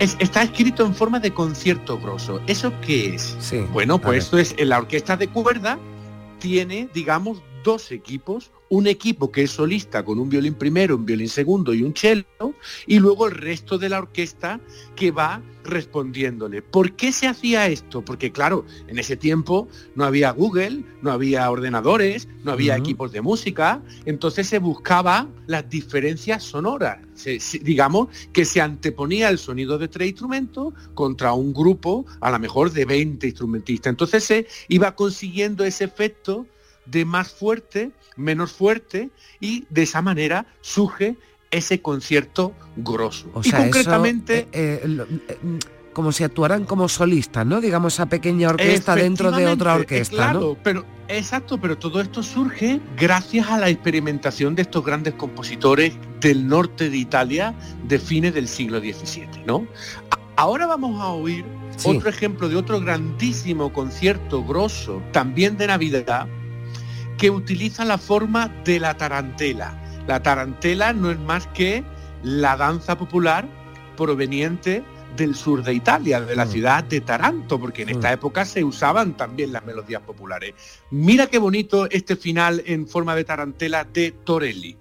Es- 0.00 0.16
está 0.18 0.42
escrito 0.42 0.84
en 0.84 0.94
forma 0.94 1.20
de 1.20 1.32
concierto 1.32 1.98
grosso. 2.00 2.40
¿Eso 2.48 2.72
qué 2.80 3.14
es? 3.14 3.36
Bueno, 3.72 3.98
pues 4.00 4.24
esto 4.24 4.38
es 4.38 4.54
en 4.58 4.70
la 4.70 4.78
orquesta 4.78 5.16
de 5.16 5.28
cuerda 5.28 5.78
tiene, 6.40 6.88
digamos, 6.94 7.42
dos 7.64 7.90
equipos, 7.92 8.50
un 8.70 8.86
equipo 8.86 9.30
que 9.32 9.42
es 9.44 9.50
solista 9.50 10.04
con 10.04 10.18
un 10.18 10.28
violín 10.28 10.54
primero, 10.54 10.96
un 10.96 11.06
violín 11.06 11.28
segundo 11.28 11.72
y 11.74 11.82
un 11.82 11.94
cello, 11.94 12.24
y 12.86 12.98
luego 12.98 13.26
el 13.26 13.34
resto 13.34 13.78
de 13.78 13.88
la 13.88 13.98
orquesta 13.98 14.60
que 14.94 15.10
va 15.10 15.40
respondiéndole. 15.64 16.62
¿Por 16.62 16.92
qué 16.92 17.12
se 17.12 17.26
hacía 17.26 17.66
esto? 17.66 18.02
Porque 18.04 18.30
claro, 18.32 18.64
en 18.86 18.98
ese 18.98 19.16
tiempo 19.16 19.68
no 19.94 20.04
había 20.04 20.30
Google, 20.32 20.82
no 21.02 21.10
había 21.12 21.50
ordenadores, 21.50 22.28
no 22.44 22.52
había 22.52 22.76
equipos 22.76 23.12
de 23.12 23.20
música, 23.20 23.82
entonces 24.04 24.46
se 24.48 24.58
buscaba 24.58 25.28
las 25.46 25.68
diferencias 25.68 26.42
sonoras. 26.44 26.98
Se- 27.14 27.40
se- 27.40 27.58
digamos 27.58 28.08
que 28.32 28.44
se 28.44 28.60
anteponía 28.60 29.28
el 29.30 29.38
sonido 29.38 29.78
de 29.78 29.88
tres 29.88 30.08
instrumentos 30.08 30.74
contra 30.94 31.32
un 31.32 31.52
grupo 31.52 32.04
a 32.20 32.30
lo 32.30 32.38
mejor 32.38 32.70
de 32.72 32.84
20 32.84 33.26
instrumentistas. 33.26 33.90
Entonces 33.90 34.24
se 34.24 34.46
iba 34.68 34.94
consiguiendo 34.94 35.64
ese 35.64 35.84
efecto 35.84 36.46
de 36.90 37.04
más 37.04 37.28
fuerte, 37.32 37.90
menos 38.16 38.52
fuerte, 38.52 39.10
y 39.40 39.64
de 39.70 39.82
esa 39.82 40.02
manera 40.02 40.46
surge 40.60 41.16
ese 41.50 41.80
concierto 41.80 42.52
grosso. 42.76 43.30
O 43.34 43.40
y 43.40 43.50
sea, 43.50 43.60
eso, 43.60 43.70
concretamente... 43.70 44.40
eh, 44.52 44.80
eh, 44.84 44.88
lo- 44.88 45.04
eh, 45.04 45.38
como 45.92 46.12
si 46.12 46.22
actuaran 46.22 46.64
como 46.64 46.88
solistas, 46.88 47.44
¿no? 47.44 47.60
Digamos 47.60 47.94
esa 47.94 48.06
pequeña 48.06 48.50
orquesta 48.50 48.94
dentro 48.94 49.32
de 49.32 49.46
otra 49.46 49.74
orquesta, 49.74 50.14
claro, 50.14 50.40
¿no? 50.40 50.56
pero 50.62 50.84
exacto, 51.08 51.58
pero 51.60 51.76
todo 51.76 52.00
esto 52.00 52.22
surge 52.22 52.80
gracias 52.96 53.48
a 53.48 53.58
la 53.58 53.68
experimentación 53.68 54.54
de 54.54 54.62
estos 54.62 54.84
grandes 54.84 55.14
compositores 55.14 55.94
del 56.20 56.46
norte 56.46 56.88
de 56.88 56.98
Italia 56.98 57.52
de 57.88 57.98
fines 57.98 58.32
del 58.32 58.46
siglo 58.46 58.78
XVII, 58.78 59.42
¿no? 59.44 59.66
Ahora 60.36 60.66
vamos 60.68 61.00
a 61.02 61.08
oír 61.08 61.44
Sí. 61.76 61.88
otro 61.90 62.08
ejemplo 62.10 62.48
de 62.48 62.54
otro 62.56 62.80
grandísimo 62.80 63.72
concierto 63.72 64.44
grosso, 64.44 65.02
también 65.12 65.56
de 65.56 65.66
Navidad, 65.68 66.28
que 67.18 67.30
utiliza 67.30 67.84
la 67.84 67.98
forma 67.98 68.48
de 68.64 68.80
la 68.80 68.96
tarantela. 68.96 69.74
La 70.06 70.22
tarantela 70.22 70.92
no 70.94 71.10
es 71.10 71.18
más 71.18 71.46
que 71.48 71.84
la 72.22 72.56
danza 72.56 72.96
popular 72.96 73.46
proveniente 73.96 74.82
del 75.16 75.34
sur 75.34 75.62
de 75.64 75.74
Italia, 75.74 76.20
de 76.20 76.36
la 76.36 76.44
Mm. 76.44 76.50
ciudad 76.50 76.84
de 76.84 77.00
Taranto, 77.00 77.58
porque 77.58 77.82
en 77.82 77.88
esta 77.88 78.12
época 78.12 78.44
se 78.44 78.62
usaban 78.62 79.16
también 79.16 79.52
las 79.52 79.64
melodías 79.64 80.00
populares. 80.02 80.54
Mira 80.90 81.26
qué 81.26 81.38
bonito 81.38 81.88
este 81.90 82.14
final 82.14 82.62
en 82.66 82.86
forma 82.86 83.16
de 83.16 83.24
tarantela 83.24 83.84
de 83.84 84.12
Torelli. 84.12 84.76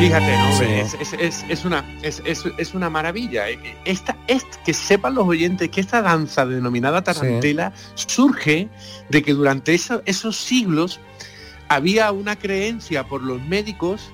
Fíjate, 0.00 0.36
¿no? 0.38 0.58
Sí. 0.58 0.64
Es, 0.64 0.94
es- 0.94 1.12
es- 1.12 1.44
es 1.48 1.64
una, 1.64 1.84
es, 2.02 2.74
una 2.74 2.88
maravilla. 2.88 3.48
Eh, 3.50 3.58
Esta, 3.84 4.16
es, 4.26 4.44
que 4.64 4.72
sepan 4.72 5.14
los 5.14 5.26
oyentes 5.28 5.68
que 5.68 5.80
esta 5.80 6.00
danza 6.02 6.46
denominada 6.46 7.02
tarantela 7.02 7.72
surge 7.94 8.68
de 9.10 9.22
que 9.22 9.34
durante 9.34 9.74
eso- 9.74 10.02
esos 10.06 10.36
siglos 10.36 11.00
había 11.68 12.10
una 12.12 12.36
creencia 12.36 13.06
por 13.06 13.22
los 13.22 13.40
médicos 13.42 14.10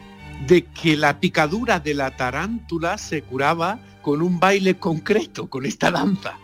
de 0.46 0.64
que 0.64 0.96
la 0.96 1.20
picadura 1.20 1.78
de 1.80 1.94
la 1.94 2.16
tarántula 2.16 2.98
se 2.98 3.22
curaba 3.22 3.78
con 4.02 4.22
un 4.22 4.38
baile 4.40 4.76
concreto, 4.76 5.48
con 5.48 5.64
esta 5.66 5.90
danza. 5.90 6.34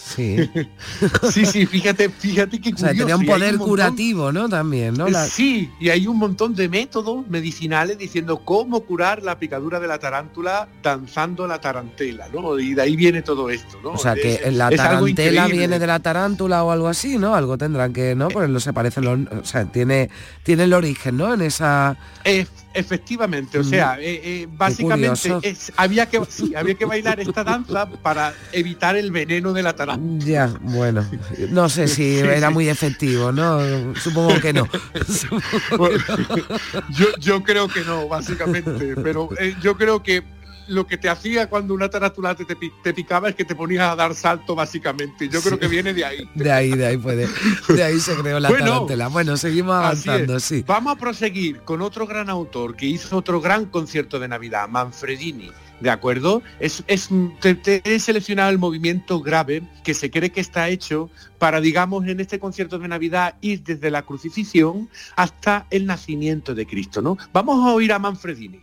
Sí. 0.00 0.36
Sí, 1.32 1.44
sí, 1.44 1.66
fíjate, 1.66 2.08
fíjate 2.08 2.60
qué 2.60 2.72
O 2.72 2.76
sea, 2.78 2.88
curioso. 2.90 3.06
tenía 3.06 3.16
un 3.16 3.26
poder 3.26 3.54
montón- 3.54 3.68
curativo, 3.68 4.32
¿no? 4.32 4.48
También, 4.48 4.94
¿no? 4.94 5.08
La- 5.08 5.26
Sí, 5.26 5.70
y 5.80 5.88
hay 5.90 6.06
un 6.06 6.16
montón 6.18 6.54
de 6.54 6.68
métodos 6.68 7.26
medicinales 7.28 7.98
diciendo 7.98 8.38
cómo 8.44 8.80
curar 8.80 9.22
la 9.22 9.38
picadura 9.38 9.78
de 9.80 9.88
la 9.88 9.98
tarántula 9.98 10.68
danzando 10.82 11.46
la 11.46 11.60
tarantela, 11.60 12.28
¿no? 12.32 12.58
Y 12.58 12.74
de 12.74 12.82
ahí 12.82 12.96
viene 12.96 13.22
todo 13.22 13.50
esto, 13.50 13.78
¿no? 13.82 13.90
O 13.90 13.98
sea, 13.98 14.14
que 14.14 14.34
Es- 14.44 14.54
la 14.54 14.70
tarantela 14.70 15.46
viene 15.48 15.78
de 15.78 15.86
la 15.86 15.98
tarántula 16.00 16.62
o 16.64 16.70
algo 16.70 16.88
así, 16.88 17.18
¿no? 17.18 17.34
Algo 17.34 17.58
tendrán 17.58 17.92
que, 17.92 18.14
¿no? 18.14 18.28
Porque 18.28 18.48
no 18.48 18.60
se 18.60 18.72
parecen 18.72 19.04
los... 19.04 19.18
O 19.40 19.44
sea, 19.44 19.64
tiene, 19.66 20.10
tiene 20.44 20.64
el 20.64 20.72
origen, 20.72 21.16
¿no? 21.16 21.34
En 21.34 21.42
esa... 21.42 21.96
efectivamente, 22.74 23.58
o 23.58 23.62
Mm. 23.62 23.64
sea, 23.64 23.98
eh, 24.00 24.20
eh, 24.22 24.48
básicamente 24.50 25.32
es- 25.42 25.72
había, 25.76 26.06
que, 26.06 26.20
sí, 26.28 26.54
había 26.54 26.74
que 26.74 26.84
bailar 26.84 27.18
esta 27.20 27.42
danza 27.44 27.88
para 28.02 28.34
evitar 28.52 28.96
el 28.96 29.10
veneno 29.10 29.52
de 29.52 29.62
la 29.62 29.74
tarántula. 29.74 30.24
Ya, 30.24 30.46
bueno. 30.60 31.04
No 31.50 31.68
sé 31.68 31.88
si 31.88 31.94
Sí, 31.94 32.18
era 32.18 32.48
sí. 32.48 32.54
muy 32.54 32.68
efectivo, 32.68 33.32
¿no? 33.32 33.58
Supongo 33.96 34.40
que 34.40 34.52
no. 34.52 34.68
yo, 36.90 37.06
yo 37.18 37.42
creo 37.42 37.68
que 37.68 37.84
no, 37.84 38.08
básicamente, 38.08 38.94
pero 39.02 39.28
eh, 39.38 39.54
yo 39.60 39.76
creo 39.76 40.02
que 40.02 40.22
lo 40.68 40.86
que 40.86 40.96
te 40.98 41.08
hacía 41.08 41.48
cuando 41.48 41.74
una 41.74 41.88
tarántula 41.88 42.34
te, 42.34 42.44
te 42.44 42.54
pi- 42.56 42.72
te 42.82 42.94
picaba 42.94 43.28
es 43.30 43.34
que 43.34 43.44
te 43.44 43.54
ponías 43.54 43.90
a 43.90 43.96
dar 43.96 44.14
salto, 44.14 44.54
básicamente. 44.54 45.28
Yo 45.28 45.40
creo 45.40 45.58
que 45.58 45.68
viene 45.68 45.92
de 45.94 46.04
ahí. 46.04 46.28
De 46.34 46.52
ahí, 46.52 46.70
de 46.72 46.86
ahí 46.86 46.96
puede. 46.96 47.28
De 47.68 47.82
ahí 47.82 47.98
se 47.98 48.14
creó 48.16 48.38
la 48.40 48.48
Bueno, 48.50 48.66
tarántula. 48.66 49.08
Bueno, 49.08 49.36
seguimos 49.36 49.74
avanzando, 49.74 50.38
sí. 50.40 50.64
Vamos 50.66 50.96
a 50.96 50.98
proseguir 50.98 51.60
con 51.62 51.82
otro 51.82 52.06
gran 52.06 52.30
autor 52.30 52.76
que 52.76 52.86
hizo 52.86 53.16
otro 53.16 53.40
gran 53.40 53.66
concierto 53.66 54.18
de 54.18 54.28
Navidad, 54.28 54.68
Manfredini. 54.68 55.50
¿De 55.80 55.90
acuerdo? 55.90 56.42
Es, 56.58 56.82
es, 56.88 57.08
te, 57.40 57.54
te 57.54 57.80
he 57.84 58.00
seleccionado 58.00 58.50
el 58.50 58.58
movimiento 58.58 59.20
grave 59.20 59.62
que 59.84 59.94
se 59.94 60.10
cree 60.10 60.30
que 60.30 60.40
está 60.40 60.68
hecho 60.68 61.08
para, 61.38 61.60
digamos, 61.60 62.04
en 62.08 62.18
este 62.18 62.40
concierto 62.40 62.80
de 62.80 62.88
Navidad 62.88 63.36
ir 63.42 63.62
desde 63.62 63.88
la 63.90 64.02
crucifixión 64.02 64.88
hasta 65.14 65.66
el 65.70 65.86
nacimiento 65.86 66.52
de 66.56 66.66
Cristo, 66.66 67.00
¿no? 67.00 67.16
Vamos 67.32 67.64
a 67.64 67.72
oír 67.72 67.92
a 67.92 68.00
Manfredini. 68.00 68.60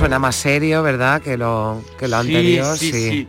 Suena 0.00 0.18
más 0.18 0.36
serio, 0.36 0.82
¿verdad? 0.82 1.20
Que 1.20 1.36
lo, 1.36 1.82
que 1.98 2.08
lo 2.08 2.22
Sí, 2.22 2.28
anterior, 2.28 2.78
sí, 2.78 2.90
sí. 2.90 3.10
sí. 3.10 3.28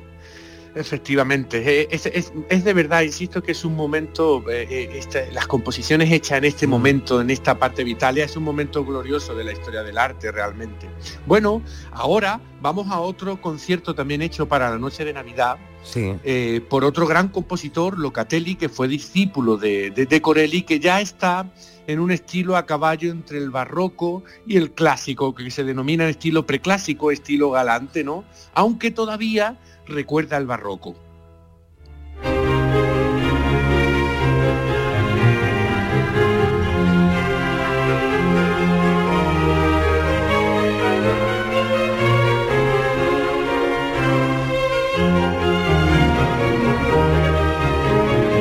Efectivamente, 0.74 1.82
eh, 1.82 1.88
es, 1.92 2.06
es- 2.06 2.32
es 2.50 2.64
de 2.64 2.74
verdad, 2.74 3.02
insisto 3.02 3.44
que 3.44 3.52
es 3.52 3.66
un 3.66 3.76
momento, 3.76 4.42
eh, 4.50 4.66
eh, 4.70 4.90
esta- 4.96 5.26
las 5.32 5.46
composiciones 5.48 6.12
hechas 6.12 6.38
en 6.38 6.46
este 6.46 6.66
momento, 6.66 7.20
en 7.20 7.30
esta 7.30 7.60
parte 7.60 7.84
de 7.84 7.90
Italia, 7.90 8.24
es 8.26 8.38
un 8.38 8.44
momento 8.44 8.86
glorioso 8.86 9.36
de 9.36 9.44
la 9.44 9.52
historia 9.52 9.84
del 9.84 9.98
arte 9.98 10.32
realmente. 10.32 10.88
Bueno, 11.26 11.62
ahora 11.92 12.40
vamos 12.62 12.88
a 12.90 13.00
otro 13.00 13.42
concierto 13.42 13.94
también 13.96 14.22
hecho 14.22 14.48
para 14.48 14.70
la 14.70 14.78
noche 14.78 15.04
de 15.04 15.12
Navidad, 15.14 15.58
Sí. 15.84 16.14
eh, 16.24 16.62
por 16.70 16.86
otro 16.86 17.06
gran 17.06 17.28
compositor, 17.28 17.98
Locatelli, 18.00 18.56
que 18.56 18.70
fue 18.70 18.88
discípulo 18.88 19.58
de, 19.58 19.92
de, 19.92 20.06
de 20.06 20.22
Corelli, 20.22 20.62
que 20.62 20.80
ya 20.80 21.02
está 21.02 21.52
en 21.88 22.00
un 22.00 22.12
estilo 22.12 22.56
a 22.56 22.66
caballo 22.66 23.12
entre 23.12 23.40
el 23.40 23.50
barroco 23.50 24.24
y 24.46 24.56
el 24.58 24.72
clásico, 24.72 25.34
que 25.36 25.50
se 25.52 25.64
denomina 25.64 26.08
estilo 26.08 26.46
preclásico, 26.46 27.12
estilo 27.12 27.50
galante, 27.50 28.04
¿no? 28.04 28.24
Aunque 28.54 28.92
todavía 28.92 29.60
recuerda 29.92 30.38
al 30.38 30.46
barroco. 30.48 30.96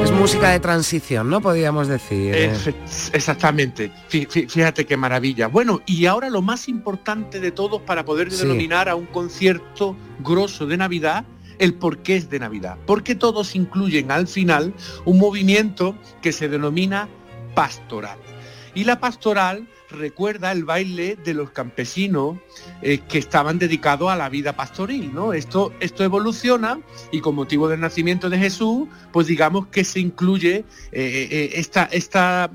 Es 0.03 0.11
música 0.13 0.51
de 0.51 0.61
transición, 0.61 1.29
¿no? 1.29 1.41
Podríamos 1.41 1.89
decir. 1.89 2.35
Efe- 2.35 2.75
Exactamente. 3.13 3.93
Fí- 4.11 4.27
fí- 4.27 4.49
Fíjate 4.49 4.87
qué 4.87 4.97
maravilla. 4.97 5.47
Bueno, 5.47 5.81
y 5.87 6.07
ahora 6.07 6.31
lo 6.31 6.41
más 6.43 6.69
importante 6.69 7.39
de 7.39 7.51
todo 7.53 7.81
para 7.85 8.05
poder 8.05 8.31
Sí. 8.31 8.43
denominar 8.43 8.89
a 8.89 8.95
un 8.95 9.07
concierto 9.07 9.97
grosso 10.21 10.67
de 10.67 10.77
Navidad, 10.79 11.25
el 11.61 11.75
por 11.75 11.99
qué 11.99 12.17
es 12.17 12.29
de 12.29 12.41
Navidad. 12.41 12.77
Porque 12.87 13.15
todos 13.15 13.55
incluyen 13.55 14.11
al 14.11 14.27
final 14.27 14.75
un 15.05 15.19
movimiento 15.19 15.95
que 16.21 16.33
se 16.33 16.49
denomina 16.49 17.09
pastoral. 17.55 18.19
Y 18.75 18.85
la 18.85 18.99
pastoral 18.99 19.69
recuerda 19.91 20.53
el 20.53 20.65
baile 20.65 21.17
de 21.17 21.35
los 21.35 21.51
campesinos 21.51 22.39
eh, 22.83 23.01
que 23.09 23.19
estaban 23.19 23.59
dedicados 23.59 24.11
a 24.11 24.17
la 24.17 24.29
vida 24.29 24.55
pastoril, 24.55 25.13
¿no? 25.13 25.33
Esto, 25.33 25.73
esto 25.81 26.05
evoluciona 26.05 26.81
y 27.11 27.21
con 27.21 27.35
motivo 27.35 27.69
del 27.69 27.81
nacimiento 27.81 28.31
de 28.31 28.39
Jesús, 28.39 28.89
pues 29.13 29.27
digamos 29.27 29.67
que 29.67 29.85
se 29.85 30.01
incluye 30.01 30.65
eh, 30.93 31.29
eh, 31.31 31.51
esta, 31.55 31.85
esta, 31.85 32.51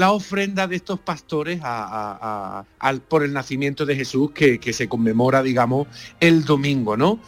la 0.00 0.12
ofrenda 0.12 0.66
de 0.66 0.76
estos 0.76 0.98
pastores 0.98 1.60
a- 1.62 1.84
a- 1.84 2.18
a- 2.60 2.64
al- 2.78 3.02
por 3.02 3.22
el 3.22 3.34
nacimiento 3.34 3.84
de 3.84 3.94
Jesús 3.96 4.30
que, 4.32 4.58
que 4.58 4.72
se 4.72 4.88
conmemora, 4.88 5.42
digamos, 5.42 5.88
el 6.20 6.44
domingo, 6.46 6.96
¿no? 6.96 7.20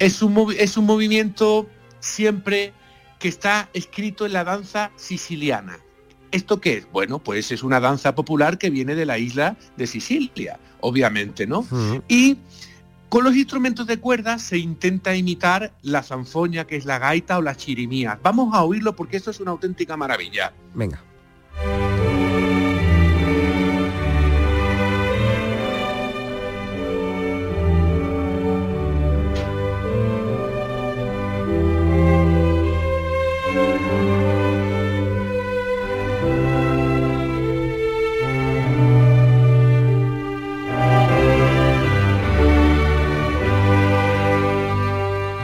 Es 0.00 0.20
un, 0.20 0.52
es 0.58 0.76
un 0.76 0.84
movimiento 0.84 1.68
siempre 2.00 2.72
que 3.20 3.28
está 3.28 3.68
escrito 3.72 4.26
en 4.26 4.32
la 4.32 4.42
danza 4.42 4.90
siciliana. 4.96 5.78
¿Esto 6.32 6.60
qué 6.60 6.78
es? 6.78 6.90
Bueno, 6.90 7.20
pues 7.20 7.52
es 7.52 7.62
una 7.62 7.78
danza 7.78 8.14
popular 8.16 8.58
que 8.58 8.68
viene 8.70 8.96
de 8.96 9.06
la 9.06 9.16
isla 9.18 9.56
de 9.76 9.86
Sicilia, 9.86 10.58
obviamente, 10.80 11.46
¿no? 11.46 11.64
Y 12.08 12.36
con 13.08 13.22
los 13.24 13.34
instrumentos 13.36 13.86
de 13.86 13.98
cuerda 13.98 14.38
se 14.40 14.58
intenta 14.58 15.14
imitar 15.14 15.72
la 15.82 16.02
zanfoña, 16.02 16.66
que 16.66 16.74
es 16.76 16.84
la 16.84 16.98
gaita 16.98 17.38
o 17.38 17.42
la 17.42 17.54
chirimía. 17.56 18.18
Vamos 18.24 18.54
a 18.54 18.64
oírlo 18.64 18.94
porque 18.96 19.16
esto 19.16 19.30
es 19.30 19.38
una 19.40 19.52
auténtica 19.52 19.96
maravilla. 19.96 20.52
Venga. 20.74 21.02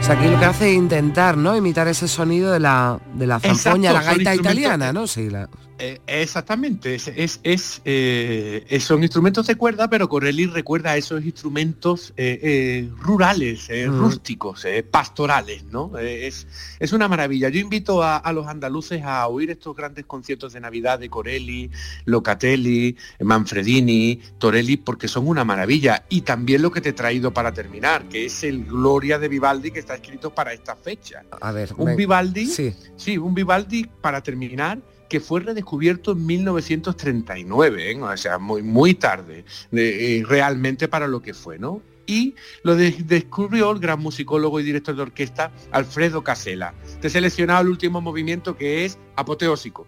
O 0.05 0.07
sea, 0.07 0.19
aquí 0.19 0.27
lo 0.27 0.37
que 0.37 0.45
hace 0.45 0.69
es 0.69 0.75
intentar, 0.75 1.35
¿no? 1.35 1.57
Imitar 1.57 1.87
ese 1.87 2.07
sonido 2.07 2.51
de 2.51 2.59
la, 2.59 2.99
de 3.15 3.25
la 3.25 3.37
Exacto, 3.37 3.57
zampoña, 3.57 3.91
la 3.91 4.03
gaita 4.03 4.35
italiana, 4.35 4.93
¿no? 4.93 5.07
Sí, 5.07 5.31
la... 5.31 5.49
Eh, 5.77 5.99
exactamente, 6.07 6.95
es, 6.95 7.09
es, 7.09 7.41
es, 7.43 7.81
eh, 7.83 8.65
son 8.79 9.03
instrumentos 9.03 9.45
de 9.47 9.55
cuerda, 9.55 9.89
pero 9.89 10.07
Corelli 10.07 10.45
recuerda 10.45 10.91
a 10.91 10.97
esos 10.97 11.25
instrumentos 11.25 12.13
eh, 12.15 12.89
rurales, 12.97 13.67
Mm. 13.69 13.99
rústicos, 13.99 14.65
pastorales, 14.89 15.65
¿no? 15.65 15.97
Es, 15.97 16.47
es 16.79 16.93
una 16.93 17.09
maravilla. 17.09 17.49
Yo 17.49 17.59
invito 17.59 18.01
a, 18.03 18.15
a 18.17 18.31
los 18.31 18.47
andaluces 18.47 19.03
a 19.03 19.27
oír 19.27 19.51
estos 19.51 19.75
grandes 19.75 20.05
conciertos 20.05 20.53
de 20.53 20.61
Navidad 20.61 20.97
de 20.97 21.09
Corelli, 21.09 21.69
Locatelli, 22.05 22.95
Manfredini, 23.19 24.21
Torelli, 24.37 24.77
porque 24.77 25.09
son 25.09 25.27
una 25.27 25.43
maravilla. 25.43 26.05
Y 26.09 26.21
también 26.21 26.61
lo 26.61 26.71
que 26.71 26.79
te 26.79 26.89
he 26.89 26.93
traído 26.93 27.33
para 27.33 27.51
terminar, 27.53 28.07
que 28.07 28.25
es 28.25 28.43
el 28.45 28.63
Gloria 28.63 29.19
de 29.19 29.27
Vivaldi 29.27 29.71
que 29.71 29.79
está 29.79 29.95
escrito 29.95 30.33
para 30.33 30.53
esta 30.53 30.75
fecha. 30.77 31.23
A 31.41 31.51
ver, 31.51 31.73
Un 31.77 31.85
me- 31.87 31.95
Vivaldi, 31.97 32.45
Sí. 32.45 32.73
sí, 32.95 33.17
un 33.17 33.33
Vivaldi 33.33 33.85
para 34.01 34.21
terminar 34.21 34.79
que 35.09 35.19
fue 35.19 35.39
redescubierto 35.41 36.11
en 36.13 36.25
1939, 36.25 37.91
¿eh? 37.91 38.01
o 38.01 38.17
sea, 38.17 38.37
muy, 38.37 38.61
muy 38.63 38.93
tarde, 38.95 39.45
de- 39.71 40.17
eh, 40.19 40.23
realmente 40.27 40.87
para 40.87 41.07
lo 41.07 41.21
que 41.21 41.33
fue, 41.33 41.59
¿no? 41.59 41.81
Y 42.07 42.35
lo 42.63 42.75
de- 42.75 42.91
descubrió 43.05 43.71
el 43.71 43.79
gran 43.79 43.99
musicólogo 43.99 44.59
y 44.59 44.63
director 44.63 44.95
de 44.95 45.01
orquesta 45.03 45.51
Alfredo 45.71 46.23
Casella. 46.23 46.73
Te 47.01 47.07
he 47.07 47.09
seleccionado 47.09 47.61
el 47.61 47.69
último 47.69 48.01
movimiento 48.01 48.55
que 48.57 48.85
es 48.85 48.97
apoteósico. 49.15 49.87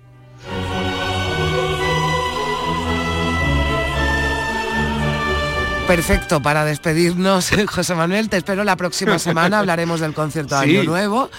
Perfecto, 5.88 6.42
para 6.42 6.66
despedirnos, 6.66 7.50
José 7.70 7.96
Manuel, 7.96 8.28
te 8.30 8.38
espero 8.38 8.66
la 8.66 8.76
próxima 8.76 9.18
semana, 9.20 9.60
hablaremos 9.60 10.02
del 10.02 10.14
concierto 10.14 10.60
de 10.60 10.66
Sí. 10.68 10.78
Año 10.78 10.84
Nuevo 10.84 11.30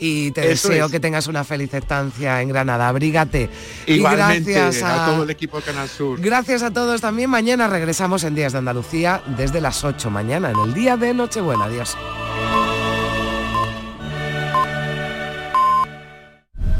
y 0.00 0.30
te 0.32 0.50
Eso 0.50 0.68
deseo 0.70 0.86
es. 0.86 0.92
que 0.92 0.98
tengas 0.98 1.28
una 1.28 1.44
feliz 1.44 1.72
estancia 1.74 2.40
en 2.40 2.48
Granada. 2.48 2.88
Abrígate. 2.88 3.50
Igualmente 3.86 4.50
y 4.50 4.54
gracias 4.54 4.82
a... 4.82 5.04
a, 5.04 5.10
todo 5.10 5.22
el 5.24 5.30
equipo 5.30 5.58
de 5.58 5.62
Canal 5.64 5.88
Sur. 5.88 6.20
Gracias 6.20 6.62
a 6.62 6.70
todos 6.70 7.00
también. 7.02 7.28
Mañana 7.30 7.68
regresamos 7.68 8.24
en 8.24 8.34
Días 8.34 8.52
de 8.52 8.58
Andalucía 8.58 9.22
desde 9.36 9.60
las 9.60 9.84
8 9.84 10.10
mañana, 10.10 10.50
en 10.50 10.58
el 10.58 10.74
día 10.74 10.96
de 10.96 11.12
Nochebuena. 11.12 11.66
Adiós. 11.66 11.96